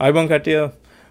[0.00, 0.56] අයිබං කටිය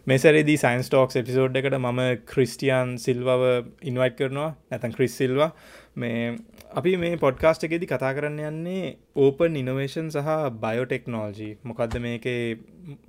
[0.07, 3.43] මෙසරේදී science talks episode එකට මම ක්‍රිස්ටියන් සිල්වව
[3.81, 4.49] ඉන්වයිට් කරනවා.
[4.71, 5.47] නැතන් ක්‍රිස් සිල්වා
[5.95, 6.35] මේ
[6.71, 10.27] අපි මේ පොඩ්කාස්ට් එකෙදි කතා කරන්න යන්නේ ඕපන් ඉනොවේෂන් සහ
[10.65, 12.27] බයෝටෙක්නෝල්ජී මොකක්ද මේක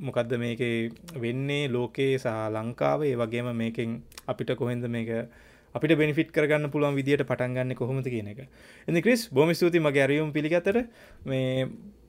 [0.00, 0.62] මොකක්ද මේක
[1.17, 3.17] වෙන්නේ ලෝකයේ සහ ලංකාවේ?
[3.17, 3.99] වගේම මේකෙන්
[4.29, 5.11] අපිට කොහෙන්ද මේක
[5.75, 8.47] අපිට බෙනිෆිට කරගන්න පුළුවන් විදිට පටන්ගන්න කොහොමද කියන එක.
[8.88, 10.85] එනි ක්‍රිස් බොම ස්තුති මගේ අරියුම් පිළිගතර
[11.27, 11.67] මේ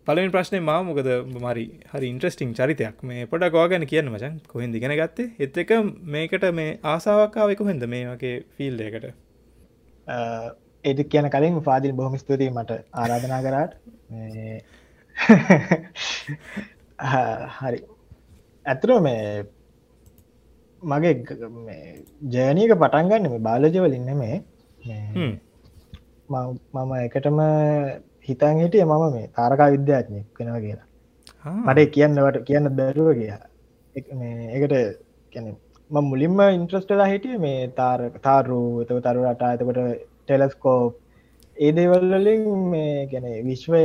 [0.07, 3.03] පලවෙන් ප්‍රශ්නය මා මොකද මරි හරි ඉන්ට්‍රස්ටිං චරිතයක්.
[3.03, 4.39] මේ පොඩ ගෝගැන කියන්න මචන්.
[4.47, 5.33] කොහෙන් දිගෙන ගත්තේ?
[5.39, 5.69] එත් එක
[6.09, 9.13] මේකට මේ ආසාාවක්කාවෙ කොහෙන්ද මේ වගේ ෆිල් එකට
[10.85, 13.73] ඒට කියන කලින් පාදිල් බොහොම ස්තුතියි මට ආරාධනා කරාට.
[17.57, 17.79] හරි.
[18.65, 19.45] ඇතුර මේ
[20.81, 21.25] මගේ
[22.31, 24.43] ජයනීක පටන්ගන්න මේ බාලජවලින්න මේ
[26.29, 27.39] මම එකටම
[28.27, 30.87] හිතන් හිටිය මම මේ තාරකා විද්‍යාඥයක් වෙනවා කියලා.
[31.65, 33.31] මට කියන්නවට කියන්න බැරුව කිය
[33.95, 34.75] එකට
[35.33, 35.47] කැන
[35.91, 39.81] ම මුලින්ම ඉන්ට්‍රස්ටලා හිටිය මේ තාර තාරු එතක තරුරට එතකොට
[40.23, 40.93] ටෙලස්කෝප්
[41.57, 43.81] ඒ දේවල්ලින් මේ ගැන විශ්වය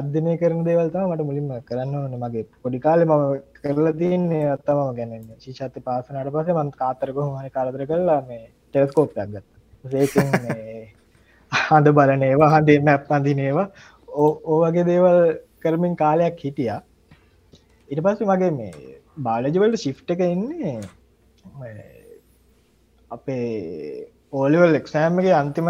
[0.00, 2.14] අධ්‍යනය කරන දේවල්තම මට මුලින්ම කරන්න ඕන.
[2.24, 3.24] මගේ පොඩි කාලෙ මම
[3.58, 9.44] කරලා තියන්නේ අත්තම ගැන ශිෂත්ත පාසනට පස මන් කාතරකො මන කාරදර කරලා මේ ටෙලස්කෝප් ගත්ත
[11.52, 13.68] හඳ බලන ඒවා හඳේ මැප් අඳිනේවා
[14.18, 15.18] ඕවගේ දේවල්
[15.62, 16.80] කරමින් කාලයක් හිටියා.
[17.88, 18.72] ඉට පස්ස මගේ මේ
[19.26, 20.76] බාලජවලට ශිෆ්ට එක ඉන්නේ
[23.10, 25.68] අපේ ඕලිවල් එක්සෑම්ගේ අන්තිම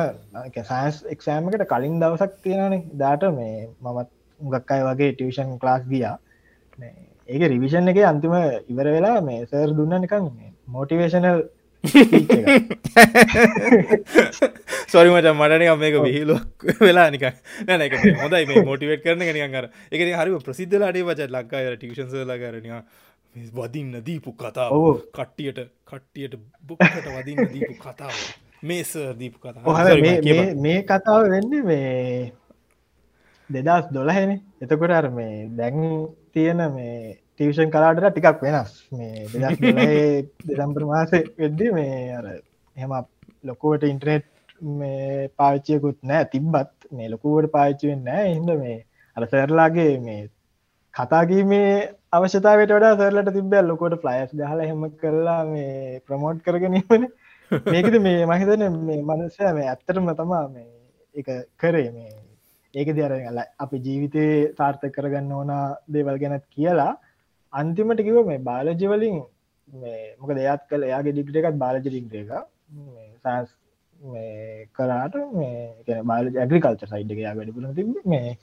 [0.62, 4.08] සයින්ස් එක්සෑම්කට කලින් දවසක් තියෙනනේ දාට මේ මමත්
[4.40, 6.16] උගක් අයි වගේ ටියෂන් ක්ලාස් ගියා.
[7.28, 8.34] ඒක රිවිෂන් එක අන්තිම
[8.72, 10.28] ඉවර වෙලා මේ සර් දුන්න නිකන්
[10.68, 11.40] මෝටිවේශනල්
[14.88, 17.22] සොරි මට මටනක මේක විහිලුවක් වෙලා නික
[17.66, 19.70] නැන එක හොදයි මේ මොටිවේට කරන නිකන් අර.
[19.90, 22.82] එක හරි ප්‍රසිද්ධ අඩේ වච ලක්කා ටිෂන්සල කරනවා
[23.54, 24.72] වදින්න දීපු කතාව.
[25.12, 28.12] කට්ටියට කට්ටියට බුකට වදින්න දීපු කතාව.
[28.62, 29.62] මේස දීපු කතා
[30.56, 32.32] මේ කතාව වෙන්න මේ
[33.50, 38.72] දෙදස් දොලහෙන එතකොට අර මේ දැන් තියෙන මේ ටියෂන් කලාටට ටිකක් වෙනස්.
[38.92, 42.94] මේ දෙසම්පර මාස වෙද්දි මේ අර එහෙම
[43.44, 44.26] ලොකුවට ඉන්ටනෙට්
[44.72, 46.72] මේ පාච්චයකුත් නෑ තිබ්බත්.
[46.90, 48.34] මේ ලොකුවට පාච්චුවෙන් නෑ.
[48.34, 48.76] හිද මේ
[49.16, 50.20] අර සැරලාගේ මේ
[50.94, 51.72] කතාගීමේ
[52.12, 57.04] අවශ්‍යතාවට වඩා සරලට තිබ්බැල් ලොකොට ෆ්ලයිස් ගහල හෙම කරලා මේ ප්‍රමෝට් කරගෙනීමන
[57.72, 60.70] මේකද මේ මහිතන මේ මනසය මේ ඇත්තරම තමා මේ
[61.14, 62.16] එක කරේ මේ.
[62.74, 63.12] ඒක දර
[63.58, 64.24] අපි ජීවිතය
[64.56, 65.52] සාර්ථ කරගන්න ඕන
[65.88, 66.94] දේවල් ගැනත් කියලා
[67.52, 69.16] අන්තිමට කිව මේ බාලජවලින්
[70.20, 72.30] මොක දෙයත් කළ එයාගේ ඩිග්‍ර එකත් බාලජ ඩිග්‍ර එක
[73.24, 73.56] සස්
[74.76, 78.36] කරාට මේ බාල ඇග්‍රිකල්ච සයිඩ් එක වැඩිපුල තිබ මේ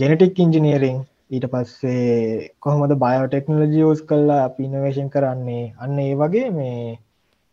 [0.00, 0.98] ජෙනටික් ඉංජිනීරිං
[1.30, 5.64] ඊට පස්සේ කොහොමද බයෝටෙක්නෝලජියෝස් කල්ලා පිනවේශන් කරන්නේ?
[5.78, 6.98] අන්න ඒ වගේ මේ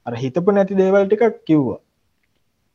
[0.05, 1.79] අර හිතපු නැති දේවල් ටිකක් කිව්වා.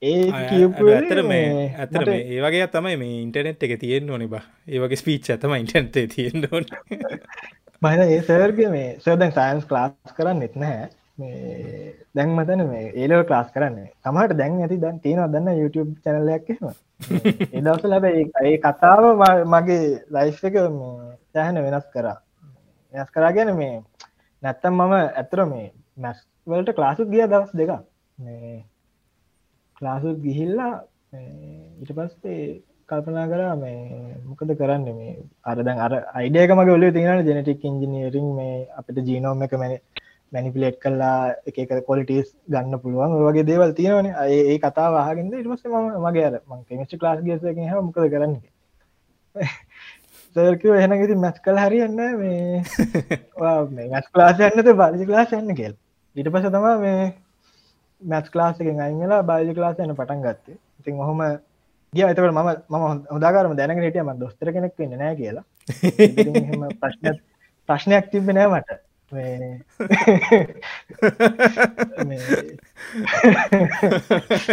[0.02, 4.44] ඇතර මේ ඇතර ඒ වගේ තමයි මේ ඉන්ටනෙට් එක තියෙන්න්න ඕනි බා.
[4.68, 6.68] ඒවගේ ස්පීච් ඇතම ඉන්ටන්ටේ තියෙන්න්න ඕන
[7.82, 10.88] බහින ඒ සර්ග මේ සර්දැන් සයින්ස් ක්ලාස් කරන්න එත් නැහැ.
[11.18, 16.50] මේ දැන් මතන මේ ඒලව ක්ලාස් කරන්න තමට දැන් ඇති දැන් තියෙනවා දන්න YouTube චැනලයක්
[17.52, 19.04] එදවස ලැබ ඒ කතාව
[19.48, 19.80] මගේ
[20.10, 20.58] ලයිස් එක
[21.32, 22.16] සෑහන වෙනස් කරා.
[22.94, 23.74] වෙනස් කරා ගැන මේ
[24.42, 25.68] නැත්තම් මම ඇතර මේ
[25.98, 27.70] මැස් වලට ක්ලාසුත් ගිය දවස් දෙක
[28.18, 28.56] මේ
[29.76, 30.74] ක්ලාසුත් ගිහිල්ලා
[31.14, 32.41] ඊට පස්සේ
[32.90, 35.16] කල්පනා කරා මේ මොකද කරන්න මේ?
[35.44, 39.74] අරදැන් අර අයිඩියක මගේ ඔල තියෙන ජෙනටික් ඉංජිනීරිං මේ අපිට ජීනෝම එක මැන
[40.32, 43.16] මැනිපිලේට් කල්ලා එක කොලිටස් ගන්න පුළුවන්.
[43.28, 44.08] වගේ දේවල් තියෙනවන.
[44.26, 48.36] ඒ කතා වාගෙන්ද ඉටමස ම මගේ අර මං කෙමිස්ට ලාස් ගෙස හ මොකද කරන්න
[50.36, 52.62] සර්කව එහෙනගෙති මැස් කල් හරියන්න මේ.
[53.40, 55.74] මැස් ලාස යන්නත බාලි ලාස් යන්න කෙල්
[56.16, 57.12] ඊට පස තමා මේ
[58.02, 60.58] මැස් ලාසකෙන් අයිලා බාජි ලාස යන පටන් ගත්තේ.
[60.80, 61.20] ඉතින් හොම
[61.92, 62.04] ගිය.
[62.04, 65.44] එතකට මම මම හොදාකාරම දැනගෙන හිටියම දොස්තර කෙනෙක් වෙන්න නෑ කියලා.
[66.78, 67.18] ප්‍රශ්න
[67.68, 68.80] ප්‍රශ්නයක් තිබෙන මට.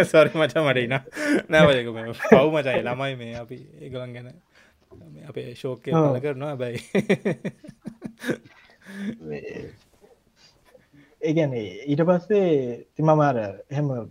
[0.05, 0.99] සොරි මච මටයින
[1.49, 1.87] නෑවයක
[2.23, 4.33] පව් මචයි ළමයි මේ අපි ඒගලන් ගැන
[5.29, 6.79] අපේ ශෝකය පල කරනවා බැයි
[11.21, 13.37] ඒගැන ඊට පස්සේ තිමමාර
[13.69, 14.09] එහෙම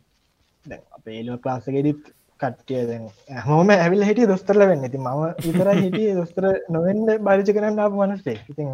[0.92, 4.86] අපේ ඒලුව ක්ලාසගෙඩිත් කට්ටිය හොම ඇවිල් හිටිය දොස්තරල වෙන්න.
[4.92, 5.08] ති ම
[5.50, 6.14] ඉතර හිටිය.
[6.20, 8.72] දොස්තර නොවෙන්ඩ බරිච කරන්න අප මනස්ටේ ඉතින්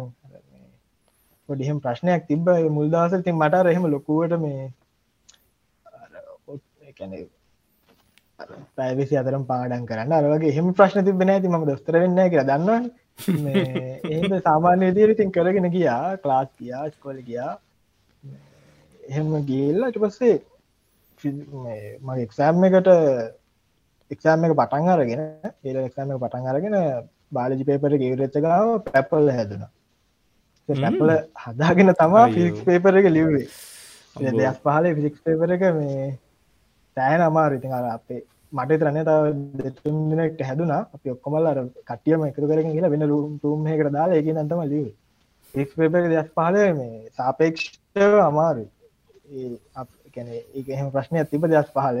[1.49, 4.71] පොඩිහම ප්‍රශ්නයක් තිබ මුල්දවස ති මට රහෙම ලොකුවට මේ
[8.77, 12.85] පැවිසි අතරම් පාඩන් කරන්න අරගේ හෙම ප්‍රශ්න තිබෙන ඇති ම දොස්තර වෙන්න කියලා දන්නවන.
[14.13, 16.17] ඒ සාමාන්‍ය විදිරිතින් කරගෙන ගියා.
[16.23, 17.53] ක්ලාස් ගියා ස්කොල ගියා.
[19.03, 20.35] එහෙම ගේල්ලට පස්සේ
[22.01, 22.89] මගේ එක්සෑම් එකට
[24.13, 25.21] එක්සෑම් එක පටන් අරගෙන
[25.63, 26.75] ඒල එක්සෑම එක පටන් අරගෙන
[27.31, 29.63] බාලජි පේපර ගේවරච්ච ගාව පැපල් හැදෙන.
[30.69, 33.47] පැපල හදාගෙන තමා ෆික්ස් පේපර එක ලිව්වේ.
[34.15, 36.05] දෙයක් පහල ෆිසික්ස් පේපර එක මේ
[36.97, 38.21] තෑන අමාරිතින් අර අපේ
[38.53, 39.23] මට තරන්න තව
[39.59, 40.81] දෙතුන්දිනට හැදුනා.
[40.93, 44.87] අපි ඔක්කොමල් අර කටියම එකතු කරගෙන කියලා වෙන රුම්හකට දාලා එක නතම ලිව
[45.53, 47.71] ෆික්ස් පේපර දෙයක් පහල මේ සාපේක්ෂ
[48.23, 48.65] අමාරු
[50.13, 51.97] ගැන ඒ එහෙම ප්‍රශ්නයක් තිබ දෙයක් පහල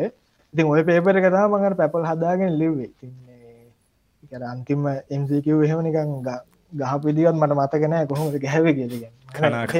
[0.53, 2.91] ඉතින් ඔය පේපර කතා මඟට පැපල් හදාගෙන ලිව්වේ.
[4.31, 6.11] කර අන්තිම එම්සිකව එහෙම නිකං
[6.73, 8.67] ගහ පිදිවත් මට මතකනෑ කොහොමද ගැහැව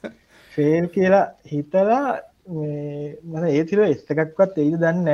[0.52, 1.26] ෆේල් කියලා.
[1.44, 2.06] හිතලා
[2.48, 5.08] මන ඒතිර එස්තකක්වත් එයිද දන්න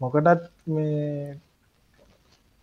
[0.00, 0.44] මොකටත්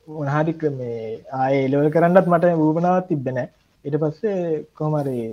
[0.07, 1.01] මොනහරික මේ
[1.33, 3.39] ආය එලවල් කරන්නත් මට වූපනාවත් තිබෙන
[3.85, 5.27] ඉට පස්සේ කොමරේ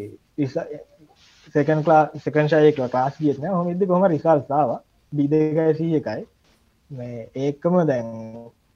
[1.54, 4.70] සකන් කලා සකන් ශයක කාස් ගියන හොමද කොම රිසල්සාාව
[5.12, 6.22] බිදකසී එකයි.
[6.90, 8.08] මේ ඒකම දැන්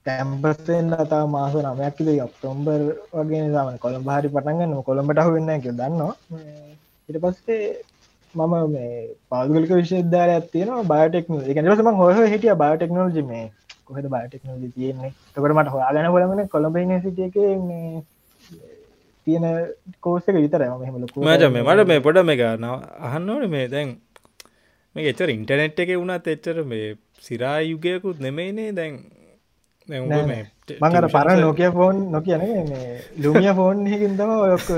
[0.06, 2.80] කැම්පස්සෙන් අතා මාස නමයක්කිද ඔක්තොම්බර්
[3.14, 6.14] වගේ සාමන කොළඹ හරි පටන්ගන්න කොළඹට අහ වෙන්න එක දන්නවා.
[7.08, 7.62] ඉට පස්සේ
[8.34, 8.92] මම මේ
[9.28, 13.44] පාදුගලික විශෂද්දාර ඇතින බයටෙක්න එකනසම හොහ හිටිය බයටෙක්නෝජි මේ
[13.86, 15.12] කොහද බයටෙක්නෝජි තියෙන්නේ?
[15.28, 18.02] තකට මට හොයාගන කොළමන කොළඹ සිටියක මේ
[19.26, 19.44] තියෙන
[20.00, 21.16] කෝසක විතර මෙහම මට
[21.48, 22.68] මේ මට මේ පොඩ මේ ගන්න
[23.02, 23.96] අහන්නවන මේ දැන්
[24.96, 28.94] මේ එච්චර ඉන්ටනෙට් එක වුණත් එච්චර මේ සිරා යුගයකුත් නෙමයිනේ දැන්.
[29.88, 32.42] මඟට පර නොකිය ෆෝන් නොකියන
[33.18, 34.68] ලුමිය ෆෝන් හකින් තම ඔයොක්ක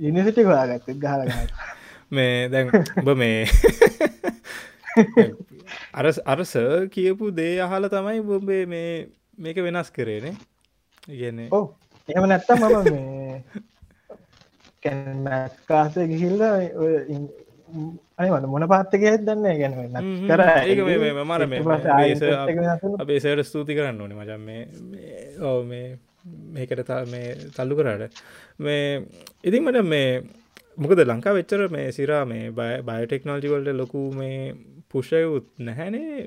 [0.00, 1.22] ඉනිසිටි හොයාගත්ත ගහල
[2.10, 3.44] මේ දැන් ඔබ මේ
[5.94, 6.54] අර අරස
[6.90, 8.92] කියපු දේ අහල තමයි බොබේ මේ
[9.38, 10.34] මේක වෙනස් කරේනේ
[11.08, 11.64] ඉගන්නේ ඕ
[12.08, 13.19] එම නැත්තම් මම මේ
[15.68, 16.40] කාස ගිහිල්ල
[18.18, 19.74] අනිවද මොන පාත්තක දන්න ගැන
[20.28, 20.40] කර.
[21.30, 21.42] මර
[23.04, 24.62] අපේ සයට ස්තුති කරන්න ඕන මචන් මේ
[25.48, 25.86] ඕ මේ
[26.54, 28.12] මේකට මේ තල්ලු කරාට.
[28.64, 28.84] මේ
[29.44, 30.10] ඉතින් මට මේ
[30.82, 32.44] මොකද ලංකා වෙච්චර මේ සිරා මේ
[32.88, 34.40] බයටෙක්නෝජිවල්ට ලොකු මේ
[34.90, 36.26] පුෂයුත් නැහැනේ.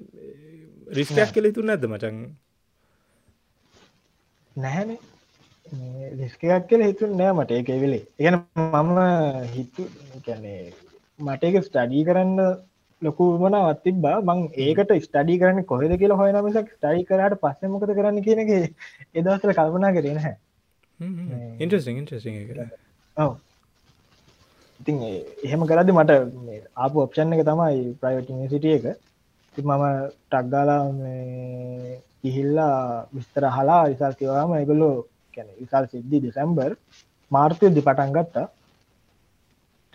[0.98, 2.18] රිස්කයක් කෙලෙතු නැද්ද මචන්
[4.56, 5.00] නැහැනේ
[6.14, 8.04] රිස්කයක් කියල හිතුන් නෑ මට ඒක වෙලේ.
[8.20, 9.00] ඒගන මම
[9.50, 9.84] හිතු
[10.22, 10.74] කැනේ
[11.20, 12.40] මටක ස්ටඩී කරන්න
[13.02, 18.22] ලොකුමන අත්තිබා මං ඒකට ස්ටඩි කරන්න කොහෙද කියලා හොයන මිසක් ස්ටඩි කරට පස්ස මොකද කරන්න
[18.22, 18.52] කියන එක
[19.14, 20.36] එදවසල කල්පනා කරන හැ
[21.60, 22.36] ඉන්ටසිං ඉන්ටසිං
[23.18, 23.34] ඔව.
[24.80, 25.02] ඉතින්
[25.44, 26.12] එහෙම කරදි මට
[26.76, 28.86] ආපු ඔප්ෂන් එක තමයි ප්‍රයිවට් සිටිය එක.
[29.56, 29.84] මම
[30.28, 30.84] ටක්ගාලා
[32.24, 34.96] ඉහිල්ලා විස්තර හලා විසල් කිවාම එකගොල්ලෝ
[35.36, 36.72] කැන විසල් සිද්ධි දෙසැම්බර්
[37.32, 38.48] මාර්තයදි පටන් ගත්තා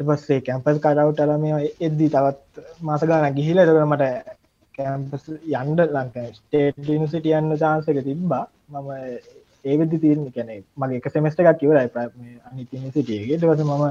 [0.00, 4.37] පස්සේ කැම්පස් කඩවටල මේ එද්දි තවත් මාස ගාන ගිහිල එතකට මට
[4.75, 8.44] කැම්පස් යන්ඩ ලංක ස්ටේට් නිසිට යන්න චාන්සක තිබ්බා.
[8.69, 8.90] මම
[9.64, 12.06] ඒවෙදදි තීරණ කැනෙ මගේ එක සෙමස්ට එකක් කිවරයි ප්‍ර
[12.49, 13.84] අනිසිටියගේ දවස මම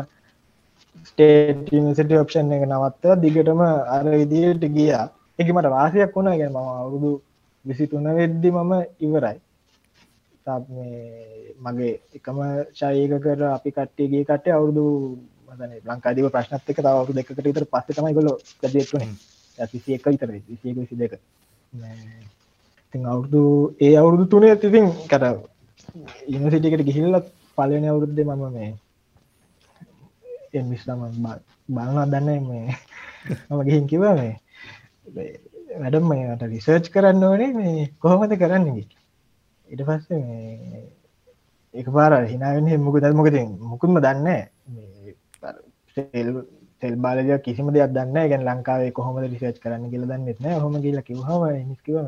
[1.08, 3.64] ස්ටේට නිසිට ඔප්ෂන් එක නවත්ත දිගටම
[3.96, 5.06] අර විදියට ගියා.
[5.40, 6.32] එක මට වාසයක් වුණ.
[6.34, 7.12] ගැන මම අවුරුදු
[7.66, 9.38] විසි තුන වෙද්දි මම ඉවරයි.
[10.48, 12.38] මගේ එකම
[12.74, 14.86] ශයක කර අපි කට්ටේගේ කටේ අවුරුදු
[15.50, 18.30] මදන ලංකාදීව ප්‍රශ්නත් එක තවරු දෙකට විතර පස්ස තමයි ගොල
[18.62, 19.12] ගදේටුනේ
[19.58, 21.14] ඇතිසි එක විතර විසියක විසි දෙක.
[22.94, 23.42] ති අවුරුදු
[23.80, 25.26] ඒ අවුරුදු තුනේ ඇතිතින් කට
[26.28, 28.72] ඉනිසිටිකට ගිහිල්ලත් පලන අවුරුද්ධ මම මේ
[30.54, 31.02] එමිස්ලම
[31.70, 32.68] බලනා දන්න මේ
[33.48, 34.34] මම ගිහින් කිව මේ
[35.76, 38.88] වැඩම් මේට රිසර්ච් කරන්න ඕනේ මේ කොහොමද කරන්නගේ
[39.70, 40.08] ඉට පස්ස
[41.74, 44.28] එක පාර හිනාවෙන් මුක දල් මොකති මුකුත්ම දන්න
[46.82, 51.00] තෙල් බාලජ කිසිම දෙයක් දන්න ගැන ලංකාවේ කොහොම රිසේච් කරන්න කියල දන්නෙත් නෑ හොම කියල
[51.02, 52.08] කිවහම නිස්කිවම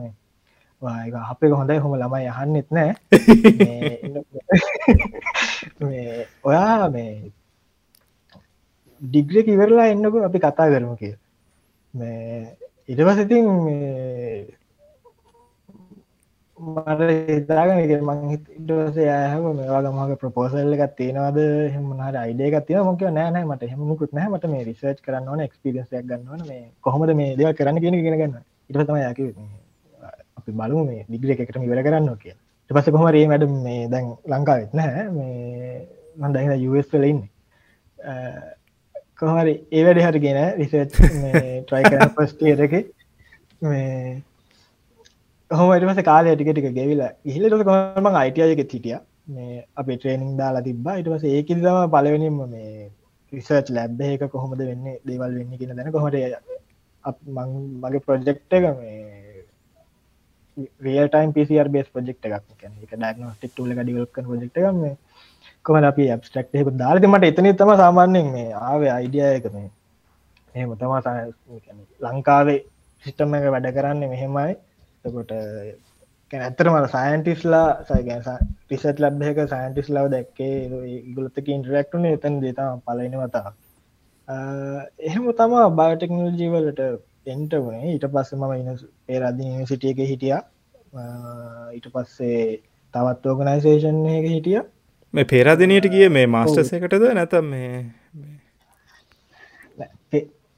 [0.81, 1.77] ඒක අපේ හොඳයි.
[1.77, 2.91] හොම ළමයි යහන්නෙත් නෑ
[6.43, 7.31] ඔයා මේ
[9.01, 11.15] ඩිග්‍රෙක ඉවරලා එන්නක අපි කතා කරමු කිය
[11.93, 12.55] මේ
[12.87, 13.45] ඉටපසඉතින්
[16.59, 21.39] මට හිතාගෙන මං හිටස යහම මේවා මගේ ප්‍රපෝසල්ල එකක් තියෙනවද?
[21.71, 24.27] හෙමහට අයිඩේක තිය මොක නෑන මට හෙමුකුත් නෑ.
[24.27, 28.35] මට මේ රිසර්ච් කරන්න ඕන එක්ස්පිරියන්සයක් ගන්නවන මේ කොහොමද මේ දෙව කරන්න කියෙන ගෙන ගන්න
[28.69, 29.19] ඉටතම යක
[30.39, 32.35] අපි බලු මේ දිග්‍ර එකටම ඉවර කරන්න කිය
[32.69, 35.75] පස කොමරේ මැඩ මේ දැන් ලංකාවෙත් නෑ මේ
[36.17, 37.21] මන්දහිද යස් කලඉන්න
[39.19, 42.81] කොහරි ඒ වැඩි හරිගෙන රිසර්ච් ට්‍රයි කරන පස්ටේරක
[43.61, 44.21] මේ
[45.51, 48.97] හොමටමස කාලය ටික ටික ගෙවිලා ඉහිලට කොම අයිටයක හිටිය.
[49.27, 52.89] මේ අපේ ට්‍රේනිින් දාලා තිබා ඉටවස ඒකිල් තම පලවෙනින්ම මේ
[53.33, 56.15] රිසර්ච් ලැබ් එක කොහොමද වෙන්නේ දේවල් වෙන්න කියන දැන කොහට
[57.83, 59.45] මගේ ප්‍රොජෙක්් එක මේ
[60.87, 62.45] රියටයිම් පිසිර් බේස් ප්‍රජෙක්් එකක්.
[62.83, 64.79] එක ඩක්නස්ටික් ටල එක ඩිවල්ක ප්‍රජෙක්් එකම
[65.65, 69.69] කොම අපි ඇබස්ටක්් එක දාලති මට එතන තම සාමාන්‍යෙන් මේ ආවේ අයිඩිය එක මේ.
[70.55, 71.01] එහෙම තමා
[72.05, 72.59] ලංකාවේ
[73.03, 74.51] සිිටම එක වැඩ කරන්න මෙහෙමයි.
[75.05, 75.31] තකොට
[76.33, 80.55] ඇතරම සයින්ටිස්ලා සයිගැ ටිසට ලබ් එක සයින්ටිස් ලව දැක්කේ
[81.15, 83.53] ගුලත්තක ඉන්ටරක්ටන එතන් දේතා පලන වතා
[84.27, 86.81] එහෙම තමා බයටෙක්නෝජීවලට
[87.27, 88.69] එන්ට වනේ ඊට පස්ස මම ඉන
[89.05, 90.35] පේරදි සිටිය එක හිටිය.
[91.73, 92.59] ඊට පස්සේ
[92.93, 94.61] තවත් ඕගනයිසේෂන් එක හිටිය.
[95.13, 97.07] මේ පේරාදිනයට කිය මේ මාස්ටර්ස එකටද?
[97.13, 97.73] නැතම් මේ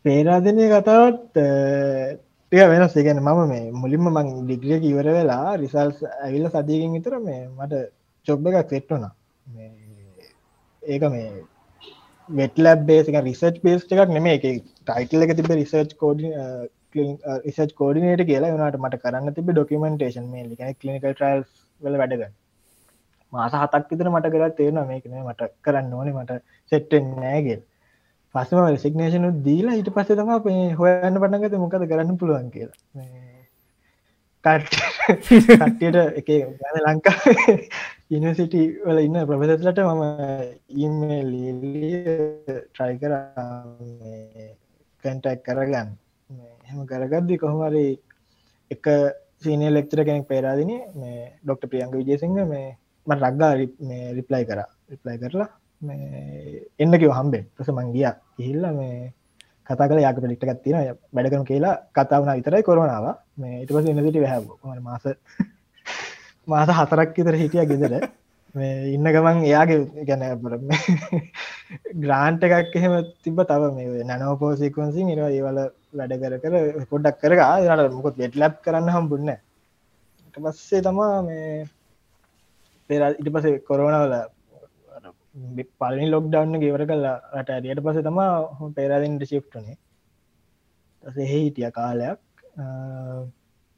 [0.05, 1.39] පේරාදනය කතාවත්
[2.51, 2.93] ටික වෙනස්.
[2.93, 7.79] ඒගැන මම මේ මුලින්ම මං ඩිග්‍රිය ඉවර වෙලා රිසල්ස් ඇවිල්ල සතියකින් විතර මේ මට
[8.27, 9.05] චොබ් එකක් සෙට්ටුන
[10.83, 11.29] ඒක මේ
[12.29, 14.45] වෙටලබ් බේසික රිසර්ච් බේස් එකක් නෙමේ එක
[14.81, 16.27] ටයිටල් එක තිබ රිසර්ච් කෝඩ
[17.45, 21.47] රිසර්ච් කෝඩිනට කියලා වනට මට කරන්න තිබ ඩොකමෙන්ටේෂන් මේ ලිකන කලිනිකල් ට්‍රයිල්
[21.81, 22.27] වල වැඩග
[23.33, 26.15] මාස හතක් විතර මට කරත් තේරන මේකන මට කරන්න ඕනේ.
[26.15, 26.41] මට
[26.71, 27.61] සෙට්ටෙන් නෑගෙල්
[28.35, 32.79] පස්සම සිගනේෂනු දීලා ඊට පස්සේ තම අපේ හොයන්න පටන්ගත මොකද කරන්න පුළුවන් කියලා.
[34.45, 36.29] කට්ටියට එක
[36.61, 37.17] ගැන ලංකා
[38.17, 40.03] ඉනිසිටි වල ඉන්න ප්‍රපෙසලට මම
[40.85, 41.31] ඉමේල්
[42.71, 43.13] ට්‍රයි කර
[45.03, 45.89] කැන්ටක් කරගන්න.
[46.69, 47.85] හෙම කරගද්දි කොහොමරි
[48.71, 48.85] එක
[49.43, 50.71] සීනය ලෙක්තර කෙනෙක් පේරාදින.
[51.01, 52.67] මේ ඩොක්ට ප්‍රියංග විජේසිංහ මේ
[53.07, 54.59] ම රක්ගා රිප්ලයි කර.
[54.91, 55.49] රිප්ලයි කරලා
[55.81, 57.45] එන්න කිව හම්බෙන්.
[57.55, 58.07] ප්‍රස මංගිය
[58.37, 59.13] ඉහිල්ල මේ
[59.67, 60.77] කතා කල යාක පිලික්ටක් තින
[61.11, 63.05] වැඩකම කියලා කතාවන විතරයි කොරනාව.
[63.37, 65.05] මේ ඉට පස ඉන්නසිට වැහ මාස
[66.47, 67.93] මාස හතරක් ඉතර හිටිය ගෙදර.
[68.55, 70.23] මේ ඉන්න ගමන් එයාගේ ගැන
[71.97, 75.59] ග්‍රාන්ට එකක් එහෙම තිබ තව මේ නැනෝපෝසිකුන්සි නිරවා ඒවල
[75.93, 76.55] වැඩ කර කර
[76.89, 79.31] පොඩ්ඩක් කර යාට මොකොත් වෙට ලැබ් කරන්න හම්බුන්න
[80.37, 81.65] පස්සේ තමා මේ
[82.89, 84.15] පෙර ඉට පස කොරෝනවල
[85.79, 89.77] පලනි ලොක් ඩවන්න ගෙවර කල්ලා රට ඇරියට පස තමා පේරාදින්ට ශිප්ටනේ
[91.03, 92.19] තස හිටිය කාලයක්.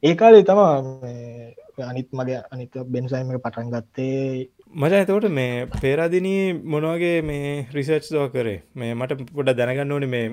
[0.02, 0.74] ඒ කාලේ තමා
[1.82, 4.50] අනිත් මගේ අනිත බෙන්සයිම පටන් ගත්තේ.
[4.72, 8.60] මට ඇතවට මේ පේරාදිනී මොනවගේ මේ රිසර්ච් දෝ කරේ?
[8.74, 10.26] මේ මට පොඩ දැනගන්න ඕන මේ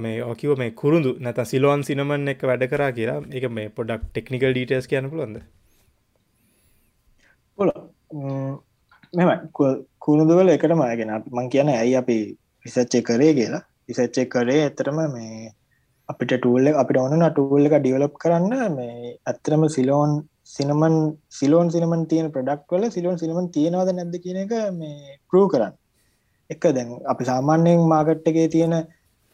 [0.00, 3.20] මේ ඕකිව මේ කුරුදු නැත සිලුවන් සිනමන් එක වැඩ කරා කියලා.
[3.32, 5.38] එක මේ පොඩක් ටෙක්නිකල් ඩීටස් කියන්න පුළොන්ද
[7.58, 7.70] පොල
[9.12, 9.30] මෙම
[10.00, 12.16] කුණුදුවල එකට මයගෙන මං කියන ඇයි අපි
[12.66, 13.62] රිසච්චය කරේ කියලා.
[13.88, 15.52] රිසච්චය කරේ ඇතරම මේ
[16.08, 18.52] අපිට ටූල්ල අපිට ඕන ටූල් එක ඩියවලප් කරන්න.
[18.76, 20.12] මේ ඇත්තරම සිලෝන්
[20.46, 20.96] සිනමන්
[21.30, 25.74] සිලෝන් සිනමන් තියෙන ප්‍රඩක්් වල සිලෝන් සිනමන් තියෙනවද නැද්ද කියන එක මේ ප්‍රූ කරන්න.
[26.50, 28.76] එක දැන් අපි සාමාන්‍යයෙන් මාගට් එකේ තියෙන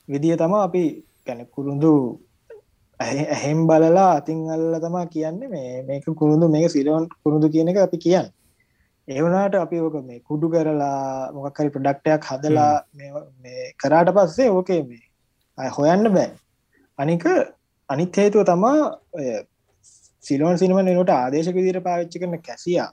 [0.08, 0.84] විදිහ තම අපි
[1.26, 1.92] ගැන කුරුඳු
[3.00, 7.98] ඇහෙම් බලලා අතින් අල්ල තමා කියන්නේ මේ මේක කුරුඳු මේ සිලෝන් කුරුඳු කියන එක අපි
[7.98, 8.28] කියන්න.
[9.08, 12.73] ඒවනාට අපි ඕක මේ කුඩු කරලා මොකක්කරි ප්‍රඩක්ටයක් හදලා
[13.82, 16.30] කරාට පස්සේ ඕකේ මේ හොයන්න බෑ.
[16.99, 17.25] අනික
[17.88, 18.76] අනිත් හේතුව තමා
[20.25, 22.90] සිලෝන් සිනම නට ආදේශක විදිර පාවිච්චි කරන කැසියා.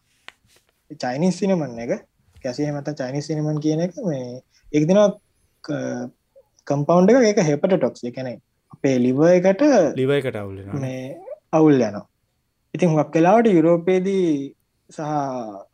[1.02, 1.92] චයිනිස් සිනමන් එක.
[2.44, 4.42] කැසිය මත චයිනිස් සිනමන් කියන එක මේ
[4.78, 5.00] එක් දින
[6.68, 8.30] කම්පවන්් එක එක හෙපට ටොක්ස් එකන
[8.76, 9.62] අපේ ලිව එකට
[10.00, 11.04] ලිව එකට අවුල මේ
[11.58, 12.08] අවුල් යනවා.
[12.74, 14.26] ඉතින් හක් කලාවට යුරෝපේදී
[14.92, 15.00] සහ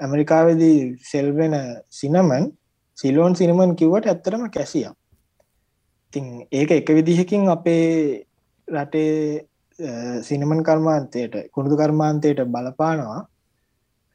[0.03, 0.79] ඇමරිකාවේදී
[1.11, 1.55] සෙල්වෙන
[1.99, 2.45] සිනමන්
[2.97, 4.87] සිලෝන් සිනමන් කිව්වට ඇත්තරම කැසිය
[6.13, 8.25] තින් ඒක එක විදිහකින් අපේ
[8.67, 9.47] රටේ
[10.21, 13.21] සිනමන් කර්මාන්තයට කුණුදු කර්මාන්තයට බලපානවා.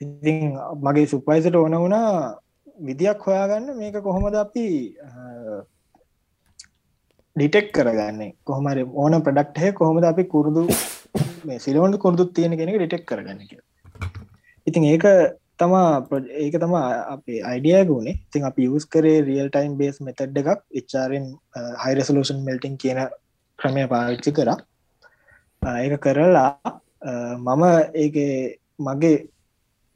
[0.00, 2.38] ඉතින් මගේ සුපයිසට ඕන වුණා
[2.78, 3.76] විදියක් හොයාගන්න.
[3.76, 4.66] මේක කොහොමද අපි
[7.36, 8.34] ඩිටෙක් කරගන්නේ?
[8.44, 10.62] කොහමර ඕන ප්‍රඩක්්හය කොහොමද අපි කුරුදු
[11.58, 13.71] සිලෝන් කුරුදු තියෙන කෙනෙක ඩිටෙක් කරගන්න කියලා.
[14.66, 15.06] ඉතින් ඒක
[15.58, 15.88] තමා
[16.36, 21.26] ඒක තමා අපේ අයිඩිය ගුණේ තින් අප යස් කරේ රියල් ටයිම් බේස් මෙතඩ් එකක් එච්චාරෙන්
[21.82, 23.00] හයිරසලූෂන් මෙල්ටිං කියන
[23.58, 24.58] ක්‍රමය පාවිච්චි කරා.
[25.76, 26.50] ඒක කරලා
[27.38, 27.62] මම
[27.96, 28.16] ඒක
[28.78, 29.16] මගේ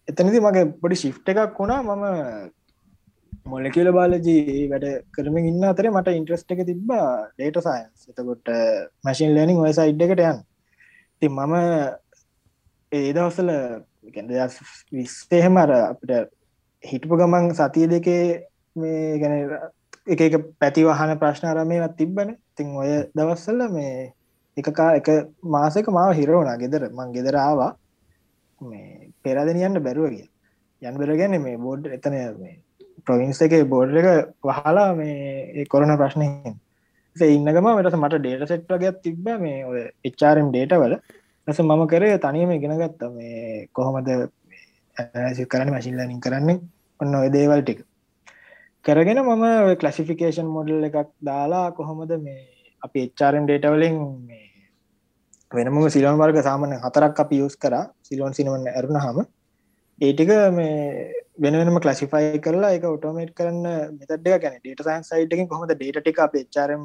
[0.08, 1.82] එතනති මගේ පොඩි ශිෆ්ට එකක් වුණා.
[1.85, 2.04] මම
[3.46, 8.49] මොලකිල බාලජී වැඩ කරමින් ඉන්න අතර මට ඉන්ට්‍රස්ට එක තිබ්බා ඩේට සයින්ස් එතකොට
[9.04, 10.40] මැසින් ලනිින් ඔය සයිඩ් එකට යන්
[11.23, 11.54] ති මම
[12.92, 13.50] ඒ දවසල
[14.92, 16.30] විස්සේහෙම අර අපිට
[16.84, 18.22] හිටපු ගමන් සතිය දෙකේ
[18.76, 19.34] මේ ගැන
[20.06, 22.36] එක එක පැතිවහන ප්‍රශ්නාරමයවත් තිබ්බන.
[22.56, 24.12] තින් ඔය දවස්සල්ල මේ
[24.56, 25.08] එකකා එක
[25.42, 27.72] මාසක මාව හිරවුණා ගෙදර මං ගෙදර ආවා.
[28.60, 30.28] මේ පෙරදෙන යන්න බැරුව කිය
[30.82, 32.54] යන් බෙරගැන මේ බෝඩ් එතන මේ
[33.06, 34.08] ප්‍රවින්ස් එක බෝඩ් එක
[34.42, 36.56] වහලා මේ කොරන ප්‍රශ්නයෙන්
[37.16, 39.28] ඉන්නගම වෙටස මට ඩේට සෙට් වගයක් තිබ්බ.
[39.44, 40.76] මේ ඔය එච්චාරම් ඩේට
[41.46, 43.02] වල ඇස මම කරේ තනියම ඉගෙන ගත්ත.
[43.08, 44.08] මේ කොහොමද
[45.46, 46.60] කරන්න මශිල්ලනින් කරන්නේ?
[47.00, 47.84] ඔන්න ඔය දේවල් ටික.
[48.84, 52.42] කරගෙන මම කලසිෆිකේෂන් මොඩල් එකක් දාලා කොහොමද මේ
[52.82, 54.42] අපි එච්චාරම් ඩේටවලින් මේ
[55.52, 57.74] වෙනම සිලෝන් වර්ග සාමන හතරක් අපි යස් කර.
[58.02, 59.18] සිලෝන් සිනවන්න ඇරුණ හම
[59.98, 66.02] ඒටික මේ වෙනම කලසිෆයි කරලා එක ඔටෝමේට් කරන්න මෙතඩ ගැන ඩේට සයින් සයිටකින් කොහොමද ඩේට
[66.02, 66.82] ටික අප එච්චාරම්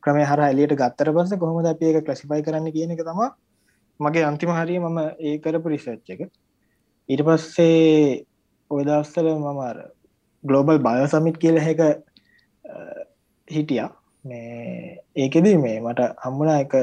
[0.00, 3.20] ක්‍රම හර එලියට ගත්තර පස කොහොමද අප ඒක කලසිෆයි කරන්න කියන එක තම
[4.00, 6.22] මගේ අන්තිම හරිය මම ඒ කරපු රිසච්ච එක.
[7.08, 8.24] ඊට පස්සේ
[8.70, 9.78] ඔයදවස්තල මමර
[10.44, 11.82] ගලෝබල් බය සමිට් කියල හැක
[13.48, 13.88] හිටිය.
[14.24, 16.74] මේ ඒකෙදී මේ මට හම්බුණ එක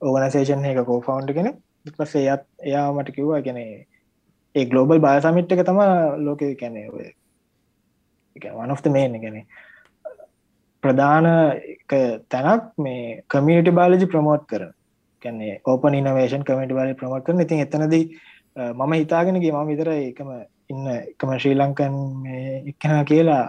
[0.00, 1.52] ඕගනසේෂන් එක කෝෆවන්් කෙන
[1.92, 5.80] පස්සේ එයත් එයා මට කිව්වා ගැන ඒ ගලෝබල් බය සමිට් එක තම
[6.24, 7.06] ලෝක කැනේ ඔය
[8.36, 9.38] වනොෆ්ත මේන ගැන
[10.82, 11.28] ප්‍රධාන
[12.28, 14.72] තැනක් මේ කමියටි බාලජි ප්‍රමෝට් කරන.
[15.22, 17.40] කැන්නේ ඕපන් ඉනවේෂන් කමට බල ප්‍රමෝට් කරන.
[17.40, 18.04] ඉතින් එතනදී
[18.74, 20.30] මම හිතාගෙනගේ මම විතර එකම
[20.68, 21.96] ඉන්න එකම ශ්‍රී ලංකන්
[22.66, 23.44] එක්කෙන කියලා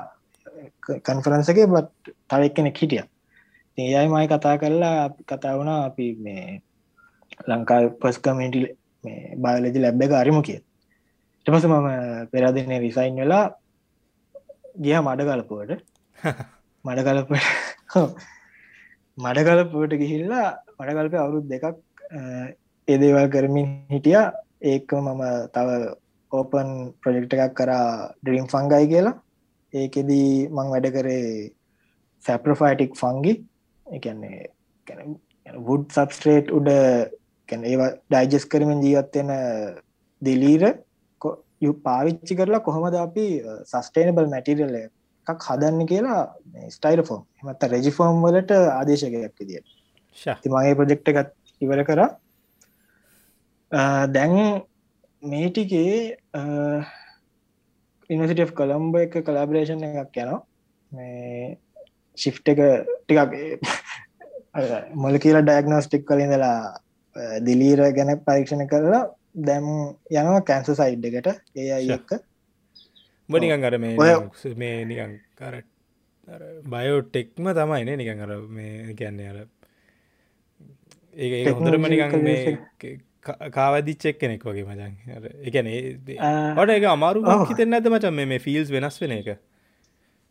[1.01, 3.03] කන්ෆරන්සගේ බත් තව එක්කෙනෙක් හිටිය.
[3.77, 6.62] ඒයයි මයි කතා කරලා කතා වුණා අපි මේ
[7.45, 8.62] ලංකා පස් කමටි
[9.38, 10.59] බයලජි ලැබ්බ එක අරිමු කිය
[11.45, 11.89] ටපස මම
[12.31, 13.45] පෙරදින රිසයින් වෙලා
[14.77, 15.71] ගිය මඩ ගලපුවට
[16.86, 17.31] මඩ ගලප
[19.17, 21.65] මඩ ගලපුවට ගිහිල්ලා මඩගල්ප අවුරුද් දෙකක්
[22.88, 24.19] ඒදේවල් කරමින් හිටිය.
[24.63, 25.69] ඒක මම තව
[26.31, 26.69] ඕපන්
[27.01, 29.19] ප්‍රජෙක්ට එකක් කරා ඩ්‍රීම් ෆංගයි කියලා.
[29.74, 31.51] ඒකෙදී මං වැඩ කරේ
[32.25, 33.34] සැප්‍රෆයිටික් ෆංගි
[33.88, 34.48] එකන්නේ
[35.67, 39.31] වුඩ් සබස්ට්‍රේට් උඩ ඒවා ඩයිජස් කරමින් ජීවත්වෙන
[40.22, 40.63] දිලීර
[41.62, 43.25] යු පාවිච්චි කරලා කොහොමද අපි
[43.65, 46.22] සස්ටේනබල් මැටිරල්ල එකක් හදන්න කියලා
[46.75, 49.76] ස්ටයිරෆෝම් එමත් රෙජිෆෝම් වලට ආදේශකයක් විදිට
[50.24, 52.01] තිමගේ ප්‍රජෙක්්ට එකත් ඉවර කර.
[54.16, 54.34] දැන්
[55.24, 55.94] මේටිකේ
[58.10, 60.42] ඉනිසිට කොළම්බ එක කලාබරේෂන් එකක් යනවා.
[60.92, 61.58] මේ
[62.18, 62.60] ශිෆ් එක
[63.08, 63.32] ටිකක්
[65.03, 66.58] මොල කියලා ඩයක්නෝස්ටික් කලින්දලා
[67.48, 69.03] දිලීර ගැන පරීක්ෂණ කරලා
[69.48, 69.68] දැම්
[70.12, 72.10] යනවා කැන්ස සයිඩ් එකට ඒ අයි එක්ක.
[73.30, 73.96] බනිකන් අර මේ
[74.62, 75.56] මේ නිකන් කර
[76.74, 79.40] බයෝටෙක්ම තමයිනේ නිකන් අර මේ කියන්නේ අර
[81.18, 82.40] ඒ හොඳරම නිකන් මේ
[83.58, 84.94] කාවදිච්චෙක් කෙනෙක් වගේ මචන්
[85.50, 85.70] එකන
[86.58, 89.30] ට එක අමාරු හිතෙන් නැත මචන් මේ ෆිල්ස් වෙනස් වෙන එක.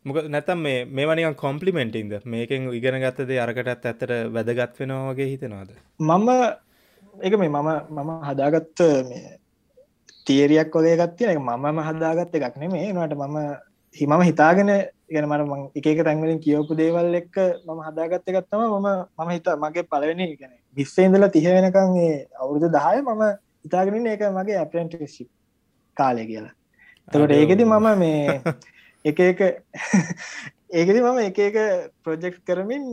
[0.05, 5.70] මොක නැතම් මේ මේවනිකන් කොම්පලිමෙන්ටින්ද මේකෙන් ඉගෙන ගත්තද අරකටත් ඇත්තට වැදගත් වෙනවා වගේ හිතනවාද?
[6.01, 6.29] මම
[7.14, 8.85] එක මේ මම මම හදාගත්ත
[10.27, 13.37] තේරියක් වගේ ගත්තිය එක මම හදාගත්ත එකක් නෙමේ නට මම
[13.96, 14.70] හිමම හිතාගෙන
[15.09, 20.26] ගැන මට එක තැන්වලින් කියවපු දේවල් එක්ක මම හදාගත්ත එකත්තම මම මම හිත මගේ පලවෙනි
[20.37, 21.96] ගැන විස්සේඉදල තිහ වෙනකං
[22.37, 23.24] අවුරුදු දහය මම
[23.66, 25.28] ඉතාගෙන ඒක මගේ ඇපරෙන්ටිශිප්
[25.96, 26.54] කාලය කියලා.
[27.09, 28.40] තකට ඒකෙද මම මේ
[29.04, 29.40] එක එක
[30.78, 31.56] ඒකෙද මම එක එක
[32.02, 32.85] ප්‍රොජෙක්් කරමින්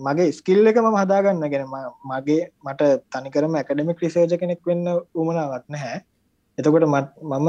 [0.00, 1.46] මගේ ස්කිල් එක මම හදාගන්න.
[1.46, 1.66] ගැන
[2.04, 6.04] මගේ මට තනිකරම ඇකඩමික් රිසේජ කෙනෙක් වෙන්න උමනාවත් නැහැ.
[6.58, 7.48] එතකොට මම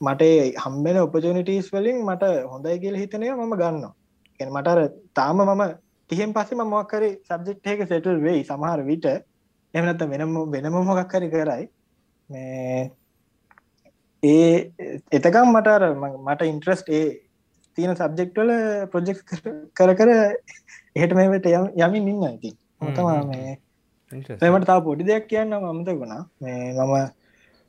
[0.00, 0.22] මට
[0.56, 3.86] හම්බෙන ඔපජනිටස් වලින් මට හොඳයි කියල හිතනය මම ගන්න
[4.40, 4.78] එ මටර
[5.14, 5.64] තාම මම
[6.10, 9.06] තිහෙන් පස්සේ මක්කරි සබ්ජෙක්්ක සෙටල් වෙයි සමහර විට.
[9.74, 11.64] එමනත වෙනම වෙනම මොකක්කරි කරයි.
[12.28, 12.90] මේ
[14.22, 14.72] ඒ
[15.12, 15.84] එතකම් මටර
[16.18, 17.04] මට ඉන්ට්‍රස්ට ඒ
[17.78, 18.50] තියෙන සබ්ජෙක්ටල
[18.92, 19.20] ප්‍රොජෙක්්
[19.74, 20.10] කර කර
[20.96, 21.46] එහට මේට
[21.78, 23.56] යමින් ඉන්න ඇති හොතමා මේ
[24.42, 26.94] එමට තා පොඩි දෙයක් කියන්න අමත ගුණා මේ මම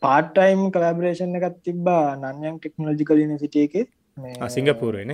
[0.01, 3.75] පාටයිම් කලාබරේෂන් එකත් තිබ්බා නන්යන් ටෙක්නෝජිකල නිසිටිය එක.
[4.49, 5.13] සිංගපූරන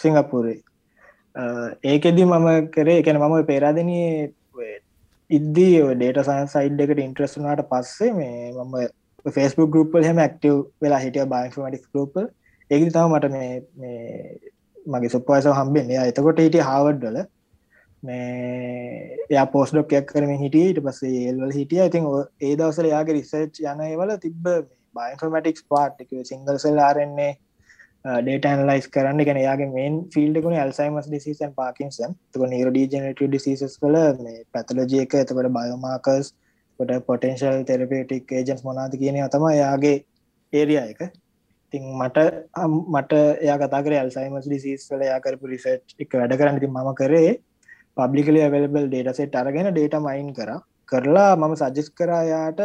[0.00, 0.56] සිංගපූරේ
[1.84, 4.32] ඒකෙදි මම කරේ එකන මම පේරාදනයේ
[5.30, 8.74] ඉද්දී ඩේට සන් සයිඩ් එකට ඉන්ට්‍රස්නාට පස්සේ මේ මම
[9.26, 12.26] ෆෙස්බුක් ගරුපල් හෙම ක්ටව වෙලා හිටිය බයින්ෆමටික් ගරුපල්
[12.70, 13.52] ඒකි තම මට මේ
[14.86, 17.18] මගේ සුප්පයිස හම්බෙන් එතකොට හිටිය හාවඩ්ඩල
[18.04, 20.66] මේ එයා පෝස්ඩොක්යක් කරමින් හිටිය.
[20.68, 21.82] ඊට පස්සේ ඒල්වල හිටිය.
[21.84, 22.10] ඉතින්
[22.42, 24.46] ඒ දවසල යාගේ රිසර්ච් යනවල තිබ්බ
[24.96, 27.32] බයින්ෆර්මටික්ස් පාට් සිංගල් සෙල් ආරන්නේ
[28.04, 29.24] ඩේටන්ලයිස් කරන්න.
[29.24, 35.52] ගැන යාගේ මේන් ෆිල්ඩකුණ ඇල්සයිමස් ඩිසිසන් පාකින්සන් තක නිරඩීජනට ඩිසිසස් කල මේ පැතලජය එක එතකට
[35.56, 36.32] බයෝමාකස්
[36.78, 39.96] කොට පොටන්ශල් තෙරපේටික් ඒජන්ස් මොනාද කියන තම යාගේ
[40.52, 41.00] ඒරිය එක.
[41.72, 42.26] තින් මට
[42.92, 43.12] මට
[43.42, 46.60] යා කතාකර ඇල්සයිමස් ඩිසිස් කල යාකරපු රිසට් එක වැඩ කරන්න.
[46.60, 47.34] ති මම කරේ
[47.96, 50.50] පබ්ලිකලි ඇවලබල් ඩේට සෙට් අරගෙන ඩේට මයින් කර.
[50.90, 52.60] කරලා මම සජස් කරයාට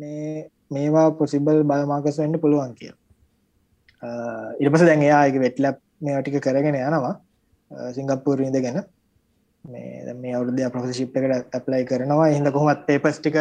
[0.00, 2.92] මේ මේවා පොසිබල් බයමාකස් වෙන්න පුළුවන් කිය
[4.64, 7.14] ඉරපස දැන් එයාගේ වෙට්ලප් මේ ටික කරගෙන යනවා.
[7.96, 8.78] සිංගප්පූර් ඉඳගෙන.
[9.64, 12.28] මේ මේ අවුරුදය ප්‍රසිිප් එකට ඇප්ලයි කරනවා.
[12.34, 13.38] හිද කොහොමත් පේපස් ටික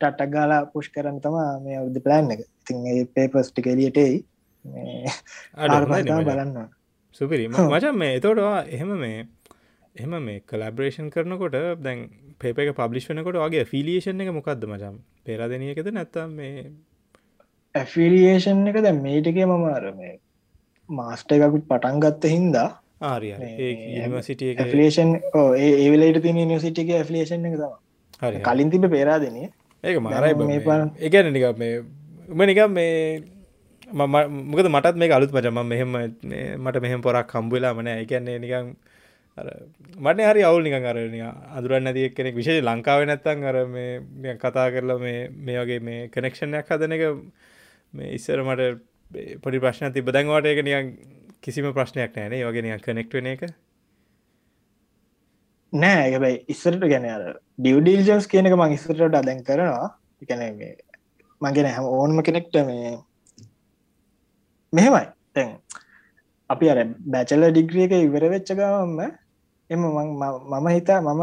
[0.00, 2.40] ටටක් ගාලා පුෂ් කරන්න තම මේ අවුදු ප්ලෑන් එක.
[2.62, 4.14] ඉතින් ඒ පේපස් ටික එලියටයි
[6.24, 6.56] බලන්න
[7.18, 7.44] සුපිරි.
[7.48, 9.18] මචන් මේ එතෝටවා එහෙම මේ
[9.96, 11.98] එහම මේ කලබරේෂන් කරනකොට දැන්
[12.38, 16.62] පේප එක පබ්ලිෂ් වනකොට වගේ ෆිලියේෂන් එක මොකක්ද මචම් පෙරාදනයකද නැත්තම් මේ
[17.74, 20.14] ඇෆිලියේෂන් එක දැ මේටිකේ මම අර මේ
[20.88, 22.68] මාස්ට එකකුත් පටන් ගත්ත හින්දා
[23.02, 23.36] ආරිය
[24.68, 25.12] ෆලේෂන්
[25.58, 29.44] ඒවලට තින නිසිටික ඇෆලේෂන් එක තම කලින් තිබ පේරාදනය
[29.84, 31.82] ඒක මාරයි මේ ප එකන නික මේ
[32.28, 33.20] උම නික මේ
[33.92, 36.00] මොකද මටත් මේ අලුත් මචම මෙහෙම
[36.58, 38.72] මට මෙහෙම පොරක් කම්බුලා මන එකන්නේ නිකං
[39.36, 41.20] මට හරි අවුල් නිකං අරනි
[41.56, 46.68] අදුරන්න ඇති කෙනෙක් විශේෂ ලංකාව නැත්තන් අර මේ කතා කරලා මේ මේ වගේ මේ කනෙක්ෂණයක්
[46.68, 47.04] හදන එක
[47.94, 50.92] මේ ඉස්සර මට පොඩි ප්‍රශ්න තිබ දැන්වට එක නියන්
[51.40, 53.46] කිසිම ප්‍රශ්නයක් නෑනේ වගේ නිය කනෙක්ට වෙන එක.
[55.72, 57.24] නෑ ඇබයි ඉස්සරට ගැන අර
[57.58, 59.88] ඩියවඩිල්ජන්ස් කියන එක මං ඉස්සරට අදැන් කරනවා.
[60.22, 60.60] එකැන
[61.40, 62.92] මගෙන හැම ඕන්ම කෙනෙක්ට මේ
[64.72, 65.08] මෙහෙමයි.
[65.34, 65.56] තැන්
[66.50, 66.84] අපි අර
[67.16, 69.21] බැචල ඩිග්‍රිය එක ඉවර වෙච්චගමම
[69.72, 69.82] එම
[70.52, 71.22] මම හිතා මම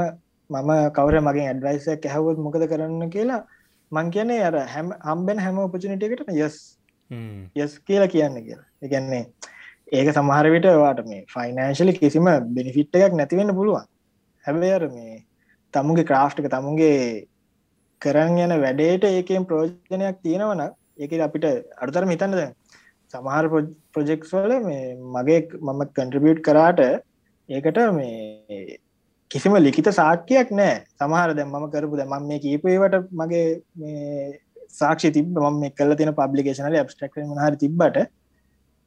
[0.49, 3.41] මම කවර මගේ ඇඩ්වයිසක් ඇහවොත් මොකද කරන්න කියලා
[3.91, 6.57] මං කියන්නේ අර හැම හම්බෙන් හැම උපචනටකට යස්
[7.55, 8.67] යස් කියලා කියන්න කියලා.
[8.81, 9.23] එකන්නේ
[9.91, 13.85] ඒක සමහරවිට වාට මේ ෆයිනෑශලි කිසිම බෙනිෆිට් එකක් නැතිවෙන්න පුළුවන්.
[14.45, 15.15] හැබැ අර මේ
[15.73, 16.99] තමුගේ ක්‍රාෆ්ටක තමුගේ
[18.01, 20.61] කරන්න යන වැඩේට ඒකෙන් ප්‍රෝජනයක් තියෙනවන
[20.99, 21.45] ඒක අපිට
[21.77, 22.53] අඩුතර මිතන්න දැන්.
[23.13, 23.45] සමහර
[23.93, 26.81] ප්‍රොජෙක්ස් වල මේ මගේ මම කන්ට්‍රිබියට් කරාට
[27.49, 28.79] ඒකට මේ
[29.31, 30.75] කිසිම ලිකිත සාක්කයක් නෑ.
[30.97, 33.45] සමහර දැම් මම කරපු දැ මම මේ කීපේවට මගේ
[34.79, 37.97] සාක්ෂි තිබ ම කල තින පබ්ලිකේශනල ඇබස්ටක් හරි තිබ්බට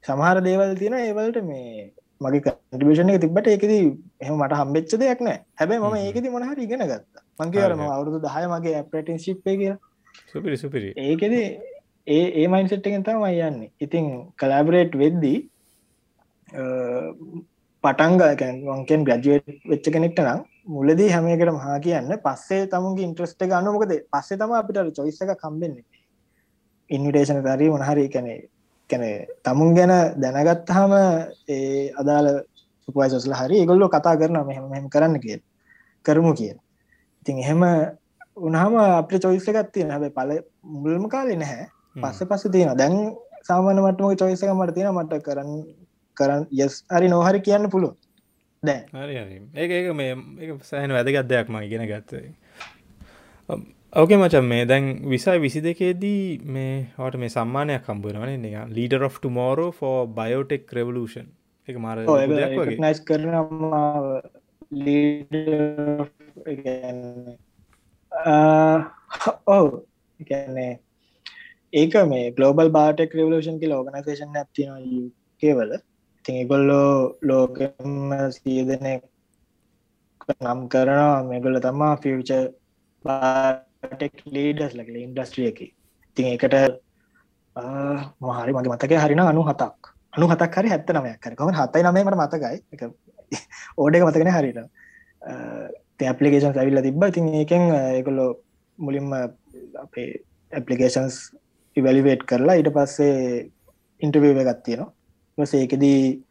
[0.05, 5.39] සමහර දේවල් තියෙන ඒවලට මේ මගේ කටිබේෂන එක තිබට ඒකද එහම මට හම්බෙච්ච දෙයක් නෑ.
[5.59, 7.25] හැබැ ම ඒකෙති මොනහර ඉගෙන ගත්ත.
[7.41, 9.75] මංකේරම අවුරුදු දහය මගේ ඇපටන් ශිප්පය කිය
[10.33, 10.91] සුපිරි සුපිරි.
[10.99, 11.35] ඒකෙද
[12.07, 13.73] ඒ ඒ මයින්සෙට්ටෙන් තම යන්නේ.
[13.81, 14.07] ඉතින්
[14.41, 15.39] කලාබරේට් වෙද්දී
[17.85, 24.39] පටන්ගකැන් වංකෙන් ග්‍රජුවට් වෙච්ච කෙනෙක්ට නම් මුලදී හැමකට මහා කියන්න පස්සේ තමුගේ ඉන්ට්‍රස්ට ගන්නමකද පස්සේ
[24.39, 25.85] තම අපිට චොයිස එක කම්බෙන්නේ
[26.91, 28.39] ඉන්විටේෂන තරී මොනහරි කැනේ
[28.91, 29.05] කැන
[29.43, 30.93] තමුන් ගැන දැනගත්තාම
[31.49, 32.29] ඒ අදාළ
[32.89, 35.41] සුපයිසස්ල හරි ගොල්ලො කතා කරන මෙහම කරන්න කිය
[36.05, 36.55] කරමු කිය
[37.23, 37.63] ඉතින් එහෙම
[38.39, 40.31] උනහම අප චොයිස ගත්තිය හැබ පල
[40.63, 41.67] මුල්ම කාලෙ නැහැ.
[41.97, 45.51] පස්ස පස්ස තියෙන දැන් සාමාන මටම චොයිසක මට තියෙන මට කරන්න
[46.17, 47.95] කරන්න යස් හරි නොහරි කියන්න පුළුව
[48.63, 48.81] දැ
[49.57, 50.11] ඒ මේ
[50.63, 52.25] සෑහන වැදගත් දෙයක් ම ඉගෙන ගත්තේ.
[53.93, 56.23] ඕකේ මචන් මේ දැන් විසයි විසි දෙකේදී
[56.57, 61.29] මේ හට මේ සම්මානයක් කම්බුවනවන නික leader of tomorrow biotech revolution
[61.69, 61.99] එක මාර
[62.85, 63.27] නයිස් කරන
[69.49, 69.67] ඔව.
[70.21, 70.73] එකන්නේ
[71.73, 75.11] ඒක මේ ගලෝබල් බාටෙක් රවලෂන් කිය ඕගනසේෂන් ඇතින
[75.43, 75.71] කේවල
[76.25, 78.85] ඉතින් ඒගොල්ලෝ ලෝකම සියදන
[80.41, 81.23] නම් කරනවා.
[81.29, 82.31] මේගොල්ල තමා ෆියච
[83.93, 85.61] ටෙක් ලීඩස් ලක ඉන්ඩස්ට්‍රිය එක.
[86.11, 86.55] ඉතින් එකට
[88.23, 92.57] මහරි මගේ මතක හරින අනු හතක් අනු හතක් හරි හැත්ත නමයක් කරකම හතයි නමට මතකයි.
[92.75, 92.83] එක
[93.77, 94.59] ඕඩක මතකෙන හරිට
[96.03, 97.03] ඇපලිකේෂන් ඇවිල්ල තිබ්බ.
[97.11, 98.27] ඉතින් ඒකෙන් ඒකොල්ලො
[98.79, 99.11] මුලින්ම
[99.85, 100.09] අපේ
[100.53, 101.17] ඇපලිකේෂන්ස්
[101.77, 103.47] ඉවැලිවේට් කරලා ඊට පස්සේ
[104.03, 104.91] ඉන්ටවව ගත්තියනවා
[105.39, 106.23] ඒකදී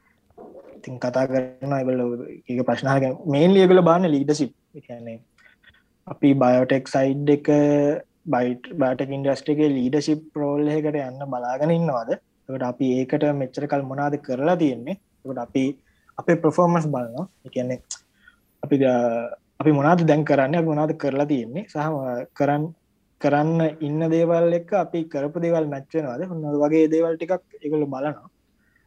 [0.78, 2.00] ඉතින් කතා කරන එබල
[2.48, 5.20] ඒක ප්‍රශ්නාක මේන් ලියගල බාන ලීඩසිප් කියන්නේ
[6.08, 7.48] අපි බයෝටෙක් සයිඩ් එක
[8.26, 12.12] බයිට බාටක ඉන්ඩස්ට්‍රගේ ලීඩසිප් ප්‍රෝල් එකට යන්න බලාගෙන ඉන්නවාද?
[12.50, 14.98] ට අපි ඒකට මෙච්චර කල් මොනාද කරලා තියෙන්නේ?
[15.26, 15.64] ට අපි
[16.18, 17.80] අපේ ප්‍රෆෝර්මස් බලන්න එකන්නේ
[18.64, 18.78] අපි
[19.62, 20.62] අපි මොනාද දැන් කරන්න?
[20.64, 21.66] මොනාද කරලා තියෙන්නේ?
[21.66, 21.78] සහ
[22.34, 22.68] කරන්න
[23.22, 28.31] කරන්න ඉන්න දේවල් එක අපි කරපු දේවල් මැච්චනවාද හොන්න වගේ දේවල් ටිකක් එකළු බලනවා.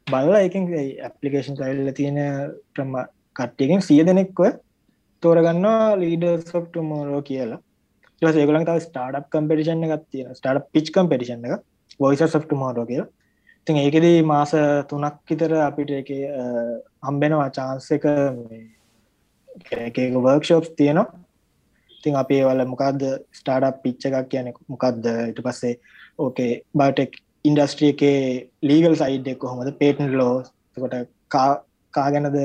[0.06, 0.64] බලලා එකින්
[1.02, 2.18] ඇපලිකේෂන් සයිල්ල තියෙන
[2.74, 2.92] ක්‍රම
[3.36, 4.40] කට්ටියකින් සිය දෙනෙක්ව
[5.22, 7.60] තෝරගන්නවා ලීඩ සොක්ට මෝරෝ කියලා.
[8.22, 11.64] ස ඒගලන් තව ස්ටාඩ් කම්පිටිෂන් එකක් තියෙන ස්ටාඩ් පිච් කම්පිටිෂන් එක.
[12.00, 13.08] වොයිස සොක්ට මෝරෝ කියලා.
[13.66, 14.52] තින් ඒකෙදී මාස
[14.88, 16.10] තුනක් විතර අපිට එක
[17.06, 18.04] හම්බෙනවා චාන්ස එක
[20.18, 21.08] වර්ක්ෂෝප් තියෙනවා.
[22.04, 25.74] තින් අපි වල මොකක්ද ස්ටාඩ් පිච්ච එකක් කියන මොකක්ද ඉට පස්සේ
[26.18, 28.18] ඕකේ බටෙක් ඉන්ඩස්ට්‍රිය එකේ
[28.68, 29.70] ලීගල් සයිඩ් එක් කොහොමද?
[29.80, 30.34] පේටන් ලෝ
[30.76, 30.94] කොට
[31.30, 32.38] කා ගැනද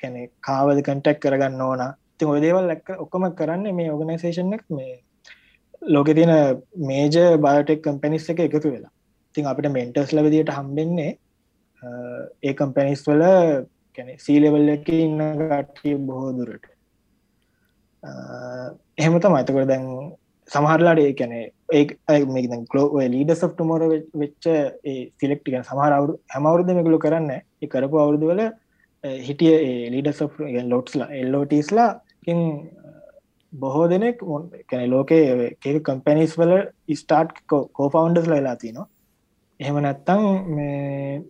[0.00, 1.82] කැනෙ කාවද කටෙක් කරගන්න ඕන?
[2.18, 4.92] ති ඔය දේවල් ලැක්ක ඔක්කොම කරන්න මේ ඕගනයිසේෂන් එක මේ
[5.94, 6.34] ලෝක තියෙන
[6.90, 8.92] මේජ බයටෙක් කම්පැනිස් එක එකතු වෙලා.
[9.34, 11.12] තින් අපිට මෙන්ටර්ස් ලබදියට හම්බෙන්නේ
[12.42, 13.24] ඒ කම්පැනිස් වල
[14.24, 16.66] සීලෙවල් එක ඉන්න කට්ටිය බොහෝ දුරට.
[18.98, 19.86] එහෙම තම අතකොට දැන්
[20.50, 21.34] සමහරලාට ඒ කැන
[21.68, 21.84] ඒ
[22.70, 23.80] කලෝ ලීඩ සොෆ්ට මොර
[24.14, 24.46] වෙච්ච
[25.20, 28.42] සිලෙක්ටික සමහරවරු හැමවරුද මෙගලු කරන්න ඒ කරපු අවුරුදු වල
[29.20, 29.54] හිටිය
[29.90, 30.32] ලීඩ සොෆ්
[30.64, 31.90] ලොට්ස්ලා එල්ලෝටස්ලා
[33.52, 34.18] බොහෝ දෙනෙක්
[34.68, 36.52] කැන ලෝකේ කෙ කම්පැනිස් වල
[36.94, 38.88] ස්ටාර්ට් කෝෆවන්ඩස් ලලා තිනවා.
[39.60, 41.22] එහෙම නැත්තං මේ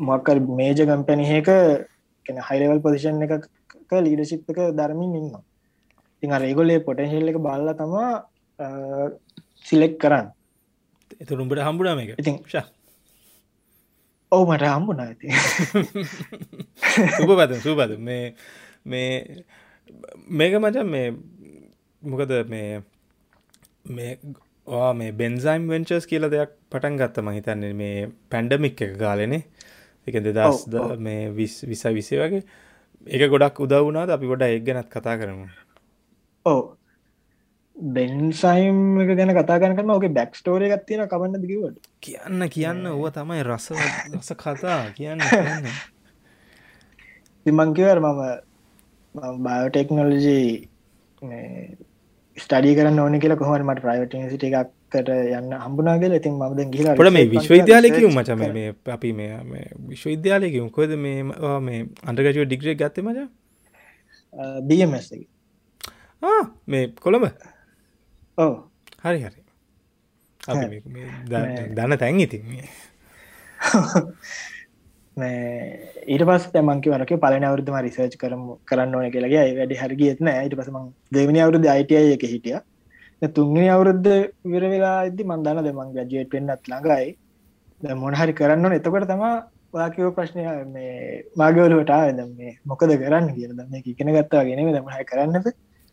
[0.00, 1.50] මොකර මේජ කම්පැනිහක
[2.26, 5.42] කැන හයිලවල් පොසිෂන් එක ලීඩශිප් එක ධර්මින් ඉන්නවා.
[6.22, 8.24] තිං රේගොලේ පොටන්ශල් එක බල්ල තමා
[9.68, 10.26] සිලෙක් කරන්න.
[11.20, 12.38] එතුරුම්ට හම්බුඩම එක ඉතින්
[14.32, 15.26] ඔවු මට හම්බුනා ඇති
[17.16, 18.34] සුප පත සූපත මේ
[18.84, 19.44] මේ
[20.28, 21.06] මේක මචන් මේ
[22.02, 22.82] මොකද මේ
[23.86, 24.18] මේ
[24.94, 29.44] මේ බෙන්සයිම් වෙන්චර්ස් කියල දෙයක් පටන් ගත්තම හිතන්නේ මේ පැන්ඩමික් එක කාලෙනේ.
[30.06, 30.66] එක දෙදස්
[30.98, 32.42] මේ විස් විස විසේ වගේ.
[33.06, 35.46] එක ගොඩක් උදවුනාද අපි ගොඩ එක් ගැනත් කතා කරමු.
[36.46, 36.73] ඕ
[37.84, 42.86] බෙන්සයිම් එක ගැන කතා කරන ඕක බැක් ස්ටෝරය එකක් තියෙන කමන්න දිකිවට කියන්න කියන්න.
[42.88, 43.66] ඕව තමයි රස
[44.12, 44.80] රස කතා.
[44.96, 45.20] කියන්න
[47.46, 48.22] තිමංකිවර මම
[49.14, 50.46] බයෝටෙක්නොලජී
[52.36, 57.12] ස්ටඩි කරන්න ඕන කියලා කොහම මට ප්‍රයිවට සිට එකක්කට යන්න හම්බුනාගල ඉතින් මද ගිල පොට
[57.12, 61.22] මේ විශ්වවිද්‍යාලයකවු මචම මේ අපි මේ විශ්වවිද්‍යාලයකවු කොද මේ
[61.60, 63.28] මේ අන්ටගජුව ඩිග්‍රේ ගත්ත මච?
[64.64, 65.28] බමස් එක.
[66.66, 67.28] මේ කොළඹ
[68.38, 68.54] ඕ
[69.02, 69.40] හරි හරි.
[71.70, 72.42] දන්න තැන් ඉතින්
[75.16, 80.78] ඊට පස් මංක වරක පලන අවුරුදම රිසර්ච් කරම කරන්න ඕන කියලගේ වැඩි හරිගියත්න ඊට පසම
[81.12, 82.58] දෙවනි අවුරුදු අයිටය එක හිටිය.
[83.22, 84.10] තුන්ගනි අවුරුද්ධ
[84.44, 87.16] විර වෙලා ඇදදි මන්දන්න දෙමන් ගජේට පෙන්න්නත් ළඟයි.
[87.96, 89.34] මොනහරි කරන්න එතකොට තමා
[89.72, 91.94] වාකව ප්‍රශ්නය මේ මාගවලට
[92.32, 95.46] මේ මොකද කරන්න කියද මේ ඉගෙන ගත්තා ගෙන දමහයි කරන්නද?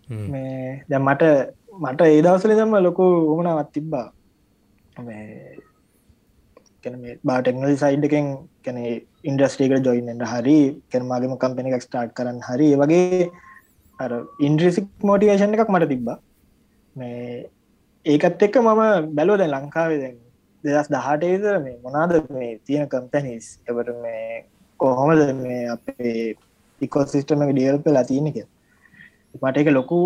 [0.07, 1.23] මේ දැ මට
[1.71, 3.03] මට ඒ දවසල දම්ම ලොකු
[3.33, 4.07] උමනාවත් තිබ්බා.
[4.99, 5.57] මේ
[7.23, 8.27] බාටෙක්නල් සයිඩ් එකෙන්
[8.65, 8.79] කැන
[9.23, 10.57] ඉන්ඩස්ට්‍රීකට ජොයින්ට හරි
[10.91, 13.29] කෙනමාගේම කම්පෙන එකක් ස්ටාර්ට් කරන්න හරි වගේ
[13.99, 14.11] අර
[14.47, 16.17] ඉන්ද්‍රසික් මෝටිවේෂන් එකක් මට තිබ්බා.
[16.95, 17.47] මේ
[18.05, 18.81] ඒකත් එක්ක මම
[19.17, 20.17] බැලෝද ලංකාවේ දැන්
[20.63, 24.25] දෙදස් දහටේද මේ මොනාද මේ තියෙන කම්පැනිස් එවට මේ
[24.79, 26.35] කොහොමද මේ අපේ
[26.81, 28.41] ඉකොසිිස්ටම එක ඩියල් පෙලා තියෙනක
[29.41, 30.01] මට එක ලොකු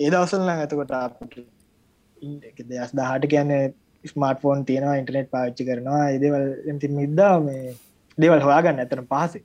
[0.00, 0.92] ඒ දවසල්ලා ඇතකොට
[2.70, 3.52] දෙස් දහට කියන්න
[4.04, 6.02] ස්මාර්ට ෆෝන් තියෙනවා ඉන්ටනෙට් පාච්චි කරනවා.
[6.08, 7.74] ඒදවල් ඇති මිද්දා මේ
[8.18, 9.42] දේවල් හොයාගන්න ඇතන පහසේ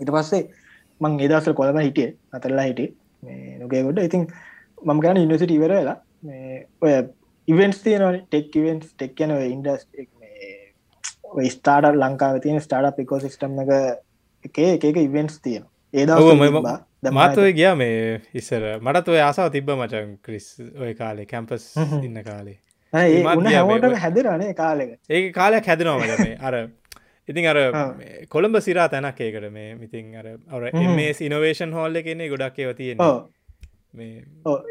[0.00, 0.42] ඉට පස්සේ
[1.00, 2.88] මං ඒදසල් කොළම හිටිය අතරලා හිටේ
[3.58, 4.02] නොගේගොඩ.
[4.08, 4.26] ඉතින්
[4.82, 5.96] මම ගන්න ඉනිසිට ඉවරලා
[6.82, 6.92] ඔය
[7.48, 9.86] ඉවෙන්ස් තියන ටෙක් ඉවෙන්ස් ටෙක් යන ඉන්ඩස්
[11.50, 13.72] ස්ටාඩ ලංකාව තියෙන ස්ටාඩ් පිකෝ සිිස්ටම් එක
[14.44, 15.64] එකේ එක ඉවෙන්ස් තියෙන
[15.94, 16.10] ඒද
[17.02, 18.64] මාතව ගියා මේ ඉස්සර.
[18.80, 20.48] මටත් ඔය ආසාව තිබ්බ මචන් ක්‍රිස්
[20.80, 21.70] ඔය කාලේ කැම්පස්
[22.02, 22.58] ඉන්න කාලේ.
[23.96, 24.98] හැදරනේ කාලෙක.
[25.10, 26.36] ඒ කාලයක් හැදෙනවා මේ.
[26.40, 26.54] අර
[27.28, 27.58] ඉතින් අර
[28.34, 32.98] කොළඹ සිරා තැනක් ඒකට මේ මිතින් අර අර මේ සිනවේෂන් හෝල්ල කෙනෙ ගොඩක් ඒව තියෙන
[33.94, 34.24] මේ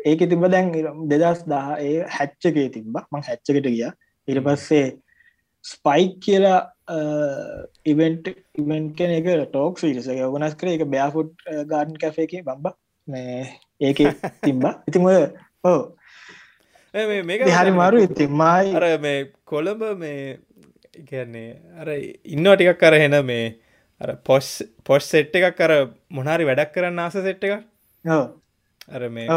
[0.06, 0.72] ඒක තිබ දැන්
[1.10, 2.96] දෙදස් දහ ඒ හැච්චකේ තිබ්බ.
[3.12, 3.92] මං හැච්චකට ගිය.
[4.28, 4.86] ඉට පස්සේ
[5.68, 6.60] ස්පයික් කියලා
[7.86, 10.74] ඉවෙන්ට් ඉවෙන්ට කෙන එක ටෝක් ීලස ගනස් කර.
[10.74, 12.76] එක බෑෆුට් ගාඩන් කැෆේක බම්බ.
[13.08, 13.46] මේ
[13.82, 14.00] ඒක
[14.46, 14.74] තිම්බා
[15.06, 15.18] ඔය
[15.64, 15.80] ඕ
[16.94, 20.40] මේ හරි මාරු ඉතින්මයි අර මේ කොළඹ මේ
[21.06, 23.46] කියන්නේ අර ඉන්නවා ටිකක් කර හෙන මේ
[24.02, 24.50] අර පොස්
[24.84, 25.74] පොස් සෙට් එකක් කර
[26.12, 27.54] මොනාරි වැඩක් කරන්න ආස සෙට් එක
[28.90, 29.28] අර මේ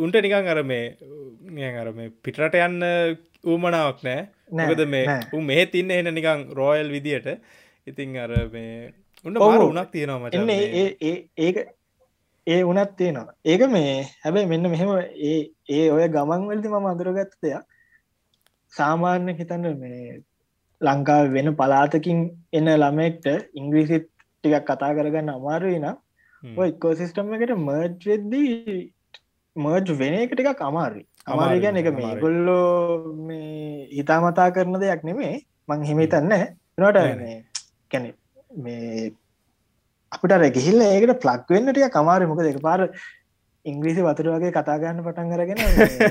[0.00, 2.78] උන්ට නිකං අර මේ අර මේ පිටරට යන්න
[3.44, 4.28] ඌමනාවක් නෑ.
[4.52, 7.28] නැකද මේ උ මෙහෙ තින්න එන නිකං රෝයල් විදියට.
[7.86, 8.92] ඉතිං අර මේ
[9.24, 10.34] උන්න මාර උනක් තියෙනවා මට
[11.38, 11.60] ඒක
[12.46, 13.36] ඒ උනත් තියෙනවා.
[13.44, 14.90] ඒක මේ හැබැයි මෙන්න මෙහෙම
[15.30, 15.38] ඒ
[15.70, 17.64] ඒ ඔය ගමන් වලති මම අඳුරගත්ත දෙයක්.
[18.72, 20.20] සාමාන්‍ය හිතන්න මේ
[20.80, 22.20] ලංකාව වෙන පලාතකින්
[22.52, 24.06] එන ළමෙක්ට ඉංග්‍රීසිත්
[24.44, 25.96] ටිකක් කතා කරගන්න අමාරුයි නම්
[26.42, 28.78] ඔය ඉකෝසිස්ටම් එකට මර්ජ් වෙද්දී
[29.56, 31.06] මර්ජ් වෙන එක ටිකක් අමාරුයි.
[31.26, 35.32] අමාරු ගැන එක මේ ගොල්ලෝ මේ හිතාමතා කරන දෙයක් නෙමේ
[35.68, 36.32] මං හිමිතන්න
[36.78, 36.98] නට
[37.90, 38.12] කැනෙ
[38.58, 39.12] මේ
[40.12, 42.80] අපිට රැගිහිල්ල ඒකට ප්ලක් වෙන්නටිය කමාර මොක දෙක පාර
[43.64, 45.58] ඉංග්‍රීසි වතුර වගේ කතාගන්න පටන් කරගෙන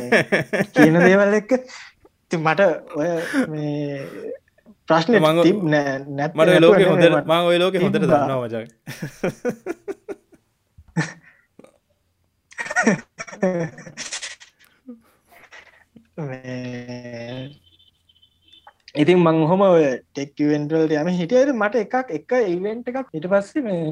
[0.75, 1.51] කියන දේවල් එක්ක
[2.37, 2.61] මට
[2.95, 3.09] ඔය
[3.49, 3.97] මේ
[4.87, 5.37] ප්‍රශ්න මං
[6.13, 8.67] නැත් මට ලෝක හොඳ මං ඔය ලෝක හොඳට දන්නවා වජයි
[18.95, 19.61] ඉතින් මං හොම
[20.11, 23.83] ටෙක්වෙන්ටල් යම හිටියද මට එකක් එක ඉවෙන්ට එකක් හිට පස්සේ මේ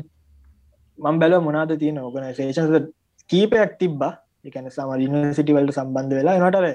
[1.00, 2.88] මං බැල මොනාද තියෙන ඕගනසේෂන්
[3.30, 4.14] කීපයක් තිබ්බා.
[4.46, 6.66] එකන සම ඉනිසිටිවල්ට සම්බන්ධ වෙලා නටර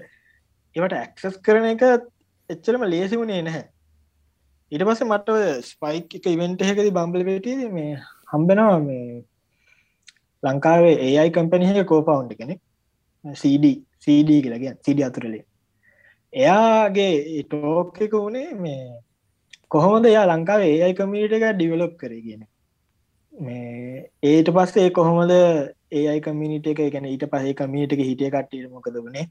[0.76, 1.84] ඒවට ඇක්සස් කරන එක
[2.50, 3.64] එච්චරම ලේසි වුණේ නැහැ.
[4.72, 5.28] ඊට පස්ස මට
[5.64, 7.92] ස්පයික් එක ඉවෙන්ට එකති බම්බල පේටේ මේ
[8.32, 9.04] හම්බෙනවා මේ
[10.42, 12.60] ලංකාවේ ඒයි කම්පැනිහ කෝපවුන්් කෙනෙක්.
[13.24, 13.64] CD
[14.00, 15.44] CD කියලග CD අතුරලේ.
[16.32, 18.80] එයාගේ ටෝක් එක වුණේ මේ
[19.68, 22.42] කොහොමද යා ලංකාවේ ඒයි කමීට එක ඩිවලොප් කර කියන
[23.32, 25.32] මේ ඒට පස්සේ කොහොමද
[25.92, 29.28] ඒයි කමිනිට එක ගැන ඊට පසේ කමීට එක හිටිය කට්ටියට මොකද වනේ?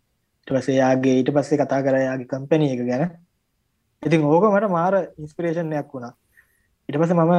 [0.47, 3.03] පසේයාගේ ඊට පස්සේ කතා කරයාගේ කම්පැනි එක ගැන.
[4.03, 6.13] ඉතින් ඕක මට මාර ඉන්ස්පිරේෂන්යක් වුණා.
[6.89, 7.33] ඉට පස මම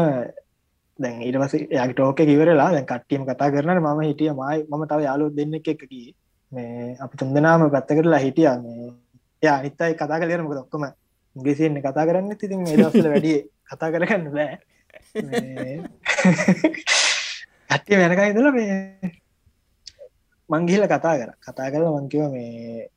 [1.03, 5.01] දැන් ඊට පස යාගේ ටෝක කිවරලා දැන් කට්ටියම කතා කරන ම හිටිය මයි ම තව
[5.09, 6.03] යාලු දෙන්න එක එකකි.
[6.53, 8.49] මේ අපි තුන්දනාම පැත්ත කරලා හිටිය.
[8.65, 8.91] මේ
[9.43, 10.85] යා අනිත්තයි කතා කලරම දොක්කම
[11.37, 12.37] ගෙසිෙන්න කතා කරන්න.
[12.41, 13.39] තිතින් ඒදසල වැඩිය
[13.71, 14.55] කතා කරගන්න බෑ.
[17.73, 18.77] ඇත්තිය වෙනකා ඉදල මේ
[20.51, 21.31] මංගිල කතා කර.
[21.47, 22.89] කතා කරල මංකිව මේ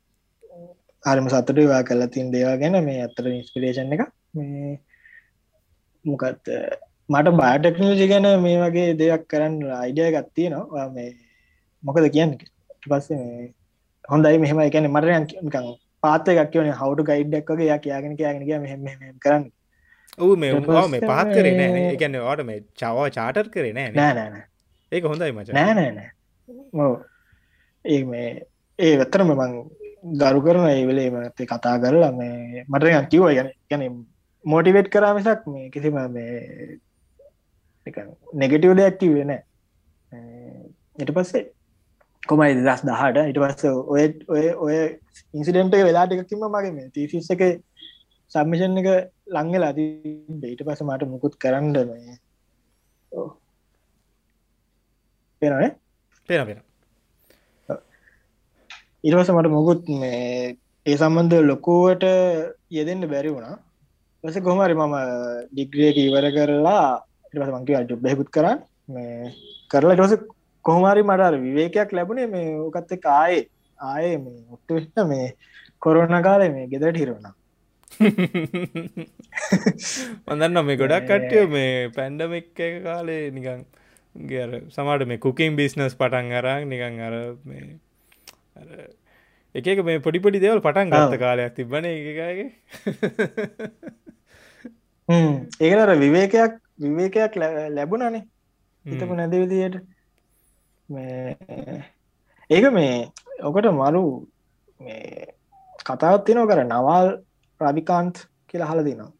[1.04, 2.76] හරිම සතුට වා කල්ලා තින් දේවා ගැන.
[2.88, 4.02] මේ අත්තර ඉන්ස්පිරේෂන් එක
[4.36, 4.80] මේ
[6.04, 6.44] මොකත්
[7.08, 11.10] මට බාටෙක්නෝජි ගැන මේ වගේ දෙයක් කරන්න අයිඩිය ගත්තිය නවා මේ
[11.82, 12.32] මොකද කියන්න?
[12.84, 13.50] පස්සේ මේ
[14.08, 14.60] හොඳයි මෙහම.
[14.60, 15.26] එකන මටයන්
[16.02, 19.44] පාත එකක් කියන හවුට ගයිඩ්ඩක් වගේ යා කියගෙන කියගෙන කිය මෙහෙම කරන්න.
[20.18, 21.86] ඔහු මේ මේ පහත් කරේ නෑ.
[21.94, 24.14] එකන්න වාට මේ චවා චාටර් කරේ නෑ නෑ.
[24.14, 24.42] නෑන
[24.92, 25.48] ඒක හොඳයි මච.
[25.52, 26.10] නෑ නෑනෑ
[27.84, 28.28] ඒ මේ
[28.78, 29.54] ඒ වෙත්තරම මං
[30.14, 33.86] ගරු කරන ඒවෙලේ මතේ කතා කරලා මේ මට කිව ගැන ගැන
[34.44, 36.78] මෝටිවේට් කරාමිසක් මේ කිසිම මේ
[38.42, 39.42] නෙගටව දෙයක් කිවේ නෑ.
[41.02, 41.44] එට පස්සේ
[42.22, 44.76] කොමයි දස් දහට ඉට පස්ස ඔය ඔය ඔය
[45.34, 47.42] ඉන්සිඩෙන්ට වෙලාට එකකිම මගේ මේ තිසිස් එක
[48.32, 48.88] සම්මිෂන් එක
[49.36, 52.16] ලංගලා ඊට පස මට මුකුත් කරන්න මේ
[55.42, 55.70] පෙනනේ
[56.28, 56.60] පෙන පෙන
[59.04, 62.04] ඉරවස මට මොකුත් මේ ඒ සම්බන්ධ ලොකුවට
[62.70, 63.56] යෙදෙන්ට බැරි වුණා.
[64.24, 64.94] පස කොහමරි මම
[65.52, 67.05] ඩිග්‍රියක ඉවර කරලා
[67.36, 68.58] ඉටස මංකිව ජොබ් බැකුත් කරන්න.
[68.94, 69.32] මේ
[69.70, 70.24] කරලා ටස
[70.64, 73.42] කොහමාරි මටර විවේකයක් ලැබුණේ මේ ඕකත්ත කායේ
[73.78, 74.16] ආයේ.
[74.24, 75.26] මේ ඔට්ට මේ
[75.84, 77.34] කොරෝණ කාලය මේ ගෙදට හිරුණා
[80.26, 83.60] මඳන්න මේ ගොඩක් කට්ටිය මේ පැන්ඩමික් එක කාලේ නිකං
[84.14, 87.16] ගර සමට මේ කුකින් බිස්නස් පටන් අරක් නිකං අර
[87.50, 87.64] මේ
[89.54, 92.46] එකක මේ පොඩිපොඩි දෙවල් පටන් ගත්ත කාලයක් තිබන එකගේ.
[95.66, 97.36] ඒකනර විවේකයක් විවේකයක්
[97.76, 98.24] ලැබුණනේ.
[98.84, 99.76] හිතපු නැද විදියට.
[102.50, 102.96] ඒක මේ
[103.42, 104.02] ඔකට මරු
[105.86, 107.08] කතාවත් තිනෝ කර නවල්
[107.60, 108.16] රවිකාන්ත්
[108.48, 109.12] කියලා හල දිනවා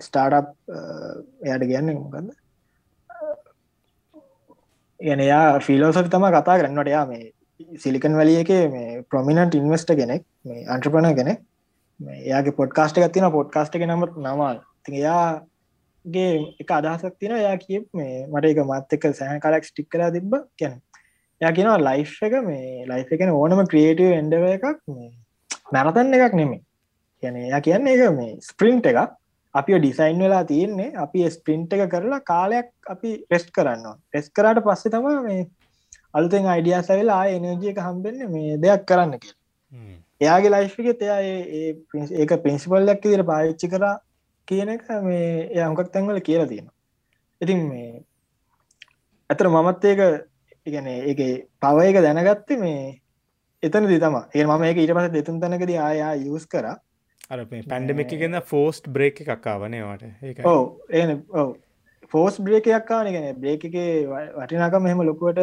[0.00, 0.50] ස්ටාර්ට්
[1.44, 2.32] එයට කියන්න මොකද
[5.00, 7.24] යන යා ෆිලෝසි තම කතා කරන්නට යා මේ
[7.82, 11.38] සිලිකන් වලිය එක මේ ප්‍රමිනන්ට ඉන්වස්ට කෙනෙක් මේ අන්ට්‍රපන කෙනෙක්.
[12.00, 15.02] එයාගේ පොඩ්කාස්ට එකත්තින පොඩ්කාස්ට එක නමත් නමල් ති
[16.04, 20.10] එයාගේ එක අදහසක් තින යා කිය මේ මට එක මත් එක සෑහ කලක් ස්ටික් කලා
[20.10, 20.32] තිබ්බ.
[20.58, 20.80] කියැන
[21.40, 25.10] යා කියෙනවා ලයි් එක මේ ලයි් එකන ඕනම ක්‍රියටව එන්ඩව එකක් මේ
[25.72, 26.62] මැරතන්න එකක් නෙමේ
[27.22, 29.00] කියන යා කියන්න එක මේ ස්ප්‍රින්ට් එක
[29.54, 34.92] අපි ඩිසයින් වෙලා තියෙන්නේ අපි ස්ප්‍රින්ට් එක කරලා කාලයක් අපි රෙස්ට් කරන්න රෙස් කරට පස්සේ
[34.92, 35.46] තම මේ
[36.14, 39.34] අලුතෙන් අයිඩිය සැවෙලා එනජිය එක හම්බෙන්න මේ දෙයක් කරන්න කිය
[40.20, 41.20] එයාගේ ලයිෆ්ික එයා
[42.20, 43.94] ඒක පින්සිපල්ලක් දිර පාවිච්චි කරා
[44.48, 46.68] කියන එක මේ එය අංකක් තැන්වල කියලා තියෙන
[47.40, 48.04] ඉතින් මේ
[49.30, 50.02] ඇතර මමත් ඒක
[50.66, 51.30] ඉගැන ඒ
[51.60, 52.80] පව එක දැනගත්ත මේ
[53.62, 56.66] එතන දිතම ඒ මම ඒක ඊට පස දෙතුන් තැනකද ආයා යස් කර.
[57.30, 61.04] අර පැන්ඩමික් ගෙන්න ෆෝස්ට් බ්‍රේක් එකක්කාවනේවට ඒ ඕ ඒ
[61.34, 61.54] ඔව.
[62.12, 63.76] ෆෝස් බ්‍රේකයක්කාන ගැන බ්‍රේක එක
[64.36, 65.40] වටිනාකම මෙහෙම ලොකුවට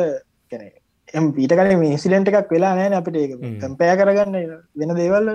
[0.52, 0.68] කැන
[1.14, 4.38] එම් පීට කල ඉන්සිලෙන්ට් එකක් වෙලා නෑන අපිට ඒක කම්පය කරගන්න
[4.76, 5.32] වෙන දේවල්ල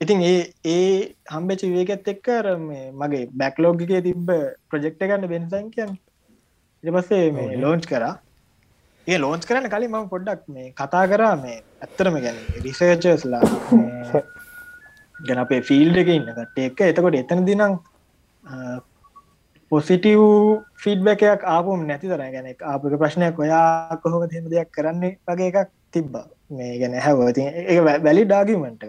[0.00, 0.88] ඉතින් ඒ ඒ
[1.26, 2.46] හම්බෙච විවේකත් එක්කර
[2.94, 4.30] මගේ බැක්ලෝගිකේ තිබ්බ
[4.70, 5.92] ප්‍රජෙක්්ට ගන්න බෙන්සන් කියන්
[6.84, 8.14] ඉට පස්සේ මේ ලෝන්ච් කරා.
[9.06, 13.40] ඒ ලෝන්ච් කරන්න කලින් මම පොඩ්ඩක් මේ කතා කරා මේ ඇත්තරම ගැන රිසර්චස්ලා
[15.20, 17.78] ගැන අපේ ෆිල්ඩ එක ඉන්නකට එක එතකොට එතන දිනම්
[19.72, 20.26] පොසිටව්
[20.82, 26.14] ෆීඩ්බැකයක් ආපුම් නැති තර ගැන ආපක ප්‍රශ්නයක් ඔයා කොහොම තෙම දෙයක් කරන්නේ වගේ එකක් තිබ්බ.
[26.50, 28.88] මේ ගැන හැවති ඒ වැලි ඩාගිමට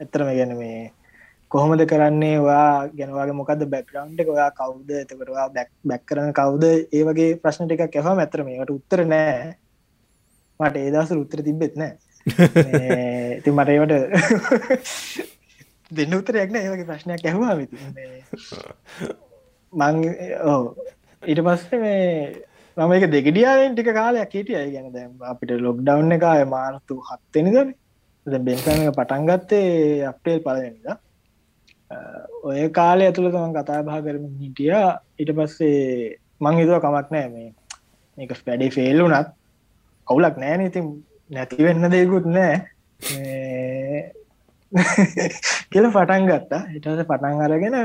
[0.00, 0.80] ඇත්තරම ගැන මේ
[1.50, 4.28] කොහොමද කරන්නේ වා ගැනවාගේ මොකද බැක්රවන්් එක?
[4.34, 4.88] ඔයා කවුද?
[5.02, 6.64] එතකටවා බැක් බැක් කරන කවුද?
[6.96, 9.54] ඒ වගේ ප්‍රශ්න ටික කැහම ඇතරම ට උත්තර නෑ
[10.60, 11.94] මට ඒදස උත්තර තිබෙත් නෑ
[13.42, 13.94] ති මට ඒවට
[15.90, 17.76] දෙන්න උත්තරයක්න ඒවගේ ප්‍රශ්නයක් ඇහවා විති
[19.72, 19.96] මං
[20.52, 20.62] ඕ
[21.22, 22.04] ඊට පස්සේ මේ
[22.76, 24.62] මම එක දෙගඩියාවෙන් ටික කාලයක් හිටිය.
[24.72, 27.70] ගැන දැම් අපිට ලොක් ඩව් එකය මානතු හත්තෙනදන
[28.26, 30.86] බෙන්සම එක පටන්ගත්තේ අප්‍රේල් පලනිද
[32.42, 34.72] ඔය කාලය ඇතුළ තමන් කතා බා කරමින් හිටිය.
[35.18, 37.50] ඊට පස්සේ මං හිතුව කමක් නෑ මේ
[38.18, 39.30] මේක ස්පැඩි ෆෙල් වුනත්
[40.08, 40.86] කවුලක් නෑන ඉතින්
[41.30, 42.54] නැතිවෙන්න දෙකුත් නෑ
[45.70, 46.62] කියල පටන් ගත්තා.
[46.72, 47.76] හිටස පටන් අරගෙන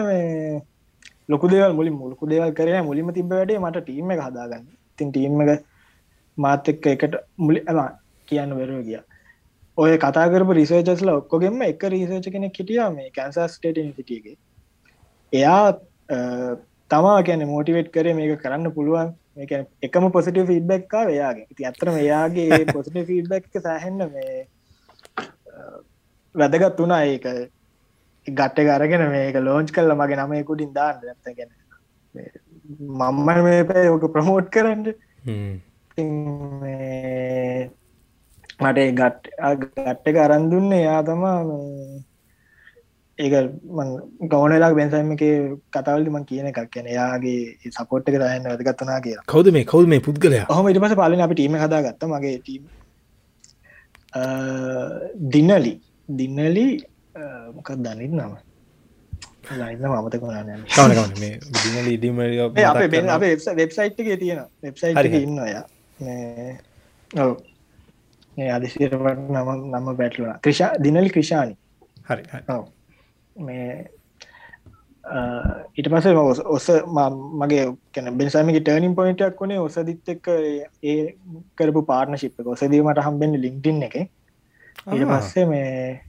[1.30, 4.66] ලොකු දෙවල් මුලින් මුලකු දෙවල් කරන මුලිම තිබ වැඩේ මට ටීම එක හදාගන්න.
[4.98, 5.64] තින් ටීම් එක
[6.38, 7.80] මාත එක්ක එකට මුලි ඇම
[8.28, 9.00] කියන්න වැරෝ ගිය.
[9.82, 14.38] ඔය කතාකරපු රිසර්චස්ල ඔක්කොගෙම එක රිසර්ච කෙනෙක් හිටිය මේ කැන්සස් ටේට සිටියගේ
[15.34, 15.64] එයා
[16.92, 19.14] තමා කියන මෝටිවේට් කරේ මේක කරන්න පුළුවන්.
[19.38, 19.52] මේක
[19.88, 21.48] එකම පොසිට ෆීඩ්බැක්කා එයාගේ.
[21.56, 24.36] ති අතරම එයාගේ පොසිට ෆීඩ්බැක් සෑහෙන්න මේ
[26.36, 27.02] වැදගත් වුණා.
[27.06, 27.26] ඒක
[28.28, 30.98] ගට්ට කරගෙන මේක ලෝංච් කල්ල මගේ නමයකුටින් දාන්න.
[31.06, 31.50] ඇත්තගෙන
[33.00, 34.84] මම්ම මේ පැ ඕක ප්‍රමෝට් කරන්න
[38.62, 39.24] මට ගට්
[39.60, 41.38] ගට්ට කරන්දුන්න එයා තමා
[43.20, 43.34] ඒක
[44.32, 45.24] ගවනලා බැන්සම එක
[45.70, 50.06] කතවල්ලි මං කියන එකක් කියන යාගේ සපොට් එක රයන්න වැදගත්වනා කිය කවද මේ කවද මේ
[50.08, 50.40] පුද්ගලය?
[50.50, 52.64] හම ඉට පස පාලන අපි ටීම හදා ගත්ත මගේ ටීම
[55.30, 55.74] දින්නලි
[56.10, 56.66] දින්නලි
[57.56, 58.34] මොකක් දනිත් නම
[63.56, 65.54] වෙබ්සයිට් එක තියෙන වෙබ්සයිට් ඉන්න ඔය
[68.38, 68.94] අදිසිරට
[69.30, 71.58] නම නම බැටලුන ක්‍රෂා දිනල් ක්‍රෂානි.
[72.06, 72.24] හරි
[73.36, 73.90] මේ
[75.74, 76.08] ඊට පස
[76.48, 76.68] ඔස
[77.38, 80.28] මගේ කැන බෙන්සාමික ටර්නින් පොයින්ටක් වුණේ ඔසදිත් එක්ක
[80.84, 81.16] ඒ
[81.56, 83.96] කරපු පාර්න ශිප්ක ඔසදීමට හම්බෙන් ලිින්ටින් එක.
[84.88, 86.02] ඊට පස්සේ මේ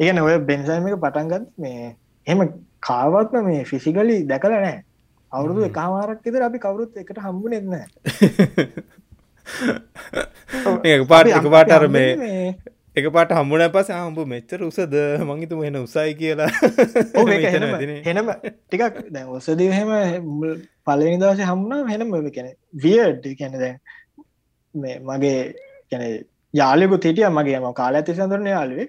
[0.00, 2.46] ඒගන ඔය බෙන්සාමික පටන්ගත් මේ එම
[2.80, 4.78] කාවත්ම මේ ෆිසිකලි දැකල නෑ
[5.32, 7.74] අවුරුදු එකමාරක් ඉදර අපි කවුරුත් එකට හම්බු නෙන්න
[11.12, 12.54] පාට එක පාටර මේ
[12.96, 14.94] එක පාට හම්බුන පස හම්බු මෙච්චර උසද?
[15.30, 16.50] මංගිතුම එන උසයි කියලා.
[18.08, 18.28] හෙනම
[18.66, 19.90] ටිකක් දැ ඔසදී හෙම
[20.86, 22.52] පලනි දවස හම්ුණා හෙනම කැන
[22.84, 23.74] වියඩ් කැන දැ
[24.74, 25.40] මේ මගේ
[25.90, 26.04] කැන
[26.54, 28.88] යාලෙකු තිටිය මගේ ම කාල ඇති සඳරන යාලුවේ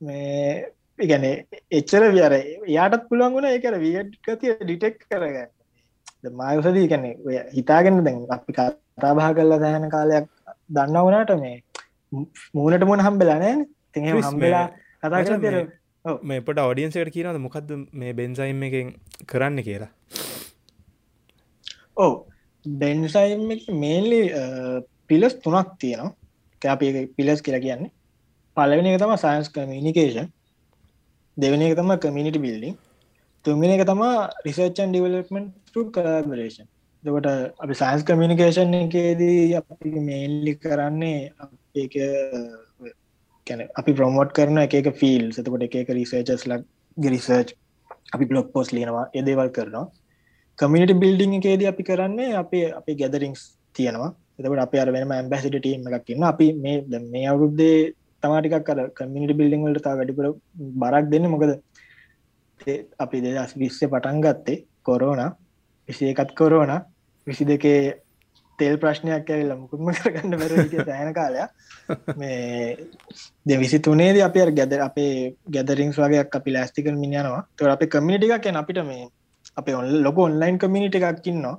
[0.00, 0.54] මේ
[0.98, 1.26] ඉගැන
[1.72, 2.34] එච්චර වියර
[2.68, 5.50] යාටත් පුළුවන්ගුණ ඒකර වියඩ් ගතිය ඩිටෙක් කරගන්න.
[6.40, 7.10] මායසදී කැනෙ
[7.52, 8.52] හිතාගෙන දැන් අපි
[8.98, 10.26] කතාබා කරලා සෑහන කාලයක්
[10.70, 11.56] දන්න වනාට මේ
[12.54, 13.54] මූනට මුණ හම්බෙලානෑ
[13.92, 14.66] ති හම්බෙලා
[15.02, 15.58] කතා කර
[16.22, 18.92] මේ පට ඔඩියන්සට කියනද මොකක්ද මේ බෙන්සයිම් එකෙන්
[19.32, 19.90] කරන්න කියලා?
[21.96, 22.12] ඕ
[22.64, 23.42] බෙන්සයිම්
[23.82, 24.22] මේන්ලි
[25.08, 26.14] පිලස් තුනක් තියෙනවා.
[26.62, 26.80] කැප
[27.16, 27.92] පිලස් කියලා කියන්නේ.
[28.56, 30.28] පලවෙනි එක තම සයින්ස් කමිනිකේෂන්
[31.36, 32.76] දෙවනි එක තම කමිනිටි බිල්ඩිං
[33.44, 35.46] තුන්ගෙන එක තමා රිසර්චන් ඩිවලපමෙන්්
[35.94, 36.68] කලබරේෂන්
[37.04, 37.30] දකට
[37.62, 41.18] අපි සයින්ස් කමිනිකේෂන් එකේදී අපි මේල්ලි කරන්නේ
[41.74, 41.96] ඒක
[43.46, 46.62] කැන අපි ප්‍රමෝට් කරන එක ෆිල් සතකොට එක රිසර්චස් ලක්
[46.96, 47.52] රිසර්ච්
[48.14, 49.90] අපි බ්ලොක් පෝස් ලියනවා එදේවල් කරනවා.
[50.58, 53.42] කමිනිට බිල්ඩිං එකේදී අපි කරන්නේ අපේ අපි ගැදරිංස්
[53.74, 54.10] තියෙනවා.
[54.38, 57.76] එතකට අප අර වෙනම ඇම්බැසිට ටීම් එකක් ඉන්න අපි මේ මේ අවුරුද්දේ
[58.22, 60.30] තමාටිකක් කර කමිනිට බිල්ඩිං වලට තා වැඩිපුර
[60.80, 61.52] බරක් දෙන්න මොකද?
[62.98, 65.22] අපි දෙදස් විස්සේ පටන් ගත්තේ කොරෝන
[65.88, 66.74] විසි එකත් කොරෝන
[67.26, 67.78] විසි දෙකේ
[68.58, 70.52] තෙල් ප්‍රශ්නයක් ඇවිල්ල මුකුත්ම කරගන්න බැර
[70.88, 71.50] සෑන කාලයක්.
[72.20, 72.76] මේ
[73.46, 75.12] දෙ විසි තුනේද අප ගැද අපේ
[75.48, 79.08] ගැදරිංස් වගේයක් අපි ලෑස්තික මිනියනවා තොර අප කමිනිටික් කියන අපිට මේ
[79.56, 81.56] අප ඔන්න ලොක ඔන්ලයින් කමිනිට එකක් කින්නවා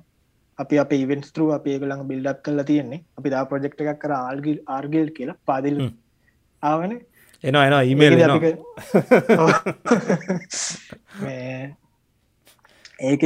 [0.60, 3.04] අපි අප ඉවෙන්ස් තරු අප ඒගලඟ බිල්ඩක් කල තියෙන්නේ.
[3.18, 5.82] අපි දා ප්‍රජෙක්් එකක් කර ආල්ගිල් ආර්ගල් කියලා පාදිල්.
[6.64, 6.94] ආවන?
[7.44, 8.14] එන එන ඊමේල්
[13.00, 13.24] ඒක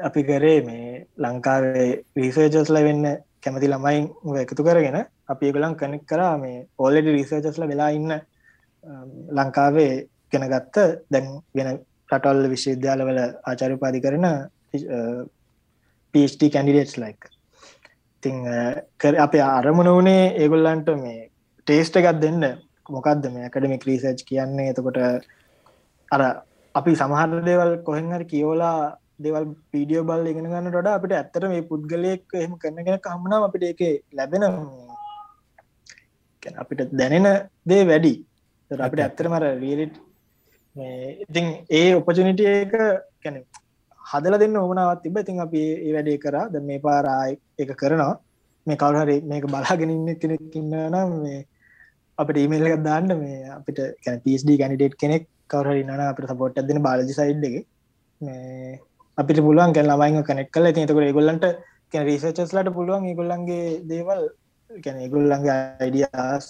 [0.00, 3.04] අපි කරේ මේ ලංකාවේ රීසර්ජස්ල වෙන්න
[3.42, 4.04] කැමති ළමයින්
[4.36, 4.98] එකතු කරගෙන
[5.28, 8.12] අපි ගලන් කනෙක් කරා මේ ඕලෙඩි රීසර්ජස්ල වෙලා ඉන්න
[9.30, 9.92] ලංකාවේ
[10.32, 10.76] ගෙනගත්ත
[11.10, 11.68] දැන් වෙන
[12.10, 14.26] රටල්ල විශ්වවිද්‍යාලවල ආචාරපාදි කරන
[16.14, 17.30] පට කැන්ඩිඩේට්ස් ලයික්
[18.22, 18.44] තිං
[18.98, 21.30] කර අප අරමුණ වනේ ඒගොල්ලන්ට මේ
[21.66, 22.44] ටේස්ට එකත් දෙන්න.
[22.88, 24.70] මොකක්ද මේ ඇකඩමික් රීසර්ච් කියන්නේ?
[24.70, 24.98] එතකොට
[26.10, 26.22] අර
[26.74, 32.36] අපි සමහර දේවල් කොහෙන්හරි කියෝලා දෙවල් පීඩියෝ බල් ඉගෙන ගන්න ොඩ අපිට ඇත්තට මේ පුද්ගලයෙක්
[32.40, 33.82] එහෙම කරනගෙන කම්මනම් අපිට එක
[34.18, 34.46] ලැබෙන
[36.62, 37.28] අපිට දැනෙන
[37.70, 38.14] දේ වැඩි.
[38.70, 39.96] අපිට ඇත්තර මර රියලිට්
[41.24, 41.46] ඉතින්
[41.78, 42.74] ඒ ඔපචනිටිය එක
[43.22, 43.36] කැන
[44.00, 46.50] හදල දෙන්න ඕමනාවත් තිබ ඉතින් අපි ඒ වැඩේ කරා.
[46.52, 48.12] ද මේ පාරායි එක කරනවා.
[48.66, 51.40] මේ කවුහරි මේක බලාගෙන ඉන්න කෙනෙක් ඉන්න නම් මේ
[52.18, 53.80] අපට ඊමේල් එකක් දාන්න මේ අපිට
[54.24, 57.56] පිස්ඩ කැනිඩේට් කෙනෙක් කවරහරි න අපට සපොට් දෙන බාලජි සයිඩ් එක.
[58.20, 58.78] මේ
[59.20, 61.46] අපිට පුළුවන් කැන ළමයින් කනෙක් කල තිතකට ඒගොල්ලන්ට
[61.92, 64.22] කැන රිසචස්ලට පුළුවන් ඒගොල්ලන්ගේ දේවල්
[64.70, 66.46] කැන ඒගොල්ලන්ගේ අයිඩියස්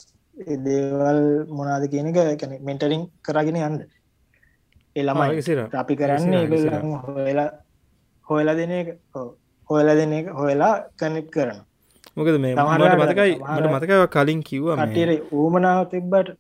[0.64, 3.81] දේවල් මොනාද කියනක කැන මෙන්ටරිං කරගෙන යන්න.
[4.97, 7.49] ඒ ළමයි අපි කරන්න ඒගොල්ලන් හොලා
[8.27, 8.89] හොයලා දෙන එක
[9.71, 11.59] හොයලා දෙන එක හොයලා කනෙක් කරන
[12.16, 16.35] මොකද මේ මට මතකයි මට මතකව කලින් කිව්ව මටර ඌමනාව තිබ්බට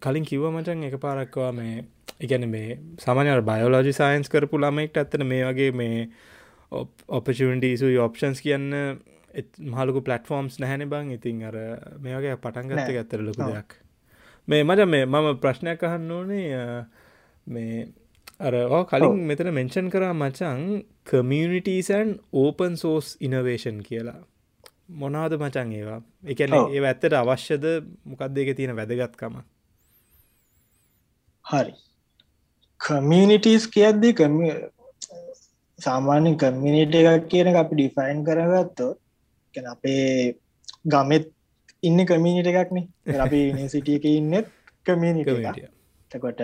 [0.00, 1.84] කලින් කිව්ව මචන් එක පාරක්වා මේ
[2.20, 6.08] ඉගැන මේ සමනර බයෝලෝජි සයින්ස් කරපු ළමෙක්ට ඇත්තන මේ වගේ මේ
[7.10, 8.72] ඔපචන්ටසු ඔප්ෂන්ස් කියන්න
[9.68, 11.12] මහලුකු පලටෆෝර්ම්ස් නැහැන බං.
[11.12, 11.56] ඉතින් අර
[12.00, 13.78] මේ වගේ පටන්ගත්ත ඇත්තර ලොකු දෙයක්.
[14.48, 16.48] මේ මට මේ මම ප්‍රශ්නයක් අහන්න ඕනේ
[17.46, 17.86] මේ
[18.40, 18.54] අර
[18.86, 24.20] කලින් මෙතන මෙන්ෂන් කරා මචං කමියනිටීසන් ඕපන් සෝස් ඉනවේෂන් කියලා
[24.88, 26.00] මොනාද මචන් ඒවා?
[26.24, 27.64] එකන ඒ ඇත්තට අවශ්‍යද?
[28.04, 29.38] මොකක්ද එක තියෙන වැදගත්කම?
[31.44, 31.72] හරි.
[32.80, 34.36] කමියනිටස් කියද්දී කම
[35.78, 38.92] සාමාන්‍ය කමිනිට එකක් කියන අපි ඩිෆයින් කරගත්තෝ
[39.54, 40.34] අපේ
[40.84, 41.26] ගමෙත්
[41.82, 44.48] ඉන්න කමිනිට එකක්නේ අපි නිසිටිය එක ඉන්නෙත්
[44.86, 45.60] කමිනිට
[46.12, 46.40] තකොට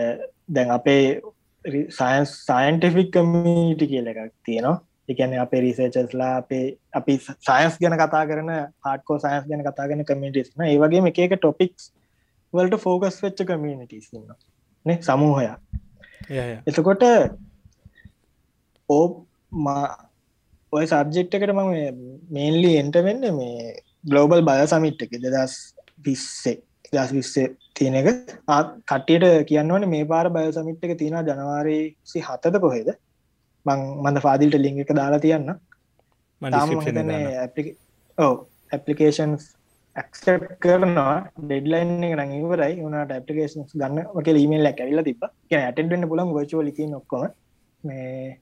[0.49, 1.21] දැන් අපේ
[1.91, 4.77] සයින්ස් සයින්ටිෆික් කමිනිටි කියල එකක් තියෙනවා
[5.09, 8.51] එකන අපේ රිසේචස්ලා අපේ අපි සයින්ස් ගැන කතා කරන
[8.81, 11.91] හාටකෝ සයින්ස් ගැන කතා කරන කමිටිස්න ඒවගේ එක එක ටොපික්ස්
[12.55, 14.13] වලට ෆෝකස් වෙච්ච කමිනිටස්
[14.87, 14.99] නේ?
[15.01, 15.59] සමූහයක්.
[16.67, 17.05] එතකොට
[18.89, 19.05] ඕ
[20.73, 21.99] ඔය සබ්ජෙක්් එකට මම
[22.31, 23.75] මේන්ලි එන්ට වෙන්න මේ
[24.05, 25.59] ගලෝබල් බය සමිට් එක දෙදස්
[26.05, 26.57] විස්සේ.
[26.93, 28.09] දස් විස්සේ තියෙන එක.
[28.85, 32.95] කට්ටියට කියන්නවන මේ පාර බය සමිට් එක තියෙන ජනවාරී සි හතද කොහෙද
[33.67, 35.53] මං මඳ ෆාදිල්ට ලිංග එක දාලා තියන්න.
[38.19, 38.33] ඕ
[38.73, 39.45] ඇපලිකේෂන්ස්
[39.97, 41.17] ඇක්සප් කරනවා.
[41.41, 42.79] ඩෙඩ්ලයින් එක නං ඉවරයි.
[42.79, 44.01] වනට ඇපිකේෂන්ස් ගන්න.
[44.35, 47.29] ඊමේල් ඇක් ඇවිල්ල තිබ කියන ඇටෙන්ඩන්න පුලන් ගොචෝ ලිති නොක්කොම
[47.85, 48.41] මේ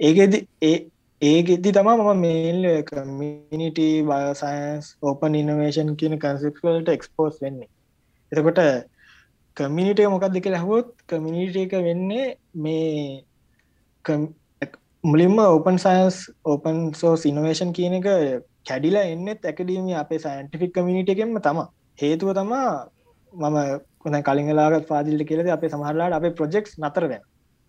[0.00, 0.76] ඒගෙද ඒ
[1.22, 7.70] ඒගෙදදි තමා මම මේල් කමිනිට බයසයින්ස් ඕපන් ඉනවේෂන් කියන කන්සිප්වලට එක්ස්පෝස් වෙන්නේ.
[8.32, 8.60] එතකොට
[9.56, 13.24] කමිනිට මොකක්ද කියලා හොත් කමිනිට එක වෙන්නේ මේ
[15.04, 18.04] මුලින්ම ඕපන් සයින්ස් ඕපන් සෝස් ඉනවේෂන් කියන එක
[18.64, 21.58] කැඩිලා එන්නෙත් ඇකඩීම අපේ සයින්ටිෆික් කමිනිට එකෙන්ම තම.
[21.98, 22.68] හේතුව තමා
[23.32, 23.56] මම
[23.98, 27.22] කොන කලින්ලාගත් පාදිල්ට කියලද අපේ සමහරලාට අපේ ප්‍රජෙක්ස් නතරවෙන්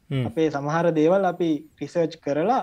[0.09, 2.59] අපේ සමහර දේවල් අපි රිසර්ච් කරලා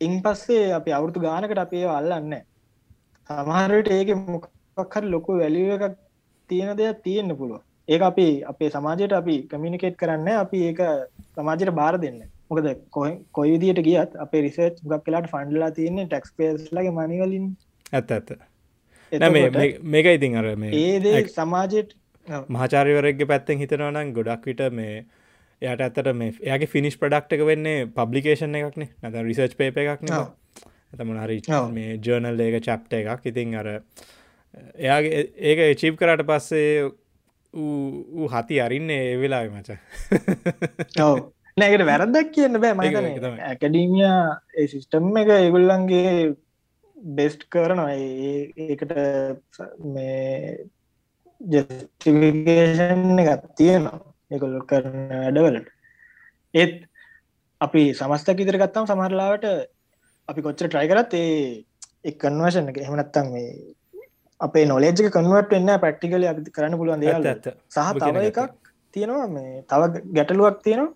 [0.00, 2.34] ඉන් පස්සේ අපි අවුරතු ගානකට අපේ අල්ලන්න
[3.30, 4.10] සමහරට ඒක
[4.76, 5.94] මොකක්හර ලොකු වැලිුව එකක්
[6.50, 10.82] තියෙන දෙයක් තියෙන්න්න පුළුව ඒ අපි අපේ සමාජයට අපි කමිනිකේට් කරන්න අපි ඒක
[11.32, 12.18] සමාජයට බාර දෙන්න
[12.50, 12.68] මොකද
[13.36, 17.46] කොයි විදියට ගියත් අපේ රිසර්ච් ගක් කලාට ෆන්ඩලා තියන්නේ ටක්ස් පේස්ලගේ මනිවලින්
[17.92, 18.30] ඇත්ත ඇත්ත.
[19.94, 21.94] මේක ඉතින් අර ඒදේ සමාජයට
[22.56, 24.94] මහාචාරවරගේ පැත්තෙන් හිතනවනම් ගොඩක් විට මේ
[25.62, 28.90] එයට ඇත්තට මේ එයාගේ ෆිනිස් ප්‍රඩක්් එක වෙන්නේ පබ්ලිකේෂන් එකක්නේ.
[29.02, 30.06] නැත රිසර්ච් පේප එකක්
[30.92, 31.40] ඇතමන හරි
[31.76, 33.26] මේ ජර්නල් ඒක චප්ට එකක්.
[33.32, 36.70] ඉතින් අර එයාගේ ඒක චිප් කරට පස්සේ
[37.54, 39.78] ඌ හති අරින්නේ ඒ වෙලා මච.
[41.08, 41.18] ඔව
[41.60, 44.20] නෑකට වැරදක් කියන්න බෑ මතන ඇකඩීමියා
[44.54, 46.12] ඒ සිිස්ටම් එක ඒගොල්ලන්ගේ
[46.96, 47.94] බෙස්ට් කරනවා.
[48.66, 48.92] ඒකට
[49.94, 50.66] මේ
[51.40, 53.98] ජස්ටිකේෂන් එකත් තියෙනවා.
[54.30, 55.72] එකොල්ල කරන වැඩවලට.
[56.54, 56.76] ඒත්
[57.60, 59.48] අපි සමස්තක ඉදිර ගත්තම් සමහරලාවට
[60.28, 61.34] අපි කොච්චර ට්‍රයි කරත් ඒ
[62.04, 62.80] එක් කන්වර්ෂන් එක.
[62.84, 63.50] එහමනත්තම් මේ
[64.40, 67.28] අපේ නොලේජ්ක කන්වර්ට වෙන්න පැක්ටිකල කරන්න පුළුවන් දේවල්
[67.68, 68.40] සහ තව එකක්
[68.94, 70.94] තියෙනවා මේ තව ගැටලුවක් තියෙනවා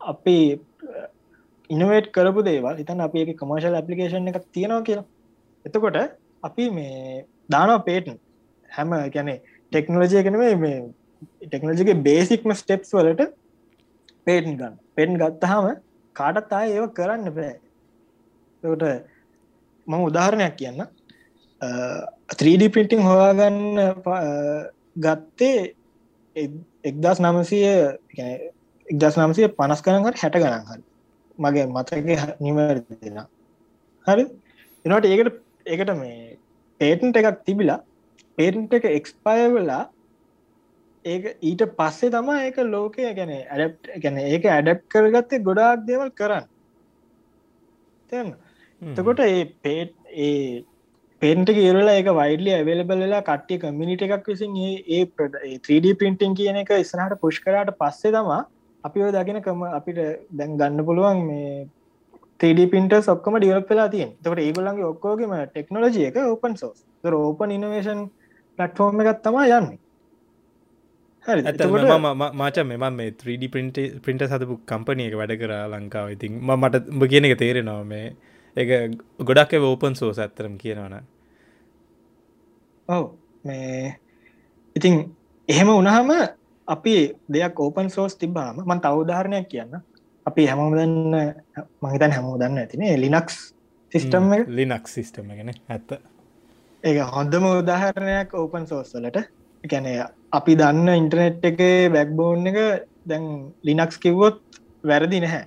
[0.00, 1.06] අපි uh,
[1.70, 5.06] ඉනවේට් කරපු දේවල් ඉතන් අපි එක කමර්ශල් ඇපලිකේෂන් එකක් තියෙනවා කියලා.
[5.64, 5.98] එතකොට
[6.42, 8.18] අපි මේ දානවා පේටන්
[8.68, 9.38] හැම ගැනේ
[9.72, 10.76] ටෙක්නෝලජය කන මේ
[11.42, 13.30] ටෙක්නෝජික බේසික්ම ස්ටෙප්ස් වලට
[14.26, 14.76] පේටන් ගන්න.
[14.94, 15.66] පෙන් ගත්තහම
[16.16, 17.54] කාටත් අය ඒව කරන්න බෑ.
[18.62, 18.84] ට
[19.86, 20.86] මම උදාහරණයක් කියන්න
[22.32, 24.62] 3D පිටිං හොයාගන්න uh,
[24.96, 25.74] ගත්තේ
[26.84, 27.60] එක්දස් නමසය
[28.90, 30.82] එක්දස් නමසය පනස් කනකට හැට ගණන් හරි.
[31.38, 33.20] මගේ මතක නිවැරදින
[34.06, 34.24] හරි?
[34.84, 36.36] එනට ඒකට ඒකට මේ
[36.80, 37.80] පේටන්ට එකක් තිබිලා
[38.38, 39.82] පේටන්ට එක එක්ස්පය වෙලා
[41.04, 46.46] ඒක ඊට පස්සේ තමා ඒක ලෝකය ගැන ඇඩප් ගැන ඒක ඇඩප් කරගත්තේ ගොඩාක් දේවල් කරන්න.
[48.12, 48.34] තැන්
[48.82, 50.64] එතකොට ඒ පේට් ඒ
[51.22, 55.04] පෙන්ට කියරලා එක වයිඩලි ඇවලබලලා කට්ටිය කමිනිට එකක් විසින් ඒ
[55.58, 58.40] 3D පින්ටිං කියන එක ඉස්නහට පුෂ් කරට පස්සේ තමා
[58.84, 60.00] අපි ඔය දගෙන කම අපිට
[60.30, 61.68] දැන් ගන්න පුළුවන් මේ
[62.40, 68.02] 3D පින්ට ඔක්කම ඩියලප් වෙලා තියෙන් තකට ඒගොල්ලන්ගේ ඔක්කෝගේම ටෙක්නෝජිය එක ඕපන් සෝස් ඕපන් ඉනවේෂන්
[68.58, 69.78] පලට්ෆෝර්ම් එකත් තමා යන්නේ.
[71.26, 71.60] හරි ඇත
[72.40, 76.12] මාච මෙම මේ 3D පින්ට පින්ට සතපු කම්පනය එක වැඩ කර ලංකාව.
[76.16, 78.16] ඉතින් ම මට උඹ කියන එක තේරෙනවා මේ
[78.56, 78.68] එක
[79.20, 80.96] ගොඩක් ඕපන් සෝස් ඇත්තරම් කියනවන
[82.88, 83.04] ඔව.
[83.44, 83.96] මේ
[84.76, 84.94] ඉතින්
[85.48, 86.10] එහෙම උනහම
[86.74, 86.94] අපි
[87.34, 89.72] දෙයක් ඕපන් සෝස් තිබාම මන් තවදාහරණයක් කියන්න.
[90.26, 91.14] අපි හැමෝම දන්න
[91.82, 93.36] මහිතන් හැමෝ දන්න ඇතිනේ ලිනක්ස්
[93.92, 95.90] සිිස්ටම් ලිනක් සිිස්ටම ගෙන ඇත්ත.
[96.84, 99.18] ඒ හොඳම උදාහරණයක් ඕපන් සෝස්සලට
[99.64, 99.88] ගැන
[100.38, 101.62] අපි දන්න ඉන්ටර්නෙට් එක
[101.94, 102.58] බැක්බෝන් එක
[103.10, 103.24] දැන්
[103.62, 104.40] ලිනක්ස් කිව්වොත්
[104.84, 105.44] වැරදි නැහැ.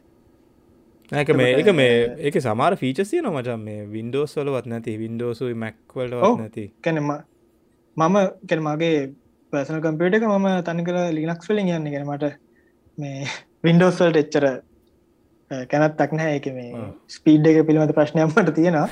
[1.12, 1.96] ඒක මේ එක මේ
[2.28, 6.66] ඒක සමාර ෆීචසිය න මචන් මේ වින්ඩෝස් වලවත් නැති වින්ඩෝසුයි මැක්වල්ට නැති.
[6.84, 7.12] කැනම
[7.98, 8.16] මම
[8.50, 8.98] කැන මගේ
[9.54, 12.30] පර්සන කම්පියට එක මම තනි කර ලිනක්ස් වලින් යන්න ගැනමට
[12.98, 13.26] මේ
[13.66, 14.48] වින්ඩෝස්වල්ට එච්චර
[15.70, 18.88] කැනත් තක්නෑ එක මේ ස්පීඩ් එක පිළිබඳ ප්‍රශ්නයක්මට තියෙනවා.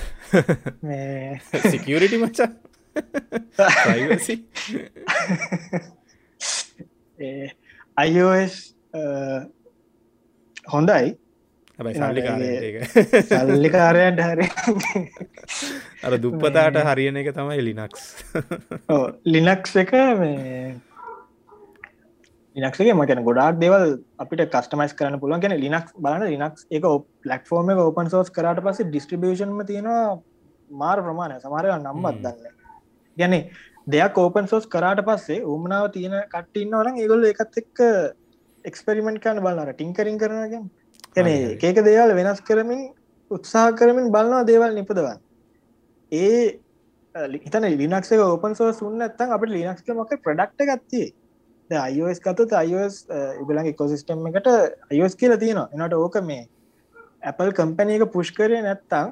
[1.65, 2.49] සිකරිටි මචා.
[7.97, 8.55] අයිෝස්
[10.67, 11.17] හොඳයි
[11.81, 14.47] හැබයි සල්ලිකාරයට හරි.
[16.03, 18.03] අර දුප්පතාට හරියන එක තමයි ලිනක්ස්.
[19.27, 20.75] ලිනක්ස් එක මේ
[22.55, 23.85] ලිනක්ගේ මකන ගොඩක් දෙවල්
[24.19, 25.41] අපිට කස්ටමයිස් කරන්න පුළුවන්.
[25.41, 26.87] ගැන ලිනක්ස් බලන ලිනක්ස් එක
[27.23, 30.19] පලක්ෆෝර්ම එක ඕපන් සෝස් කරට පස්සේ ඩිස්ට්‍රිබියෂන්ම තියෙනවා
[30.69, 32.57] මාර ප්‍රමාණය සමාරය නම්බත් දන්න
[33.17, 33.35] ගැන
[33.87, 37.81] දෙයක් ඕපන් සෝස් කරාට පස්සේ උමනාව තියෙන කට්ටින්න වන ඒගොල්ල එකත් එක්ක
[38.65, 40.69] එක්ස්පෙරිමෙන්ට් කන්න බලන්නට ටිංකරින් කරනගෙන්
[41.15, 42.83] ගැන ඒක දේවල් වෙනස් කරමින්
[43.31, 45.17] උත්සාහ කරමින් බලන්නවා දේවල් නිපදවන්
[46.11, 46.59] ඒ
[47.15, 51.09] ඉතන ලිනක්ේ ඕපන් සෝ සුන්න ඇත්තන් අපට ලිනක්ක මොක ප්‍රඩක්ට ගත්තේ
[51.69, 53.05] අයිස් කතුත් අයිස්
[53.41, 54.47] ඉගලන් කොසිස්ටම් එකට
[54.91, 55.69] අයෝස් කියල තියෙනවා.
[55.73, 56.47] එනට ඕක මේ
[57.21, 59.11] Apple කම්පැනය එක පුෂ් කරය නැත්තං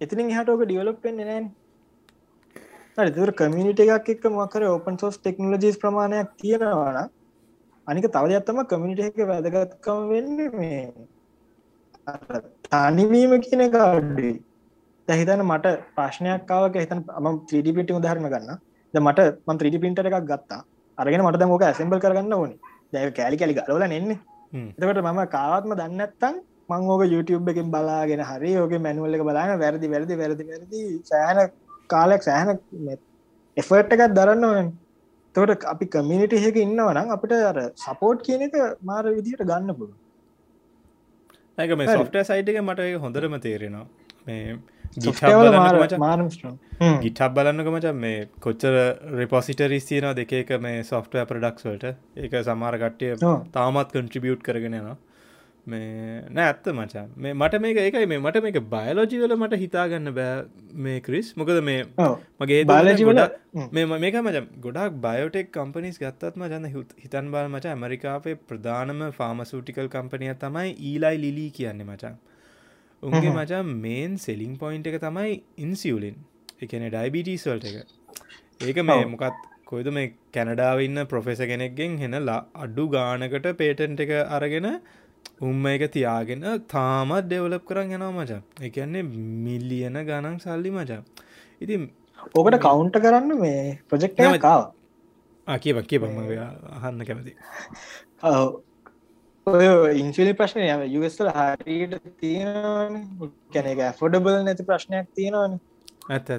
[0.00, 7.10] එතිනින් හට ඕක ඩියවලප්ෙන් නෑන් තුර කමිනිට එකක් එක් මකර ඕපන් සෝස් ටෙක්නෝජිස් ප්‍රමාණයක් තියෙනවාන
[7.86, 10.80] අනික තවද ඇත්තම කමිනිට එක වැදගත්කම වෙන්න මේ
[12.72, 14.32] තනිවීම කියන කාඩුයි
[15.08, 18.60] දැහිතන මට ප්‍රශ්නයක්කාවක හිතන් ම 3D පිටි උදාහරම ගන්න.
[18.94, 20.60] ද මට මම් 3D පින්ටර එකක් ගත්තා.
[20.98, 22.56] අරගෙන මට මෝක ඇසම්බල් කරගන්න ඕනි.
[22.92, 24.18] දැව කෑලි කැලි ගලවල නෙන්නේ.
[24.78, 26.36] එතකට මම කාවත්ම දන්නත්තන්
[26.72, 30.80] මංෝක YouTube එකින් බලාගෙන හරි ඕක මැනුවල්ල එක බලාන වැරදි වැරදි වැරදි වැරදි
[31.10, 31.42] සෑන
[31.94, 32.50] කාලයක් සෑහන
[33.56, 34.70] එෆර්ට් එකත් දරන්න ඕන.
[35.34, 38.56] තොට අපි කමිනිට හක ඉන්නවනම් අපිට අර සපෝට් කියන එක
[38.90, 40.03] මාර විදිහට ගන්න පුළුව
[41.58, 43.86] ඇක මේ සොෆ්ට සයිට් එක මට හොඳරම තේරෙනවා.
[44.26, 44.56] මේ
[47.02, 48.76] ගිටක් බලන්නක මචන් මේ කොච්චර
[49.20, 51.84] රෙපොසිටරිස් තියන දෙක මේ සොෆ්ටය ප්‍රඩක්ස්වලට
[52.18, 53.16] ඒක සමාර කට්ටිය
[53.52, 54.96] තාමත් කන්ට්‍රිබියුට් කරගෙනවා
[55.66, 55.84] මේ
[56.30, 60.34] නෑ ඇත්ත මචා මේ මට මේක එකයි මේ මට මේක බයලෝජිවල මට හිතාගන්න බෑ
[60.80, 61.78] මේ ක්‍රිස් මොකද මේ
[62.40, 63.22] මගේ බාලජිවල
[63.72, 70.30] මේ මේක මච ගොඩක් බයෝටෙක් කම්පනිස් ගත්තත්ම ජන්න හිතන් බාල මච ඇමරිකාපේ ප්‍රධානම ෆාමසූටිකල් කම්පනය
[70.38, 72.14] තමයි ඊලයි ලිලී කියන්නේ මචා
[73.02, 76.22] උන්ගේ මචා මේන් සෙලිං පොයින්් එක තමයි ඉන්සිියලින්
[76.60, 77.76] එකන ඩයිබිටීස්වල්ට එක
[78.62, 78.78] ඒක.
[78.84, 84.68] මේ මොකත් කොයිද මේ කැනඩාවන්න ප්‍රොෆෙස කෙනෙක්ගෙන් හෙනලා අඩ්ඩු ගානකට පේටන්ට එක අරගෙන
[85.40, 88.40] උම්ම එක තියාගෙන තාමත් ඩෙවලප් කරන්න යනවා මචා.
[88.62, 89.02] එකන්නේ
[89.46, 91.02] මිල්ලියන ගණන් සල්ලි මචා.
[91.60, 91.90] ඉතින්
[92.34, 94.14] ඕකට කවුන්ට කරන්න මේ ප්‍රජෙක්්
[94.46, 94.62] කාව
[95.58, 96.18] කිය බම
[96.80, 97.32] අහන්න කැමති
[100.02, 102.96] ඉන්සිලි ප්‍රශ්නය යුස්ල හරිට තියෙන
[103.52, 105.60] කැන එක ෆොඩබල් නැති ප්‍රශ්නයක් තියෙනවාන.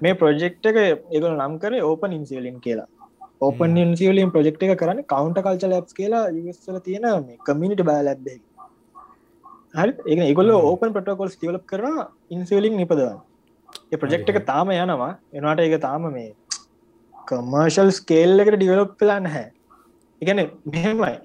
[0.05, 2.89] මේ ප්‍රජෙක්් එක ඒගල නම් කර ඕපන් ඉන්සිලින් කියලා.
[3.41, 8.39] ඕපන් ඉන්සිලින් ප්‍රජෙක්් එක කරන්න කවන්ට කල්ච ලැබ් කියලා යුස්ල තියෙන කමිනිට බෑ ලැබ්බේ
[9.75, 9.91] හරි.
[10.09, 11.97] ඒ ඒගොල්ල ඕපන් පටකොල්ස් ටියවලප් කරන
[12.31, 13.19] ඉන්සිවලින් නිපදවන්න
[13.91, 15.11] ඒ ප්‍රජෙක්් එක තාම යනවා.
[15.33, 16.31] එනවාට ඒක තාම මේ
[17.27, 19.47] කමර්ශල් ස්කේල් එකට ඩිවලප් කලා නැහැ.
[20.21, 21.15] එකන මෙහෙමයි.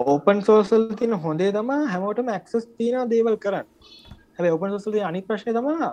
[0.00, 3.68] ඕපන් සෝසල් තින හොඳේ තම හැමෝටම ඇක්සස් තියන දේවල් කරන්න.
[4.36, 5.92] හැබ ඕපන් සෝසල් අනි ප්‍රශ්නය තමා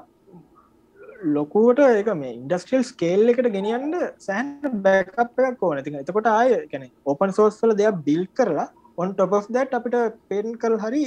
[1.36, 5.84] ලොකුවට එක මේ ඉන්ඩස්ට්‍රියල් ස්කේල් එකට ගෙනියන්න සෑන් බැකප් එකක් ඕන.
[5.84, 8.68] ති එතකොට ආය කැන ඕපන් සෝස්සල දෙයක් බිල් කරලා
[8.98, 9.98] ඔන් ටොප් දැට අපිට
[10.30, 11.04] පේන් කල් හරි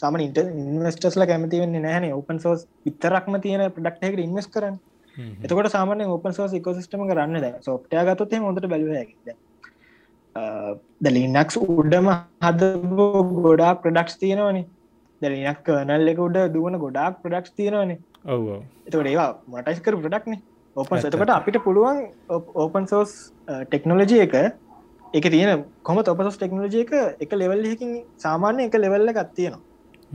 [0.00, 4.76] සම ඉට ඉන්වස්ටස්ල කැමති වෙන්න නෑන ඕපන් සෝස් විතරක්ම තියෙන ප්‍රඩක්්හකට ඉන්වස් කරන්න.
[5.44, 9.34] එතකොට සාමන ඕපන් සෝස් එකෝසිස්ටම කරන්න ද සොප්ටය ගතොත් හොට බැලුවද
[11.04, 12.08] දලිනක්ස් උඩම
[12.46, 12.70] හද
[13.46, 14.64] ගොඩා ප්‍රඩක්ස් තියෙනවනේ.
[15.22, 17.98] දලිනක් කනල් එක උඩ දුවන ගොඩාක් ප්‍රඩක්ස් තියෙනවනේ.
[18.86, 20.40] එතකට ඒවා මටයිස්කර ප්‍රඩක්නේ
[20.76, 21.98] ඕපන් සතකට අපිට පුළුවන්
[22.56, 23.10] ඕපන් සෝස්
[23.48, 24.34] ටෙක්නෝලජි එක
[25.14, 26.92] එක තියෙන කොම තොපසස් ටෙක්නෝජි එක?
[27.20, 29.60] එක ලෙවල්ලකින් සාමාන්‍ය එක ලෙවල්ල ගත්තියනවා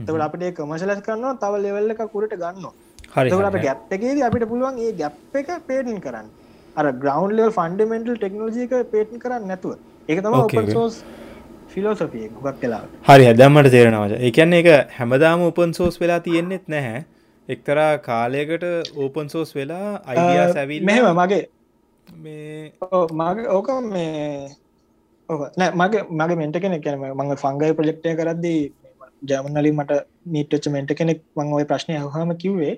[0.00, 2.66] තකට අපට කමශලස් කරන්න තව ලෙවල්ල එක කුරට ගන්න
[3.14, 6.28] හරි තකට අප ගැප් එකේද අපිට පුළුවන් ඒ ගැප් එක පේටන් කරන්න.
[6.76, 9.78] අර ග්‍රවන්් ලෙවල් ෆන්ඩමෙන්ටල් ටෙක්නෝජික පේටන් කරන්න නැතුව.
[10.08, 11.02] ඒක තම සෝස්
[11.72, 14.68] ෆිලෝසොපිය ගක් කලා හරි හැදම්මට තේරෙනවාට එකන්න එක
[14.98, 17.04] හැමදාම ඕපන් සෝස් වෙලා තියෙන්නෙත් නැහැ.
[17.48, 18.64] එක්තරා කාලයකට
[18.96, 21.44] ඕපන් සෝස් වෙලා අයිඩියා සැවිල් මෙහෙම මගේ
[22.08, 22.72] මේ
[23.52, 24.48] ඕක මේ
[25.28, 28.60] නෑ මගේ මගේ මෙන්ට කෙනෙක් කැන මඟ ෆංගයි ප්‍රජෙක්ටය කරද්දී
[29.22, 32.74] ජමනලි මට නීටච මෙන්ට කෙනෙක් මං ඔය ප්‍රශ්නය හහම කිව්වේ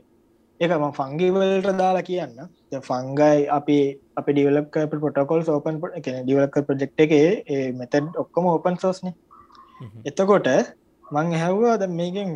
[0.60, 2.34] ඒක ම ෆංගිවලට දාලා කියන්න.
[2.82, 3.78] ෆංගයි අපි
[4.16, 9.12] අප ඩිවලක් පොටකොල් ඕපන් කෙන ඩිවලක ප්‍රජෙක්් එක ඒ මෙතඩ් ඔක්කොම ඕපන් සෝස්න
[10.04, 10.48] එතකොට
[11.04, 12.32] මං හැව්වා ද මේකින්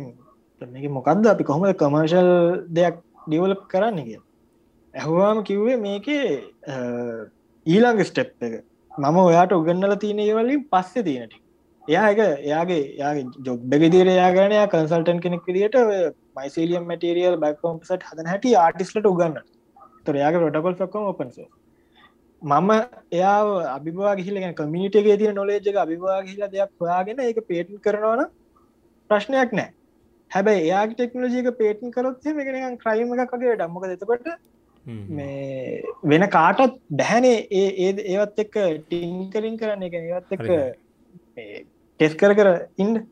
[0.61, 2.31] මේක මොකක්ද අපි කොහොම කමර්ශල්
[2.69, 3.99] දෙයක් ඩිවලප් කරන්න?
[3.99, 4.19] කිය
[4.93, 6.25] ඇහවාම කිව්වේ මේකේ
[7.65, 8.63] ඊළඟ ස්ටෙප් එක
[8.97, 11.33] මම ඔයාට උගන්නල තියෙන ඒවලින් පස්සෙ තියෙනට
[11.87, 15.75] එයා එක එයාගේ යාගේ ජොබ්බ ගෙදිර යාගනය කන්සල්ටන් කෙනෙක් විදිට
[16.37, 19.37] මයිසිලියම් මටරියල් බයිකෝම්සට හදන හැට ආටිස්ලට උගන්න
[20.05, 21.47] තොර යාගේ පොටකොල් ක්කොම ඔපන්සෝ
[22.41, 22.71] මම
[23.11, 23.37] එයා
[23.69, 28.25] අභිවා ගහිල කමිනිටගේ තිය නොලේජ අභිවා ගහිල දෙයක් හොයාගෙන ඒක පේටන් කරනවන
[29.09, 29.69] ප්‍රශ්නයක් නෑ
[30.31, 34.27] හැබැයි එයා ටෙක්නෝජික පේටන් කරොත් මේකන ක්‍රයිම එකක්ගේ ඩම්මක දෙතකොට
[34.85, 37.47] මේ වෙන කාටත් බැහැනේ.
[37.51, 39.83] ඒ ඒ ඒවත් එක්ක ටිංකරින් කරන්න.
[39.83, 40.47] එක ඒවත් එක්ක
[41.99, 43.03] ටෙස් කර කර ඉන්ඩ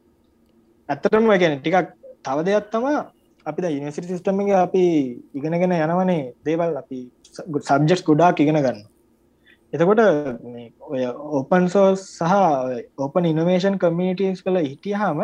[0.90, 1.94] ඇත්තටම ගැන ටිකක්
[2.24, 3.04] තව දෙයක් තමා
[3.46, 4.84] අපි ඉනිසිට සිිස්ටම්ගේ අපි
[5.34, 6.34] ඉගෙනගෙන යනවනේ.
[6.46, 7.00] දේවල් අපි
[7.62, 8.84] සබ්ජෙක්ස් ගොඩාක් ඉගෙන ගන්න.
[9.74, 10.02] එතකොට
[10.90, 11.06] ඔය
[11.38, 12.34] ඕපන් සෝස් සහ
[12.98, 15.24] ඕපන් ඉනවේෂන් කමියටස් කළ හිටියහම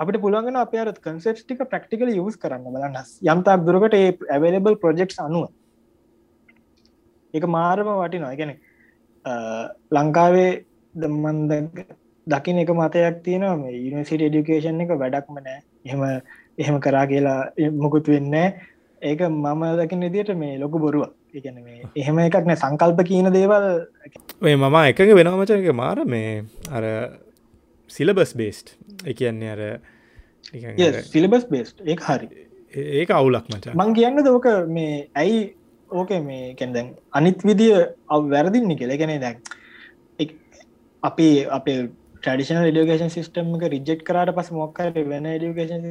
[0.00, 2.98] අපිට පුළුවන්ගෙන අප අර කන්සෙප් ටික ප්‍රක්ටිකල යස් කරන්න බලන්න.
[3.32, 5.48] යම්තාක් දුරකට ඒ ඇවලබල් ප්‍රජෙක්් අනුව
[7.38, 8.34] එක මාරම වටිනවා.
[8.40, 8.52] ගැන
[9.96, 10.50] ලංකාවේ
[10.94, 11.52] දම්මන්ද
[12.26, 15.60] දකින එක මතයක් තියෙනවා මේ යනිසිට ඩිකේෂන් එක වැඩක්ම නෑ.
[15.86, 16.02] එහෙම
[16.62, 17.40] එහෙම කරා කියලා
[17.82, 18.34] මොකුත් වෙන්න
[19.02, 21.04] ඒක මම දකින විදිට මේ ලොකු බොරුව
[21.38, 22.60] එකන මේ එහෙම එකක් නෑ.
[22.64, 23.66] සංකල්ප කියන දේවල්
[24.42, 26.34] ඔය මම එකඟ වෙනමචක මාර මේ
[26.76, 26.84] අර
[27.90, 28.76] සිලබස් බේස්ට්
[29.12, 29.62] එකන්නේ අර
[31.12, 32.28] සිලබස් බේස්ට් ඒ හරි.
[33.00, 33.72] ඒක අවුලක් මච.
[33.72, 35.38] මං කියන්න දෝක මේ ඇයි
[35.90, 37.78] ඕක මේ කැන්දැන් අනිත් විදිිය
[38.08, 39.36] අව වැරදින්න කෙල ගැන දැන්
[41.02, 41.78] අපි අපේ
[42.22, 45.84] ටඩිෂන ඩියගේෂන් සිස්ටම් එක රිජෙක්් කරට පස මොක්කර වෙන ඩියගේෂන්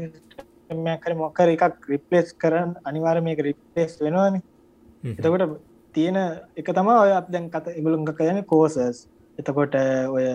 [1.03, 4.41] කර මොක්කර එකක් රිපලේස් කරන්න අනිවාර මේක රිපලේස් වෙනවාන.
[5.03, 5.59] එතකොට
[5.95, 6.17] තියෙන
[6.55, 9.07] එක තමා ඔය දැන් කත ඉගුළුන්ග කයන කෝසස්
[9.39, 9.75] එතකොට
[10.09, 10.25] ඔය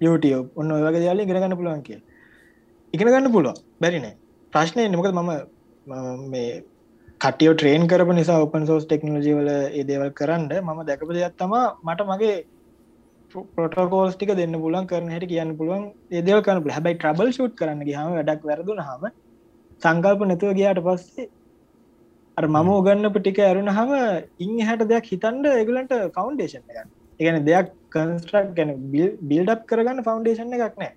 [0.00, 2.00] YouTube ඔන්න ඔය වගේ යාල ඉගෙනගන්න පුළුවන් කිය
[2.94, 3.56] ඉගෙන ගන්න පුළුවන්.
[3.80, 4.16] බැරිනෑ
[4.52, 6.62] ප්‍රශ්නය නමකද මම මේ
[7.20, 11.54] කටියෝ ට්‍රේන් කරප නිසා ඔපන් සෝස් ටෙක්නෝජි වල ඒදේවල් කරන්න මම දැකප දෙයක් තම
[11.86, 12.36] මට මගේ
[13.56, 18.14] පොටකෝස් ටික දෙන්න පුලන් කරන හට කියන්න පුළුවන් ඒදව කන හැබයි ට්‍රබල් ෂුට් කරන්න හම
[18.14, 19.10] වැඩක් වැරදුන හම
[19.82, 21.28] සංකල්ප නැතුව ගයාට පස්සේ
[22.36, 23.92] මම උගන්නප ටික ඇරුණ හම
[24.40, 26.80] ඉං හැට දෙයක් හිතන්ඩ ඒගලන්ට ෆෞන්ඩේෂන් එක
[27.20, 28.74] එකන දෙයක් කන්ස්ට්‍රක් ගැන
[29.26, 30.92] බිල්ඩක් කරගන්න ෆෞන්ඩේෂන් එකක් නෑ.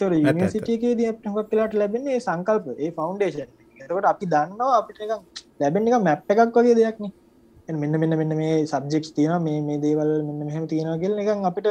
[0.00, 3.50] තොර යනිසිටගේ ද හොක් කලාට ලැබෙන්නේ සංකල්ප ඒ ෆෞන්ඩේෂන්
[3.86, 5.00] එතකොට අපි දන්නවා අපිට
[5.60, 7.06] ලැබෙන එක මැප් එකක් වගේ දෙයක්න.
[7.74, 11.68] මෙන්න මෙන්න මෙන්න මේ සබ්ජෙක්ස් තියෙන මේ මේ දේවල් මෙන්න මෙහම තියෙන කියල එක අපිට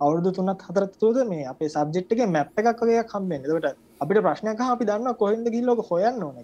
[0.00, 4.60] අවුදු තුනත් හතරත් තුද මේ අපේ සබ්ජෙක්් එක මැප් එකක් වගේ කම්බෙන් ට අපිට ප්‍රශ්නයක
[4.66, 6.36] අපි දන්න කොහෙද ගිල්ලෝක හොයන්න ඕන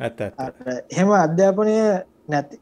[0.00, 0.20] ඇත්ත
[0.90, 1.76] එහෙම අධ්‍යාපනය
[2.28, 2.56] නැති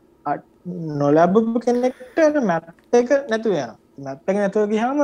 [0.97, 5.01] නොලැබ කෙනෙක්ට මැප් එක නැතු යන මැප් එක නැතුව ගහම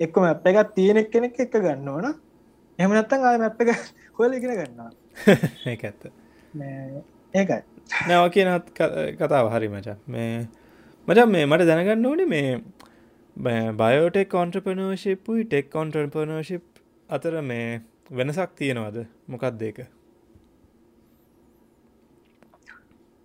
[0.00, 2.06] එක්ක මැප් එකක් තියෙනෙක් කෙනෙක් එක ගන්න ඕන.
[2.78, 3.70] එහම නැත්තන් ආය මැප් එක
[4.16, 5.01] හොල ඉගෙන ගන්නවා
[5.66, 6.04] ඒ ඇත්ත.
[7.34, 7.60] ඒකයි.
[8.08, 8.68] නැව කියනත්
[9.18, 9.96] කතාව හරි මචා.
[10.08, 10.46] මේ
[11.08, 16.64] මචන් මේ මට දැනගන්න ඕනේ මේ බයෝටෙක් කොන්ට්‍රපනෝශිප්පුයි ටෙක් කොන්ට්‍රපනෝශිප්
[17.08, 17.66] අතර මේ
[18.12, 19.04] වෙනසක් තියෙනවද?
[19.28, 19.84] මොකක් දෙක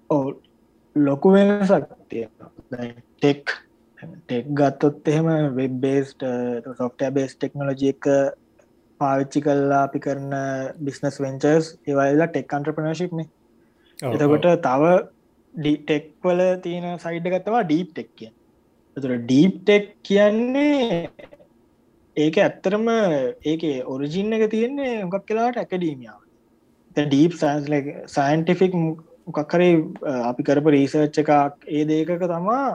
[0.10, 0.26] ඕ
[0.96, 2.32] ලොකු වෙනසක් තියෙන
[3.18, 3.56] ටෙක්
[4.20, 6.24] ටෙක් ගත්තොත් එහෙම web based
[6.78, 8.10] soft base technology එක
[9.00, 10.34] පාවිච්චි කල්ලා අපි කරන
[10.82, 13.24] බිස්නස් වෙන්චර්ස් ඒවල්ලා ටෙක් අන්ට්‍රපනශිප්න
[14.00, 14.92] එතකොට තව
[15.54, 18.32] ඩිටෙක්වල තියෙන සයිඩ ගත්තවා ඩීප් ටෙක් කිය
[18.98, 21.10] තුර ඩීප් ටෙක් කියන්නේ
[22.18, 22.88] ඒක ඇත්තරම
[23.44, 26.22] ඒක ඔරිජින්න එක තියෙන්නේ මොකක් කියලාට ඇකඩීමියාව
[26.98, 27.70] ඩීප් සයින්ස්
[28.10, 28.78] සයින්ටිෆික්
[29.28, 29.72] මොකක්කරේ
[30.24, 31.32] අපි කරප රීසර්ච් එකක්
[31.70, 32.66] ඒ දේකක තමා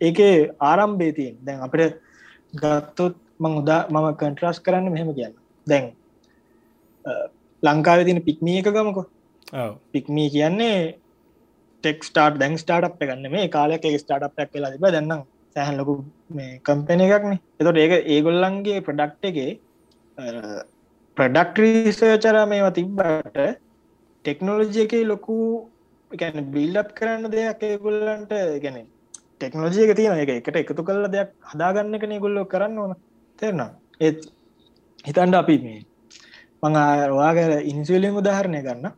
[0.00, 2.00] ඒකේ ආරම්භේ තියෙන් දැන් අපට
[2.54, 5.34] ගත්තොත් මං උදා මම කන්ට්‍රස් කරන්න මෙහෙම කියන්න.
[5.66, 5.84] දැන්
[7.62, 9.04] ලංකාව තින පික්මිය එක ගමකො.
[9.92, 10.76] පික්මී කියන්නේ
[11.84, 15.24] ටෙක් ස්ටාර්ට් දැන් ස්ටාර්ට් ගන්න මේ කාලක ස්ටාර්ට් ක් කියලා තිබ දන්න
[15.56, 15.94] සෑහන් ලොකු
[16.30, 19.50] මේ කම්පෙන එකක්න එතොට ඒක ඒගොල්ලන්ගේ ප්‍රඩක්් එකේ
[21.16, 23.38] ප්‍රඩක්ට රීසචර මේවා තිබ්බට
[24.24, 25.36] ටෙක්නෝලජි එක ලොකු
[26.10, 28.78] ගැන බිල්ඩප් කරන්න දෙයක් ඒගොල්ලන්ට ගැන
[29.36, 32.94] ටෙක්නෝජිය එක තියෙන එක එකට එකතු කල්ල දෙයක් හදාගන්න එක ගොල්ලො කරන්න ඕන
[33.42, 34.20] තෙරනම් ඒත්
[35.04, 35.80] හිතන්ඩ අපි මේ
[36.62, 36.78] මං
[37.14, 38.94] වාගර ඉන්සිවලින් උදාහරණය ගන්න.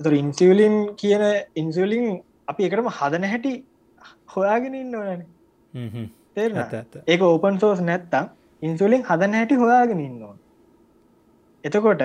[0.00, 1.24] තුර ඉන්සිවලින් කියන
[1.56, 2.08] ඉන්සිවලින්
[2.48, 3.54] අපි එකටම හදන හැටි
[4.28, 5.22] හොයාගෙන ඉන්න ඕනන.
[6.34, 6.58] තේරන
[7.06, 8.30] ඒක ඕපන් සෝස් නැත්තම්
[8.62, 10.34] ඉන්සුලින් හදන හැටි හොයාගෙන ඉන්නවා
[11.64, 12.04] එතකොට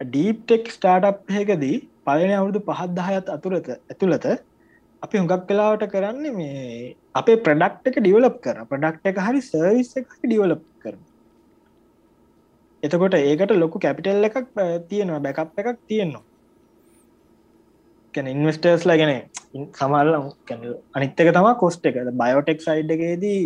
[0.00, 4.26] ඩීප්ටෙක් ස්ටාටප් එකදී පලන අවුරුදු පහත් දහයත් අතුරත ඇතුළත
[5.02, 10.08] අපි හුඟක් කලාවට කරන්න මේ අපේ ප්‍රඩක්් එක ඩිවලප් කර ප්‍රඩක්් එක හරි සර්විස් එක
[10.22, 10.64] කරන
[12.82, 14.36] එතකොට ඒකට ලොකු කැපිටල් එකක්
[14.88, 16.24] තියෙනවා බැකප් එකක් තියෙනවා.
[18.14, 19.12] කැන ඉන්වස්ටර්ස්ලා ගැන
[19.72, 20.10] සමල්ල
[20.94, 23.40] අනිත්තක තම කොස්ට එක බයෝටෙක් සයිඩ් එකේදී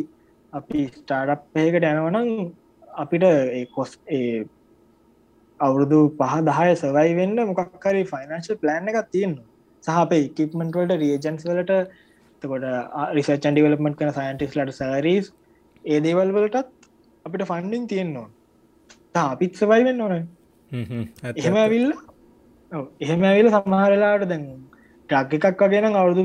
[0.52, 2.28] අපි ස්ටාඩප් එකට යනවනම්
[2.96, 3.24] අපිට
[3.70, 3.96] කොස්
[5.60, 9.48] අවුරුදු පහ දහය සවයි වෙන්න මොකක්කරි ෆයිනන්ශල් ප්ලෑන් එකක් තියෙන්නවා
[9.84, 11.80] සහ අප ඉකිපමෙන්ටවලට රියජන්ස් වලට
[12.42, 12.68] තකොට
[13.12, 15.32] රිසර්චන් ඩිවලපමට කන සයින්ටිස් ලට සරීස්
[15.84, 16.70] ඒ දේවල් වලටත්
[17.24, 18.28] අපිට ෆන්ඩිං තියෙන්නවා
[19.14, 20.28] අපිත් සවයි වෙන්න ඕන.
[20.72, 21.92] එහෙම ඇවිල්ල
[23.00, 24.44] එහෙම ඇවිල සමහරලාට දැන්
[25.10, 26.24] ටක් එකක් වගෙන අවුරුදු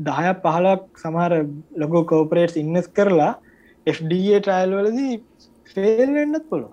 [0.00, 1.32] දහයක් පහලක් සමහර
[1.76, 3.32] ලොකෝ කෝපරේට් ඉන්නස් කරලා
[3.86, 5.14] FDA ට්‍රයිල් වලදී
[5.76, 6.70] ෆේල් වෙන්නත් පොළො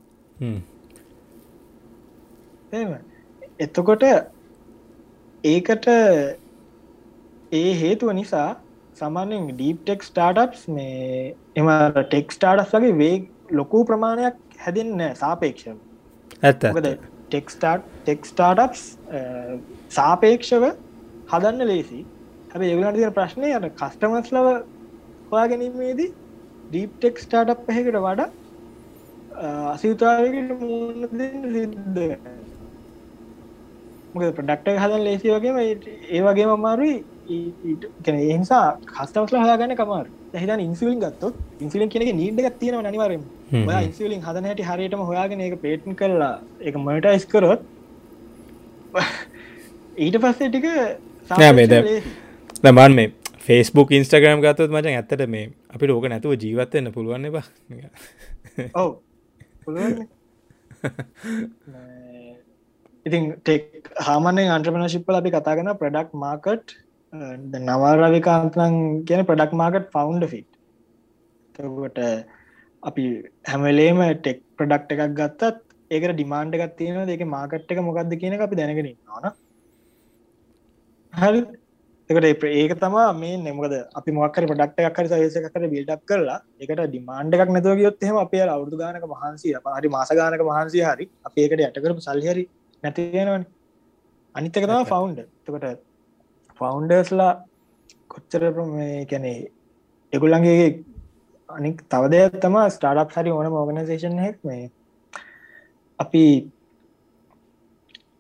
[3.59, 4.05] එතකොට
[5.43, 5.87] ඒකට
[7.51, 8.49] ඒ හේතුව නිසා
[8.95, 13.15] සමානෙන් ඩීප්ටෙක් ස්ටාටප්ස් මේ එම ටෙක් ස්ටාටස් වගේ වේ
[13.51, 15.77] ලොකු ප්‍රමාණයක් හැදෙන්න සාපේක්ෂව.
[16.41, 16.63] ඇත්ත
[17.27, 18.83] ටෙක්ස්ටාට් ටෙක් ස්ටාටප්ස්
[19.89, 20.65] සාපේක්ෂව
[21.31, 22.05] හදන්න ලේසි.
[22.51, 24.47] හැබ ඒගලට තින ප්‍රශ්නය යට කස්ටමස් ලව
[25.31, 26.11] හොයා ගැනීමේදී
[26.69, 28.29] ඩීප්ටෙක් ස්ටාටප් පහකට වඩා
[29.71, 31.07] අසිතාවකට මුණ
[31.53, 31.99] සිද්ධ
[34.13, 40.05] මොක ප්‍රඩක්ට හදන් ලේසි වගේම ඒ වගේ අමාරුයි කැන ඒනිසා කස්ටවස්ල හදාගන්න කමාර
[40.35, 43.23] හිතන් ඉන්සිලින් ගත්තොත් ඉන්සිලින් කෙනෙ නීඩ එකක් තියෙනව නිවරම
[43.61, 47.61] ඔය ඉන්සිලින් හදන හැටි හරියටම හොයාගෙන එක පේටන් කරලා එක මටයිස් කරොත්
[49.97, 50.67] ඊට පස්සේ ටික
[51.31, 51.77] නෑමේද
[52.61, 57.45] දමන් මේ ෆෙස්බුක් ඉන්ස්ටග්‍රම් ගත්තොත් මචන් ඇත්තට මේ අපි ලෝක නැතුව ජීවත්වන්න පුළුවන් බා
[58.75, 58.89] ඔව.
[63.05, 66.75] ඉතින් ටෙක් හාමනෙන් අන්ට්‍රපනශිප්පල අපි කතාගෙන ප්‍රඩක්් මාකට්
[67.61, 70.49] නවාරවිකාන්තන් කියන ප්‍රඩක් මාකට් ෆවන්් ෆිට්
[71.55, 71.99] තකොට
[72.83, 73.05] අපි
[73.45, 75.43] හැමලේම ටෙක් ප්‍රඩක්් එකක් ගත්තත්
[75.91, 78.89] ඒක ඩිමාන්ඩ එකක් තියෙන දෙක මාකට් එක මොකක්ද කියන අපි දැනගෙන
[79.21, 79.31] න
[81.13, 81.41] හරි.
[82.09, 87.49] එකට ඒක තමා මේ නෙමකද අපි මොක්කර පඩක්ට එකක්කර සයසකර බිල්ඩක් කරලා එකට ඩිමාන්ඩ එකක්
[87.49, 92.45] නැතුව ගයොත්හෙම අපේ අවුදු ගානක මහන්සිය හරි මාසගානක මහන්සිය හරි අප ඒකට යටකරපු සල්හරි
[92.83, 93.45] නැතිවෙනවන
[94.35, 95.94] අනිත්තක තම ෆවන්් තකට
[96.59, 97.31] ෆවන්ඩර්ස්ලා
[98.07, 98.43] කොච්චර
[99.09, 99.37] කැනේ
[100.13, 100.67] එකුල්ලන්ගේ
[101.49, 104.63] අනික් තවදය තම ස්ටාඩප් හරි ඕන ඕගනසේෂන් හෙක් මේ
[105.99, 106.25] අපි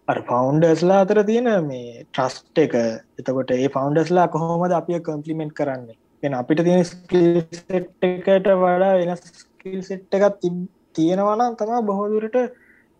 [0.07, 2.73] ෆවන්ඩර්ස්ලා අතර තියෙන මේ ට්‍රස්ට එක.
[3.19, 5.97] එතකොට ඒ ෆවන්ඩස්ලා කොහොමද අපිය කම්පලිමෙන්ට් කරන්නේ?
[6.23, 10.45] එ අපිට තියෙන ස්කිල්සෙට්කට වඩා වෙනස් ස්කිල් සෙට් එකත්
[10.93, 12.37] තියෙනවනම් තම බොහෝදුරට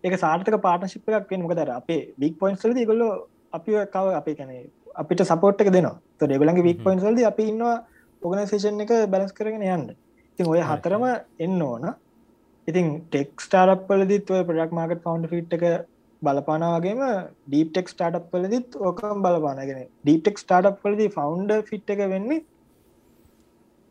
[0.04, 3.06] ඒක සාර්ථක පාටශිප් එකක් වෙන මොකදර අපේ වික් පොයින්ස්ලද ගොල්ල
[3.54, 4.64] අපි කව අපේ කැනේ
[4.96, 6.00] අපිට සපෝට් එක දෙනවා.
[6.18, 7.76] ත ඩෙගලගේ වික් පොයින්ස්ල්ද අපි ඉන්නවා
[8.22, 9.86] ඔගනසේෂන් එක බැලස් කරගෙන යන්න.
[10.40, 11.06] ඉතින් ඔය හතරම
[11.40, 11.86] එන්න ඕන.
[12.68, 15.66] ඉතින් ටෙක් ස්ටාරප් පලදිත් ඔය ප්‍රඩක් මාර්කට් ෆවන්් ෆිට් එක
[16.22, 17.02] බලපානවාගේම
[17.46, 22.44] ඩීප්ටෙක් ස්ටාටප් පලදිත් ඕකම් බලපානගෙන ඩීප්ටෙක් ස්ටාටප් පලදි ෆවන්් ෆිට් එක වෙන්නේ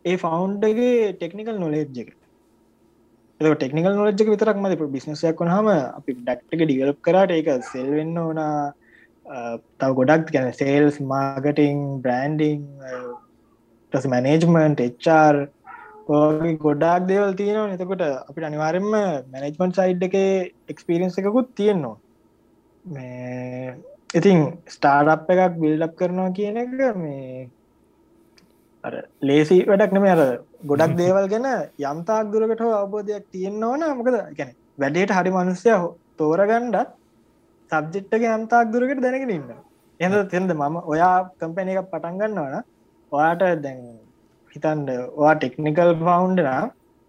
[0.05, 2.11] ඒ ෆවන්්ගේ ටෙක්නිකල් නොලේජ් එක.
[3.41, 8.41] ටෙක්නිකල් නොලජ්ක විතරක් මද බිස්නසයක් වනහම අපි ඩක්ටක ඩිවලප් කරට ඒක සෙල් වෙන්න ඕන
[9.27, 12.62] තව ගොඩක් ගැන සේල්ස් මාගටිං බ්‍රන්ඩිං
[13.93, 15.37] ටස් මැනේජ්මන්ට් එච්චර්
[16.59, 20.16] ගොඩක් දේවල් තියෙනවා එතකොට අපිට අනිවාරෙන්ම මැනෙජ්මන්් සයිඩ් එක
[20.68, 21.97] එක්ස්පිරියන්ස එකකුත් තියෙන්නවා
[22.87, 23.75] මේ
[24.14, 27.49] ඉතින් ස්ටාර්ට් එකක් බිල්ඩප් කරනවා කියන එක මේ
[29.22, 30.20] ලේසි වැඩක් නෙම අර
[30.64, 31.49] ගොඩක් දේවල් ගැන
[31.83, 34.18] යම්තාක් දුරකට අවබෝධයක් තියෙන්න්න ඕන මොකද?
[34.37, 35.79] ගැන වැඩේට හරි මනුස්්‍යය
[36.18, 36.93] තෝරගණ්ඩත්
[37.71, 39.51] සබ්ජෙට්ක යම්තාක් දුරකට දැනගෙන ඉන්න.
[40.01, 42.57] එඳ තෙන්ද මම ඔයා කම්පැන එකක් පටන්ගන්නවන
[43.12, 43.85] ඔයාට දැන්
[44.55, 44.91] හිතන්ඩ
[45.21, 46.62] වා ටෙක්නිකල් පවන්්ඩනා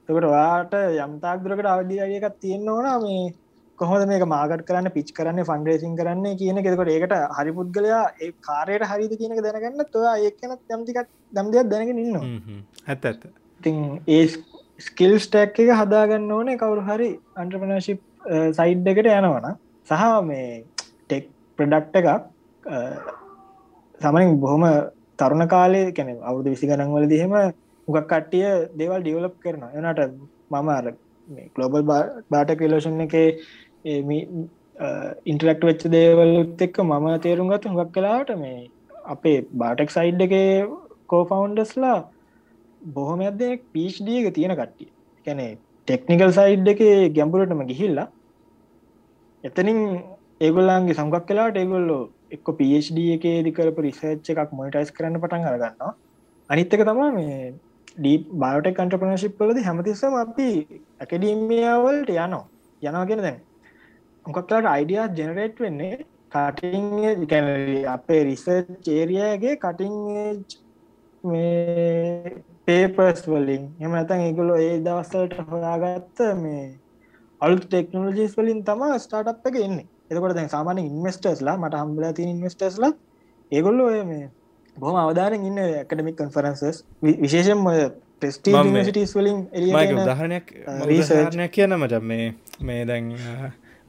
[0.09, 0.75] තකට ඔයාට
[1.05, 2.87] යම්තාක් දුරකට අවධිය එකක් තියෙන්න්න ඕන.
[3.05, 3.33] මේ
[3.79, 8.85] කොහොද මේක මාගට කරන්න පිච් කරන්න ෆන්ඩරේසින් කරන්න කියන කෙකට ඒකට හරි පුද්ගලයා ඒ කාරයට
[8.91, 12.15] හරිද කියනක දැනගන්න තුවා ඒකන යම්තිකක් දම්දයක් දැනගෙන ඉන්න
[12.87, 13.25] ඇත්ත ඇත්ත.
[13.61, 13.77] ඉතින්
[14.07, 14.23] ඒ
[14.79, 16.59] ස්කිල් ස්ටැක් එක හදාගන්න ඕනේ.
[16.63, 17.09] කවරු හරි
[17.41, 17.99] අන්ට්‍රපනශිප්
[18.59, 19.47] සයිඩ් එකට යනවන
[19.87, 21.25] සහ මේ ටෙක්
[21.59, 22.09] ප්‍රඩක්ට එකක්
[24.01, 24.63] සමනින් බොහොම
[25.19, 27.35] තරුණ කාලය කැන අවුදු විසි ගනන්වල දිහෙම
[27.87, 30.01] උගක් කට්ටිය දේවල් ඩියවලප් කරන එනට
[30.51, 30.87] මම අර
[31.55, 31.83] ගලෝබල්
[32.31, 33.15] බාට කලෝෂන් එක
[35.25, 38.57] ඉන්ටරක්ට වෙච්ච දේවල්ත් එක්ක මම තේරුම් ගත්තු හුඟක් කලාට මේ
[39.05, 40.35] අපේ බාටෙක් සයිඩ් එක
[41.07, 41.97] කෝෆවන්ඩස්ලා
[42.89, 44.89] බොහොම ඇදෙක් පිච්්ඩියක තියෙන කට්ටිය.
[45.27, 45.45] කැනෙ
[45.87, 46.81] ටෙක්නිකල් සයිඩ් එක
[47.15, 48.07] ගැම්පුරටම ගිහිල්ලා
[49.47, 49.79] එතනින්
[50.41, 52.01] ඒගොල්ලන්ගේ සම්ගක් කලාට ඒගොල්ලෝ
[52.35, 55.91] එක්ක පD එක දිකරපු රිසර්ච් එකක් මොනිටයිස් කරන්න පටන් අරගන්නවා.
[56.49, 57.35] අනිත්තක තමා මේ
[57.97, 60.49] ඩී බයෝටෙක් කන්ට්‍රපනශිප් වලද හැමතිස්සම අපි
[61.01, 62.43] ඇකඩීමියවල්ට යනවා.
[62.81, 63.39] යනවාගෙන දැන්
[64.25, 65.93] මොකක්ලාට අයිඩියා ජෙනරේට් වෙන්නේ
[66.31, 66.87] කටිං
[67.31, 67.49] ගැන
[67.87, 69.93] අපේ රිසර්ච් චේරියගේ කටිං
[71.23, 72.33] මේ
[72.65, 73.69] පේපර්ස් වලින්.
[73.83, 76.65] එම ඇතන් ඒගොලො ඒ දවස්සලට හොයාගත්ත මේ
[77.41, 79.85] අලු ටෙක්නෝජිස් වලින් තම ස්ටාට් එක එන්නේ.
[80.09, 82.91] එතකොට දැන් සාමාන්‍ය ඉන්වස්ටර්ස්ලා මට හම්බලා තියෙන ඉන්වස්ටර්ස්ලා
[83.51, 84.29] ඒගොල්ලෝ මේ
[84.77, 86.83] බොහොම අවධාරෙන් ඉන්න ඇකඩමික් කන්ෆරන්සස්
[87.23, 87.67] විශේෂම
[88.21, 88.51] ප්‍රස්ටි
[88.89, 89.39] සිටස් වලින්
[90.03, 90.51] උදාහරණයක්
[90.91, 92.01] රීසර්ණයක් කියන්න මට.
[92.01, 92.25] මේ
[92.61, 93.13] මේ දැන්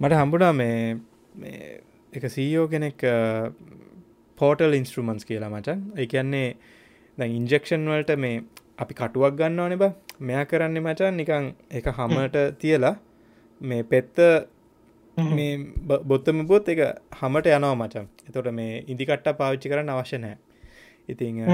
[0.00, 0.96] මට හම්බුඩා මේ
[2.12, 3.06] එක සීයෝ කෙනෙක්
[4.38, 6.48] පෝටල් ඉන්ස්ට්‍රමන්ස් කියලා මචන් ඒ කියන්නේ
[7.18, 8.44] දැන් ඉන්ජෙක්ෂන් වලට මේ
[8.78, 9.92] අපි කටුවක් ගන්න ඕනෙ බ.
[10.20, 12.94] මෙයා කරන්න මචන් නිකං එක හමට තියලා
[13.60, 14.16] මේ පෙත්ත
[15.16, 15.52] මේ
[16.04, 16.82] බොත්තම බොත් එක
[17.12, 20.36] හමට යනවා මචන් එතොට මේ ඉදිකට්ට පාවිච්චි කරන්න අවශ්‍ය නෑ
[21.08, 21.44] ඉතිං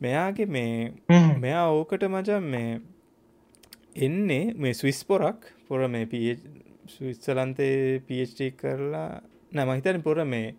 [0.00, 0.92] මෙයාගේ මේ
[1.38, 2.80] මෙයා ඕකට මචන් මේ
[3.96, 5.52] එන්නේ මේ ස්විස් පොරක්.
[5.68, 6.36] පොර මේ
[6.88, 9.20] ස්විත්සලන්තේ පD කරලා
[9.52, 10.54] නැමහිතන පොර මේ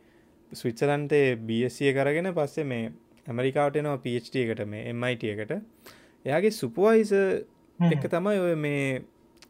[0.52, 2.92] ස්විත්සලන්තේ බසිය කරගෙන පස්සේ මේ
[3.28, 5.52] ඇමරිකාවට එනවා පD එකට මේ MIT එකට.
[6.26, 7.14] එයාගේ සුපුවයිස
[7.80, 9.02] එක තමයි ඔය මේ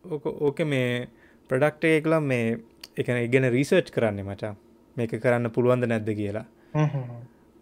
[0.04, 1.08] ඕක මේ
[1.50, 2.58] ප්‍රඩක්ට එකලම් මේ
[2.98, 4.56] එකන ඉගෙන රීසර්ච් කරන්න මචා.
[4.98, 6.46] මේක කරන්න පුළුවන්ද නැද්ද කියලා.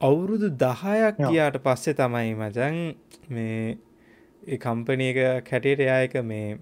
[0.01, 2.75] අවුරුදු දහයක් කියාට පස්සේ තමයි මචන්
[3.29, 6.57] මේ කම්පනය එක කැටේට යායක මේ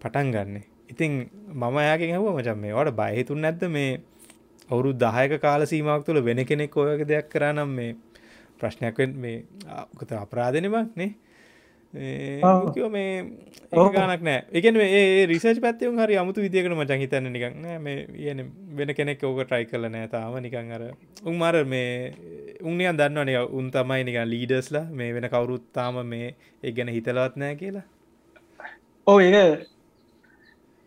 [0.00, 0.62] පටන් ගන්න.
[0.88, 4.00] ඉතින් මම යාගෙන් හව මචන් මේ වට බයහිතුන් නැද්ද මේ
[4.70, 7.96] අවුරු දහයක කාල සීමක් තුළ වෙන කෙනෙක් ඔයක දෙයක් කරනම් මේ
[8.58, 11.14] ප්‍රශ්නයක් මේ ආකත අපරාධනමක් නේ
[11.94, 13.10] කිව මේ
[13.72, 14.38] ඒගනක් නෑ.
[14.52, 18.40] එකන ඒ රිසර්ච් පැත්තවුම් හරි අමුතු විදිකට මචන් හිතන්න නිකක් නෑ මේ කියන
[18.78, 20.34] වෙන කෙනෙක් ඕක ට්‍රයි කල නෑ තාම.
[20.46, 20.82] නිකං අර
[21.24, 22.12] උන් මර මේ
[22.62, 27.60] උන්නියන් දන්නවනය උන් තමයි නික ලීඩස්ලා මේ වෙන කවුරුත් තාම මේ ඒ ගැන හිතලවත් නෑ
[27.62, 27.86] කියලා.
[29.06, 29.44] ඕ ඒ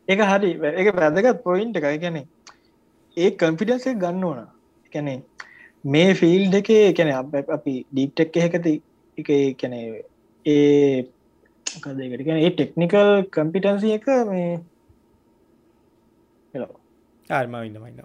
[0.08, 0.52] ඒක හරි.
[0.80, 1.98] ඒක පැදගත් පොයින්ට එකයි.
[2.04, 2.22] ගැන
[3.18, 4.46] ඒ කම්පිටන්සේ ගන්න ඕන.
[4.92, 5.14] කැනෙ
[5.86, 7.14] මේ ෆිල් දෙකේ කැන
[7.58, 8.76] අපි ඩීප්ටෙක් එකති
[9.18, 9.30] එක
[9.62, 10.04] කැනේ
[10.48, 11.06] ඒ
[11.78, 14.52] කදකට ඒ ටෙක්නිකල් කම්පිටන්සිය එක මේ
[17.30, 18.00] ආර්මඉන්නමයින්න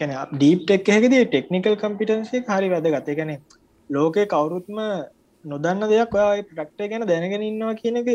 [0.00, 3.36] කැන ඩීප්ටෙක් එකද ටෙක්නිකල් කම්පිටන්සිය හරි වැද ගත කැනෙ
[3.90, 4.78] ලෝකය කවුරුත්ම
[5.44, 8.08] නොදන්න දෙයක් ඔයා ප්‍රක්ටේ ගැන දැනගෙන ඉන්නවා කියන එක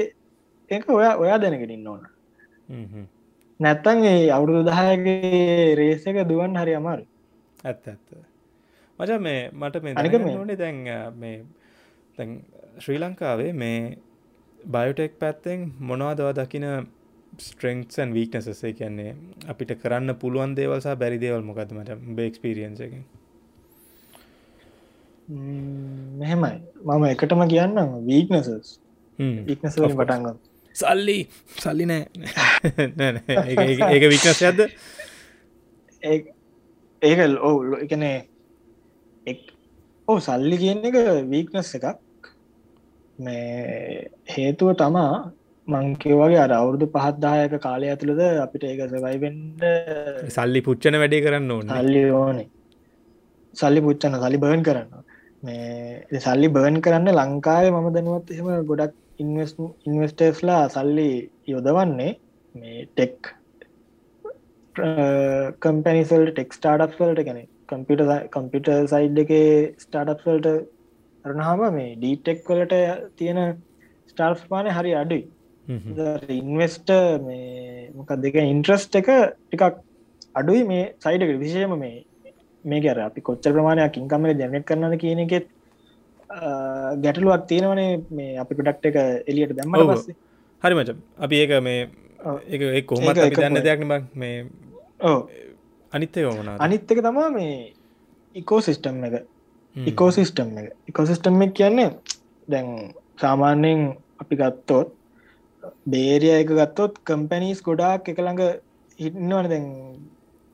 [0.71, 2.01] එක ඔයා ඔයා දැනගෙනින් ඕන.
[3.59, 7.05] නැත්තන් ඒ අවුරුදු දහයගේ රේස එක දුවන් හරි අමාරු
[7.63, 8.07] ඇත්ත ඇත්ත.
[8.99, 10.77] මච මේ මට මේ ඕනේ දැන්
[11.15, 11.37] මේ
[12.17, 12.31] තැන්
[12.79, 13.79] ශ්‍රී ලංකාවේ මේ
[14.59, 16.65] බයෝටෙක් පැත්තෙන් මොනවාදවා දකින
[17.39, 19.11] ස්ට්‍රෙන්ක්සන් වීක්නසසේ කියන්නේ
[19.47, 22.93] අපිට කරන්න පුළුවන් දේවල්සා බැරි දේවල් මොකද මට බේක්ස්පිරියන්ස එක
[26.17, 26.53] මෙහෙමයි.
[26.85, 27.75] මම එකටම කියන්න
[28.07, 28.79] වීක්නසස්
[29.47, 30.27] වීක්නස පටන්ග
[30.75, 31.19] සල්ලි
[31.57, 32.03] සල්ලි නෑ.
[33.91, 34.59] ඒක වික්නස් ඇද
[37.01, 38.17] ඒක ඔවු එකනේ
[40.07, 40.99] ඔව සල්ලි කියන එක
[41.29, 42.06] වීක්නස් එකක්
[43.19, 45.11] මේ හේතුව තමා
[45.67, 49.65] මංකිවගේ අර අවුරදු පහත්දායක කාලය ඇතුළද අපිට ඒක සවයිවෙන්ඩ
[50.35, 51.73] සල්ලි පුච්චන වැඩේ කරන්න ඕන.
[51.73, 52.47] සල්ලි ඕනේ.
[53.53, 55.03] සල්ලි පුච්චන සලි බර්න් කරන්න.
[55.43, 59.51] මේ සල්ලි බර්න් කරන්න ලංකාවේ මම දැනුවත් එහෙම ගොඩක් ඉන්වස්
[59.87, 61.09] ඉන්වස්ටර්ස්ලා සල්ලි
[61.47, 62.11] යොදවන්නේ
[62.55, 63.33] මේ ටෙක්
[65.63, 67.39] කම්පැනිසල් ටෙක් ස්ටාඩක් වලට ගැන
[67.69, 68.03] කම්පිට
[68.33, 69.31] කම්පිට සයිඩ් එක
[69.83, 70.47] ස්ටාඩක්වලට
[71.29, 72.75] රනහම මේ ඩීටෙක් වලට
[73.17, 73.39] තියෙන
[74.11, 75.23] ස්ටාර්ස් පානය හරි අඩුයි.
[76.41, 76.89] ඉන්වස්ට
[77.25, 79.83] මේ මොක දෙක ඉන්ට්‍රස්ට එක ටිකක්
[80.35, 81.97] අඩුයි මේ සයිඩක විශෂයම මේ
[82.65, 85.47] මේ ගැර අපි කොච්ච ප්‍රමාණයක් ඉංකමල ජනට කරනද කියන එකෙත්
[87.03, 88.97] ගැටලුවක් තියෙනවනේ මේ අපි පිටක්ට එක
[89.31, 90.15] එලියට දැම්ම පස්සේ.
[90.63, 90.89] හරි මච.
[91.25, 91.79] අපි ඒක මේ
[92.49, 94.35] ඒ කොහමත් දන්න දෙයක් බක් මේ
[95.93, 97.73] අනිත්තය ඕමන අනිත්තක තමා මේ
[98.35, 99.15] ඉකෝ සිිස්ටම් එක
[99.85, 101.89] ඉකෝසිිස්ටම් එක ඉකොසිිස්ටම් එක කියන්නේ
[102.47, 102.67] දැන්
[103.17, 103.81] සාමාන්‍යයෙන්
[104.19, 104.93] අපි ගත්තොත්
[105.85, 108.41] බේරිය එක ගත්තොත් කම්පැනීස් ගොඩාක් එක ළඟ
[108.99, 109.65] හිටන්නවන දැන්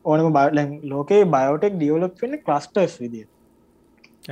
[0.06, 3.28] ඕනම බලන් ලෝකේ බයෝටෙක් ඩියවලප් වෙන්න ක්ලස්ටර්ස් විදිිය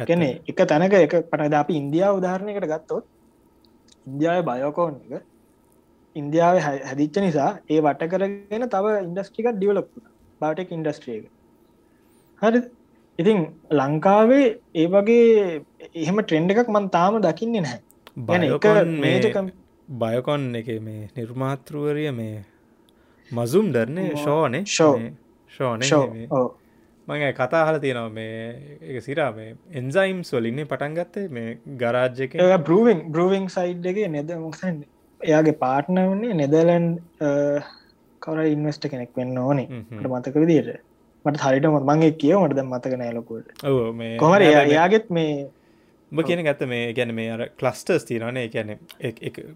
[0.04, 3.06] ගැන එක තැනක එක පටද අපි ඉන්දියාව උදාහරණයකට ගත්තොත්
[4.08, 5.24] ඉන්දියාව බයෝකෝන් එක
[6.16, 9.90] ඉන්දියාව හැදිච්ච නිසා ඒ වට කරගෙන තව ඉන්ඩස්ට්‍රිකක් ඩියවලප්
[10.42, 11.26] බාටෙක් ඉන්ඩස්ට්‍රියක
[12.42, 12.62] හරි
[13.22, 13.40] ඉතින්
[13.80, 14.46] ලංකාවේ
[14.76, 15.26] ඒ වගේ
[15.96, 17.82] එහෙම ට්‍රෙන්ඩ එකක් මන් තාම දකින්නේ නැහැ.
[20.02, 22.38] බයකොන් එක මේ නිර්මාතෘවරිය මේ
[23.32, 24.64] මසුම් දරන්නේ ෂෝනේ?
[24.68, 24.96] ෂෝ.
[25.52, 25.86] ෂෝන
[27.08, 33.00] මගේ කතා හල තියෙනවා මේ එක සිරා මේ එන්සයිම්ස් වලින්නේ පටන් ගත්තේ මේ ගරාජ්‍යක බරුවිං
[33.12, 34.32] බරුවිං සයිඩ් එක නෙද?
[34.46, 34.78] මොක්සන්
[35.22, 36.88] එයාගේ පාට්න වන්නේ නෙදලන්
[38.22, 39.68] කවර ඉන්වස්ට කෙනෙක් වෙන්න ඕනේ.
[39.92, 40.80] මතක විදියට
[41.26, 43.48] මට හරිට මත් මගේ කියව මට මතක නෑලකුට
[44.20, 45.36] කොමර එයාගෙත් මේ
[46.12, 48.72] උඹ කියන ගත්ත මේ ගැන මේ අර කලස්ටර්ස් තිරනේ ගැන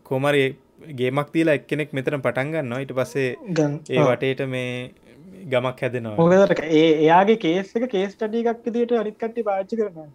[0.03, 0.43] කෝමරි
[0.93, 3.31] ගේමක් තිීලා එක්කෙනෙක් මෙතරම් පටන්ගන්න ඊට පස්සේ
[3.91, 4.69] ඒ වටේට මේ
[5.45, 6.17] ගමක් හැදෙනවා.
[6.19, 10.13] මොකදට ඒ එයාගේ කේස් එක කේස් ටඩි එකක් දිට අනිත්කට්ටි පාච්චි කරන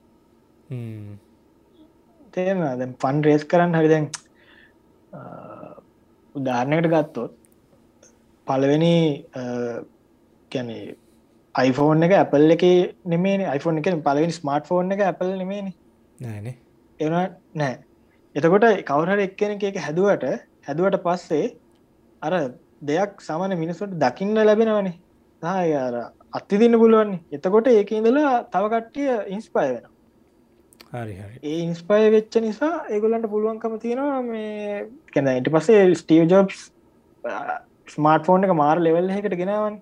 [2.35, 4.09] තේම දැ ෆන් රේස් කරන්න හරි දැන්
[6.35, 7.37] උදාරණයට ගත්තොත්
[8.47, 8.95] පලවෙනි
[10.51, 10.83] කැනේ
[11.55, 12.65] iPhoneෆෝන් එක Apple එක
[13.07, 15.73] නෙමේ iPhone එක පලවෙනි ස්මර්ට ෆෝන් එක Apple නෙමේනි
[16.19, 16.57] නෑනේ.
[17.01, 17.13] එන
[17.55, 17.77] නෑ.
[18.37, 20.27] එතකොට කවුරහර එක්කෙන එක හැදුවට
[20.67, 21.47] හැදුවට පස්සේ
[22.23, 22.35] අර
[22.83, 24.97] දෙයක් සමන මිනිසුට දකින්න ලැබෙනවනේ.
[25.43, 29.85] යාර අත්ති දින්න පුළුවන් එතකොට ඒක ඉඳලා තව කට්ටිය ඉන්ස්පය වෙන
[31.43, 36.59] ඒ ඉන්ස්පය වෙච්ච නිසා ඒගොලන්ට පුළුවන්කම තියෙනවා මේ කැන ඉට පස්සේ ස්ටීව් ජොබ්ස්
[37.89, 39.81] ස්මාර්ට ෆෝන් එක මාර ලෙවල් එකට ගෙනවන්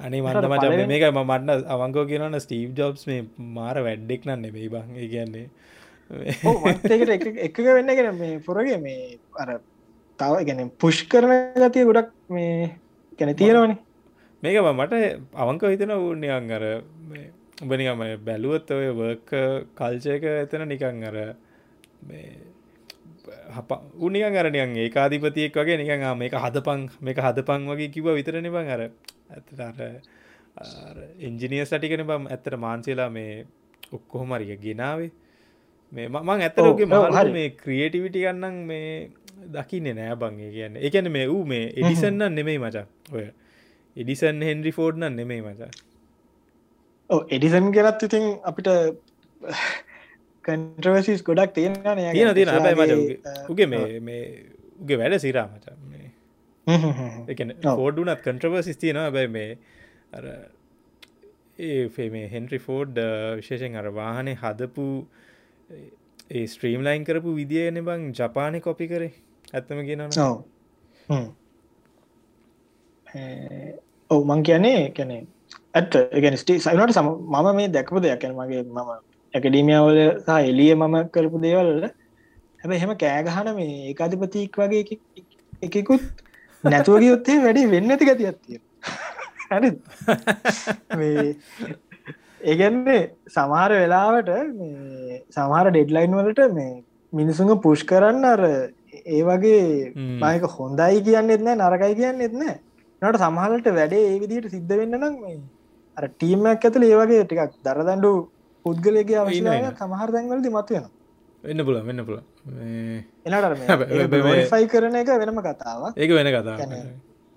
[0.00, 3.20] අනි මන්ද මච මේක මන්න අවංකෝ කියනන ස්ටීව් ජොබ්ස් මේ
[3.58, 4.88] මාර වැඩ්ඩෙක් නන්න මේ බං.
[5.12, 5.46] කියන්නේ
[7.46, 9.50] එක වෙන්න ගෙන මේ පොරගේ මේ අර
[10.18, 11.32] තව ගැන පුෂ් කරන
[11.62, 12.70] ගතිය ගොඩක් මේ
[13.18, 13.78] කැන තියෙනවනේ.
[14.42, 14.94] මේක මට
[15.44, 16.64] අවංක හිතන වූනියන් අර
[17.62, 19.30] උබනිකම බැලුවත් ඔය වර්ක
[19.78, 21.16] කල්චයක එතන නිකං අර
[24.06, 28.82] උනිකන් අරනියන් ඒකාධිපතියෙක් වගේ නිකං මේක හදපං මේක හදපං වගේ කිව විතරන බං අර
[29.30, 29.60] ඇතර
[31.18, 33.46] ඉංජිනිය සටිකන බම් ඇත්තට මාන්සේලා මේ
[33.92, 35.10] ඔක්කොහොමරික ගෙනාවේ.
[35.92, 38.90] මේ මං ඇතරගේ මහර මේ ක්‍රියටිවිටි ගන්නන් මේ
[39.54, 40.76] දකින්න නෑ බංගේ කියන්න.
[40.78, 42.86] එකන මේ වූ මේ එඩිසන්න නෙමෙයි මචා.
[43.12, 43.26] ඔය
[43.96, 45.72] එඩිසන් හෙන්රි ෆෝඩ්න නෙමේ මචා.
[47.10, 48.70] ඕ එඩිසන් ගෙනත් ඉතින් අපිට
[50.44, 51.74] කන්ට්‍රවසිස් ගොඩක් තියෙන
[53.50, 54.22] උගේ මේ
[54.80, 55.66] උගේ වැඩ සිරා මච
[56.66, 59.58] ෆෝඩ්ඩුනත් කන්ට්‍රවසිස් තියෙන බැයි මේ
[60.12, 60.24] අර
[61.58, 62.98] ඒ මේ හෙන්රි ෆෝඩ්
[63.36, 64.86] විශේෂෙන් අර වාහනේ හදපු
[66.30, 69.12] ඒ ස්ත්‍රීම් ලයින් කරපු විදිියන බං ජපානය කොපි කරේ.
[69.52, 70.28] ඇත්තම කියනවා
[74.10, 74.20] ඔව.
[74.24, 75.26] මං කියන්නේ කැනෙ
[75.74, 75.92] ඇත්ත.
[76.18, 78.90] ගැන ස්ටේ සයිනට සම මම මේ දැකපු දෙයක් කැන මගේ මම
[79.34, 81.88] ඇකඩීමියාවල සහ එලිය මම කරපු දේවල්ල
[82.60, 84.82] හැබ එහෙම කෑගහන මේ ඒකාධිපතිීක් වගේ
[85.62, 86.24] එකකුත්
[86.64, 88.60] නැතුවගේ යොත්තේ වැඩි වෙන්න ඇති ගති ඇත්තිය
[89.50, 89.70] හැ
[92.44, 94.30] ඒගැන්නේ සමහර වෙලාවට
[95.30, 96.72] සමහර ඩෙඩ්ලයින් වලට මේ
[97.12, 98.42] මිනිසුඟ පුෂ් කරන්න අර
[99.06, 99.62] ඒ වගේ
[100.22, 102.56] මයක හොඳයි කියන්නෙත් නෑ නරකයි කියන්නෙත් නෑ.
[103.02, 105.38] නට සමහලට වැඩේ ඒ විදිට සිද්ධ වෙන්න නම් මේ
[105.96, 108.12] අර ටීමක් ඇතුළ ඒවගේ ටිකක් දරදඩු
[108.64, 109.48] පුද්ගලගේ අවශ්‍යය
[109.80, 110.86] සමහර දැන්වලදි මත්වෙන
[111.46, 112.18] වෙන්න පුල වෙන්න පුල
[113.26, 113.44] එනට
[114.52, 116.56] ෆයි කරන එක වෙනම කතාව ඒක වෙන කතා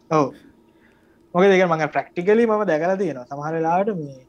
[0.10, 0.28] ඔව.
[1.34, 3.30] මොක දෙක මඟ ප්‍රක්ටිකලි මම දැකල තියෙනවා.
[3.32, 4.20] සමහරලාට මේ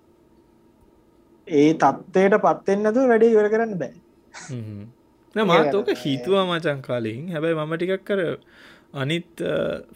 [1.48, 3.94] ඒ තත්වයට පත්තෙන්න්නතු වැඩේ ඉවර කරන්න බෑ.
[5.52, 7.20] මාතෝක හිතුවා මචන් කාලින්.
[7.34, 8.20] හැබැයි මම ටිකක් කර
[9.02, 9.44] අනිත්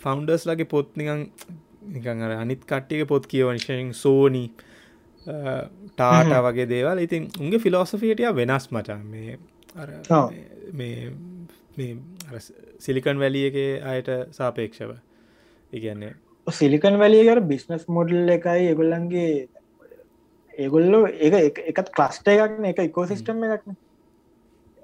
[0.04, 1.20] ෆෞන්ඩර්ස් ලගේ පොත් නිකං
[1.94, 4.44] නිකං අර අනිත් කට්ටික පොත් කියවනිශයෙන් සෝනි
[5.96, 6.98] ටාට වගේ දේවල්.
[7.06, 9.38] ඉතින් උන්ගේ ෆිලෝසෆියටිය වෙනස් මචන් මේ
[10.78, 11.93] මේ
[12.78, 13.57] සිලිකන් වැලිය එක
[13.93, 14.93] අයට සාපේක්ෂව.
[15.73, 16.12] ඉගන්නේ
[16.47, 19.28] සිලිකන් වැලියකර බිස්නස් මොඩල් එකයි එගොල්ලන්ගේ
[20.55, 23.78] ඒගොල්ලෝ ඒ එකත් ක්ලස්ට එකක්න එක ඉකෝසිිස්ටම් එකක්න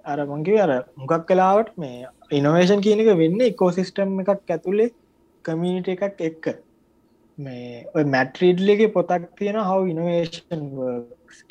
[0.05, 2.07] අර මංගේ අර මොකක් කලාවට මේ
[2.39, 4.95] ඉනොවේෂන් කියනක වෙන්න එකෝසිිස්ටම් එකක් ඇතුළේ
[5.45, 6.47] කමිනිට එකක් එක්ක.
[7.39, 10.65] මේ මැට්‍රීඩ්ලගේ පොතක් තියෙන හව ඉනවේෂන්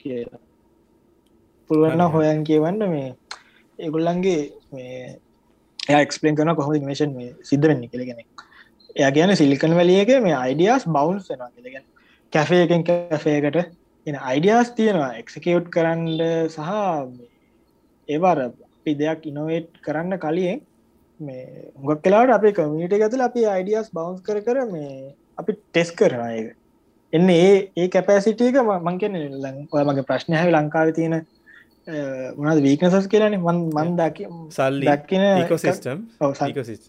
[0.02, 0.42] කියලා.
[1.70, 3.08] පුළුවන්න හොයන් කියවන්න මේ
[3.80, 4.42] ඒගොල්ලන්ගේ
[4.72, 5.18] මේ
[5.98, 8.22] එක්ස්පලන් කරන කොහොම ඉනවේෂන් මේ සිද්ධ වෙන්න කෙළගෙන
[8.96, 11.86] එය කියන සිල්කන් වලියක මේ අයිඩියස් බවන්ස් වෙන කෙළගෙන
[12.34, 13.58] කැෆේ එකෙන් කැෆේකට
[14.08, 15.12] එන අයිඩියස් තියෙනවා.
[15.22, 16.08] එක්සිකවට් කරන්න
[16.48, 16.72] සහ
[18.10, 20.62] ඒවාර අපි දෙයක් ඉනොවේට් කරන්න කලියෙන්
[21.20, 26.24] මේ ගොක් කලාට අපේ කමිට ගතුල අපි අයිඩියස් බවන්ස් කර කර මේ අපි ටෙස් කරන
[26.30, 26.54] ඒක.
[27.14, 29.18] එන්න ඒ ඒ කැපෑසිටියක මංකෙන
[29.72, 31.20] ඔය මගේ ප්‍රශ්නය හැ ලංකාව තියෙන
[31.88, 33.38] මොනද වීකනසස් කියලන?
[33.40, 34.86] මන් දකි සල්ලි.
[34.86, 35.24] දක්කින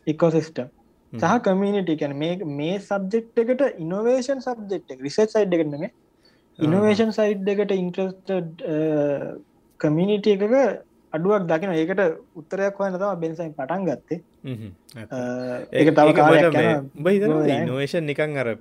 [0.06, 0.74] ඉකෝසිස්ටම්
[1.12, 5.86] සහ කමිනිටි කැන මේ මේ සබ්ජෙක්් එකට ඉනොවේෂන් සබ්ජෙක්් රිසට් සයිඩ් එකටම
[6.58, 8.32] ඉනොවේෂන් සයිඩ් එකට ඉන්ට්‍රස්ට
[9.80, 10.56] කමිනිිටිය එකක
[11.12, 12.02] අඩුවක් දකින ඒකට
[12.34, 14.18] උත්තරයක් හොයන තම බෙන්සයින් පටන් ගත්තේ.
[15.72, 17.14] ඒක තව
[17.54, 18.52] ඉනෝවේෂන් නිකං අර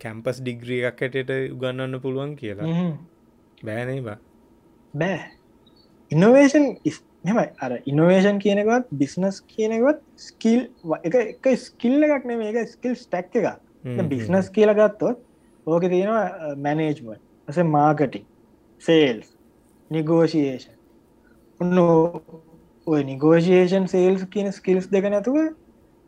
[0.00, 2.66] කැම්පස් ඩිග්‍රිය එකක් හැටට උගන්නන්න පුළුවන් කියලා.
[3.60, 4.18] බෑනේ බා.
[4.94, 5.41] බෑ
[6.12, 6.66] ඉනොවේෂන්
[7.24, 10.62] මෙමයි අර ඉනොවේෂන් කියනකවත් බිස්නස් කියනකවත් ස්කිල්
[11.02, 15.18] එක එක ස්කිල්ල එකක් නේ මේක ස්කිල් ස්ටැක් එක බිස්නස් කියලගත්තොත්
[15.66, 17.18] ඕක තියෙනවා මැනේජ්මන්
[17.48, 18.24] ඇස මාකටින්
[18.82, 19.28] සේල්ස්
[19.90, 20.78] නිගෝෂියේෂන්
[21.60, 21.78] ඔන්න
[22.86, 25.38] ඔය නිගෝෂේෂන් සේල්ස් කියන ස්කිල්ස් දෙක නැතුව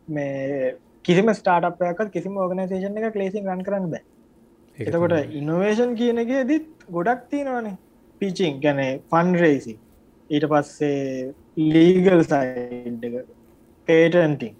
[0.09, 0.75] මේ
[1.05, 4.03] කිසිම ස්ටාටපයක්ත් කිසිම ඕගනසේෂන් එක ලේසින් රන් කරන්න බෑ.
[4.79, 7.77] එතකොට ඉනොවේෂන් කියනගේ දිත් ගොඩක් තියෙනවානේ.
[8.21, 9.79] පිචිං ගැන ෆන් රේසි
[10.35, 11.33] ඊට පස්සේ
[11.69, 13.17] ලීගල් එක
[13.89, 14.55] පේටන්ටිං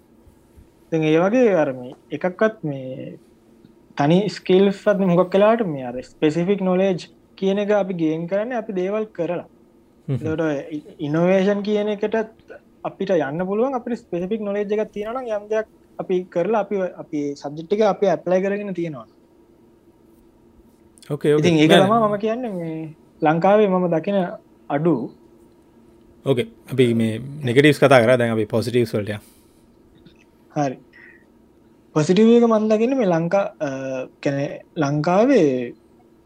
[1.03, 1.79] ඒ වගේ අරම
[2.11, 3.17] එකක්වත් මේ
[3.97, 7.07] තනි ස්කිල්ස්ත් මොකක් කලාට මේ අර ස්පෙසිෆික් නොලේජ්
[7.37, 9.47] කියන එක අපි ගේන් කරන්න අපි දේවල් කරලා.
[10.99, 12.15] ඉනොවේෂන් කියන එකට
[12.83, 15.67] අපිට යන්න පුළුවන් අපි ස්පෙසිෆික් නොලේජ් එක තියෙන යම් දෙයක්
[15.99, 19.07] අපි කරලා අපි අපි සබ්ජෙට්ටික අපි ඇප්ලයි කරගෙන තියෙනවා.
[21.09, 22.75] ඕකේ ඉතින් ඒක තම මම කියන්න මේ
[23.21, 24.17] ලංකාවේ මම දකින
[24.69, 24.95] අඩු
[26.25, 28.17] ඕකේ අපි මේ නෙගටස් කතා කර.
[28.17, 29.17] දැන් අපි පොසිටව් සල්ටය
[30.51, 30.77] හරි.
[31.95, 33.45] පොසිටිවක මන්දගෙන මේ ලංකා
[34.23, 34.39] කැන
[34.77, 35.49] ලංකාවේ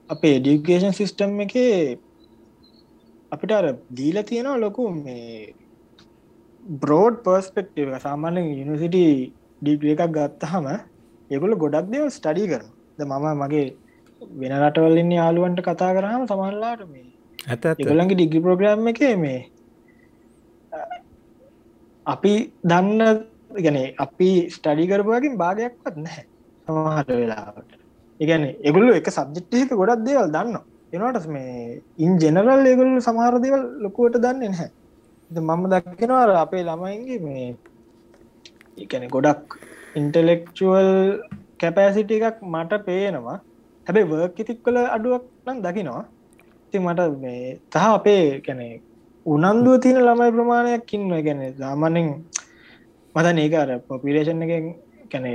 [0.09, 1.55] අපේ ඩිකේෂන් සිිස්ටම් එක
[3.31, 5.53] අපිට අර දීල තියෙනවා ලොකු මේ
[6.77, 8.97] බ්‍රෝඩ් පර්ස්පෙක්ටව සාමාන්‍ය යනිසිට
[9.61, 10.65] ඩිග්‍ර එකක් ගත්තහම
[11.31, 12.67] ඒගොල ගොඩක් දෙව ස්ටඩි කරන
[12.97, 13.67] ද මම මගේ
[14.39, 17.07] වෙන රටවල්ලන්න යාලුවන්ට කතා කරහම සමල්ලාට මේ
[17.47, 19.39] ඇත ඒගොල්ලන්ගේ ඩිග්‍රි ප්‍රග්‍රම් එක මේ
[22.05, 23.01] අපි දන්න
[23.57, 26.25] ගැන අපි ස්ටඩි කරපුවකින් භාගයක්වත් නැහැ
[26.67, 27.71] සමහට වෙලාවට.
[28.19, 30.57] ඉගැන එගුල්ලු එක සබ්ජෙක්්ක ගොඩක් දේවල් දන්න
[30.91, 34.69] එනට මේ ඉන් ජෙනරල් ඒගොල්ලු සමහරදවල් ලොකුවට දන්න නැහැ.
[35.31, 37.49] මම දක්කෙනවාර අපේ ළමයින්ගේ මේ
[38.77, 39.57] එකන ගොඩක්
[39.95, 40.91] ඉන්ටලෙක්චුවල්
[41.61, 43.37] කැපෑසිට එකක් මට පේනවා.
[43.87, 46.03] හැබැයි වර්ක් ඉතික් කළ අඩුවක් නම් දකිනවා.
[46.71, 48.67] ති මට මේ තහ අපේ කැනෙ
[49.25, 52.07] උනන්දුව තියෙන ළමයි ප්‍රමාණයක් ඉන්න ගැන සාමනෙන්
[53.15, 54.67] මත ඒකාර පොපිලේෂන් එක
[55.11, 55.31] කැනෙ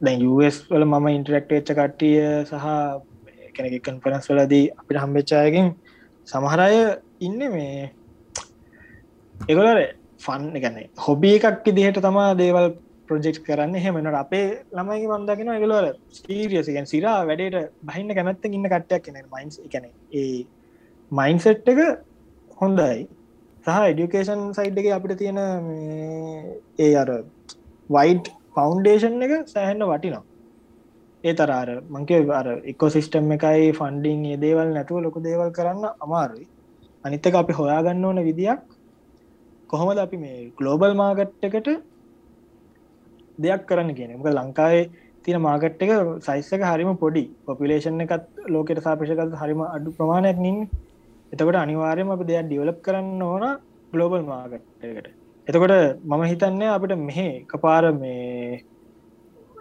[0.00, 2.66] දැන් යස් වල මම ඉන්ටරෙක්ට එච්ච කට්ටිය සහ
[3.54, 5.68] කෙනෙ කන්ෆරන්ස් වලදී අපිට හම්බෙච්චායකින්
[6.28, 6.80] සමහරය
[7.20, 7.92] ඉන්න මේ
[9.34, 9.78] එගොලර
[10.20, 12.66] ෆන් ගැන හොබි එකක් දිහට තමා දේවල්
[13.08, 13.74] ප්‍රජෙක්් කරන්න.
[13.76, 19.86] හෙමනට අපේ ළමයි මන්දකින ගලවල ස්ටීරියසිගෙන් සිරා වැඩට බහින්න කැමැත්ත ඉන්න කට්ටයක් කෙන මයින්ස් එකන
[20.14, 20.44] ඒ
[21.12, 21.80] මයින්සෙට් එක
[22.64, 23.00] හොඳයි.
[23.66, 25.38] සහ එඩියුකේෂන් සයිඩ් එක අපිට තියෙන
[26.84, 27.10] ඒ අර
[27.90, 28.24] වයිඩ්
[28.56, 30.24] ෆෞන්ඩේෂන් එක සෑහෙන්න්න වටිනවා.
[31.24, 36.46] ඒ තරාර මංකේ අර එක්කෝ සිිස්ටම් එකයි ෆන්ඩිං ඒ දේවල් නැතුව ලොකු දේවල් කරන්න අමාරුයි.
[37.04, 38.60] අනිත්තක අපි හොයාගන්න ඕන විදියක්
[39.70, 41.68] කොහොමද අපි මේ ගලෝබල් මාගට් එකට
[43.38, 44.84] දෙයක් කරන්න කියන මක ලංකාවේ
[45.24, 45.92] තින මාගට් එක
[46.28, 47.24] සයිස්සක හරිම පොඩි.
[47.46, 50.58] පොපිලේෂන් එකත් ලෝකට සාපේෂකත් හරිම අඩු ප්‍රමාණයක් නින්
[51.34, 53.44] එතකොට අනිවාර්යම අප දෙයක් ඩියවලප් කරන්න ඕන
[53.92, 55.08] ගලෝබල් මාගට්කට
[55.48, 55.74] එතකොට
[56.04, 58.62] මම හිතන්නේ අපිට මෙහෙ කපාර මේ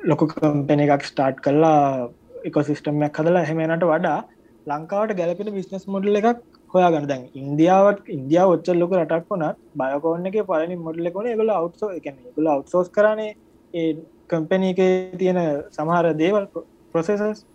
[0.04, 2.10] ලොකු කම්පෙන එකක් ස්ටාර්ට් කරලා
[2.45, 4.20] එකසිස්ටම්යක් හදලා හෙමනට වඩා
[4.68, 6.44] ලංකාවට ගැලපෙන බිස්නස් මොඩල් එකක්
[6.74, 11.52] හොයා ගන්න දැන් ඉන්දියාවට ඉන්දියාව ඔච්චල් ලොක රටක් වුණත් බයකෝන්න එක පලනි මොඩල කොන ගල
[11.52, 13.32] අවත්සෝ එක ගල අවත්සෝස් කරනේ.
[13.74, 13.90] ඒ
[14.30, 14.82] කම්පැනි එක
[15.20, 15.40] තියෙන
[15.72, 16.45] සමහර දේවල්
[16.94, 17.45] ප්‍රොසෙසස්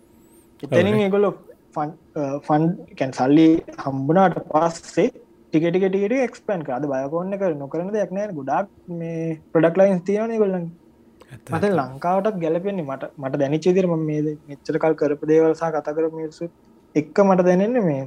[0.63, 1.29] එතනින් ඒගොලො
[1.73, 2.63] ෆන්
[2.97, 3.47] කැන් සල්ලි
[3.79, 5.07] හම්බුනාට පස්සේ
[5.53, 10.67] ටිකටිකටිකට එක්ස්පන් කාද බයකෝන්න කර නොකරන දෙයක් නෑ ගොඩක් මේ ප්‍රඩක් ලයින්ස් තියන ගොල්ලන්
[11.49, 16.49] මත ලංකාවටත් ගැලපෙන්නේ මට මට දැනිච්චේ දිරම මේ මෙච්චරකල් කරප දේවල්සා කතා කර මිසු
[16.95, 18.03] එක්ක මට දැනෙන්නේ මේ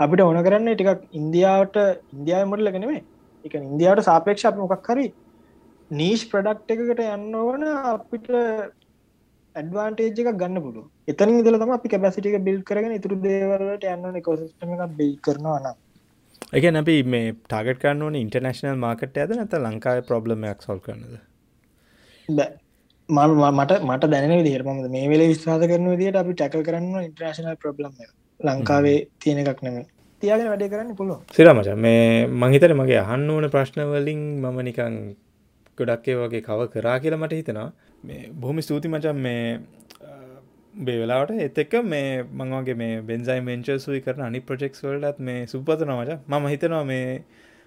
[0.00, 1.78] අපිට ඕන කරන්න ටිකක් ඉන්දියාවට
[2.14, 3.02] ඉන්දයා මුරලගෙනෙමේ
[3.44, 5.06] එක ඉන්දියාවට සාපේක්ෂ අප මොකක් හරි
[5.90, 8.28] නීෂ් ප්‍රඩක්් එකකට යන්න ඕන අපිට
[9.54, 14.72] ඇඩවාන්ටේජ එකක් ගන්න පුළු එතන දල තම අපි කැබැසිටික බිල් කරගෙන ඉතුරු දේවලට යන්න කොසිටම
[14.76, 15.76] එක බිල් කරනවා නම්.
[16.58, 21.14] එක නැබි මේ ටාගට කරන්න ඉන්ටර්නශනල් මාකට ඇද නැත ලංකාව ප්‍රබ්ලමයක් සොල් කරනද
[23.58, 27.96] මට මට දැන විදිහරම මේ වෙල විස්වාද කරන විදිට අපි ටැකල් කරන්න ඉන්ටර්නශනල් ප්‍රබ්ලම්
[28.40, 29.80] ලංකාවේ තියෙන එකක් නෙම
[30.22, 32.04] තියාගෙන වැඩ කරන්න පුළුව සිරමච මේ
[32.42, 34.96] මහිතර මගේ අහන්න ඕන ප්‍රශ්නවලින් මම නිකං
[35.78, 37.70] ගොඩක් ඒ වගේ කව කරා කියලා මට හිතෙනවා.
[38.04, 39.44] මේ බොහොම ස්තුති මචන් මේ
[40.74, 45.90] බේවෙලාට එත් එක්ක මේ මංවගේ මේ බෙන්සයි මෙන්චර් සුයි කරන අනි ප්‍රජෙක්ස් වලටත් මේ සුපතන
[45.90, 46.18] මච.
[46.28, 47.24] මම හිතනවා මේ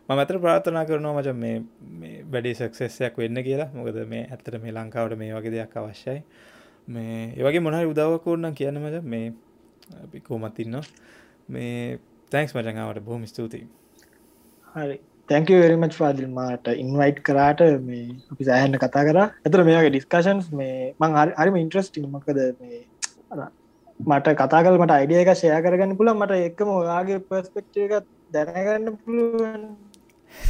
[0.10, 1.58] මම අතර ප්‍රාථනා කරනවා මචන් මේ
[2.00, 3.70] මේ වැඩි සක්සෙස්සයක් වෙන්න කියලා.
[3.74, 6.24] මොකද මේ ඇත්තට මේ ලංකාවට මේ වගේ දෙයක් අවශ්‍යයි.
[6.88, 9.04] මේ ඒවගේ මොනහරි උදව්වක් ඕන්න කියන්න මච.
[9.04, 9.34] මේ
[10.04, 10.84] අපි කෝමත් ඉන්නවා.
[11.50, 12.00] මේ
[12.32, 13.68] තැන්ක්ස් මචංාවට බොහොම ස්තුතියි.
[14.76, 14.98] හරි.
[15.30, 19.22] තැක වෙරිමච් පාදිල් මාට ඉන්වයිට් කරාට මේ අපි සෑහන්න කතා කර.
[19.46, 22.82] ඇතර මේගේ ඩිස්කශන්ස් මේ මං හරිම ඉන්ට්‍රස්ටිං මකද මේ
[24.00, 29.78] මට කතාකල් මට අයිඩිය එක ෂය කරගන්න පුළ මට එක්කම ඔයාගේ පස්පෙක්්ච එක දැනගන්න පුළුවන්.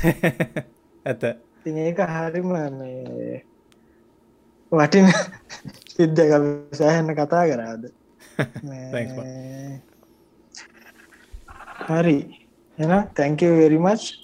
[1.05, 1.23] ඇත.
[1.65, 2.51] ඒක හරිම
[4.71, 5.07] වටින
[5.89, 6.31] සිද්ධක
[6.73, 7.91] සෑහන්න කතා කරාද?
[11.89, 12.17] හරි.
[12.77, 14.22] එන තැංකව වෙරිමච්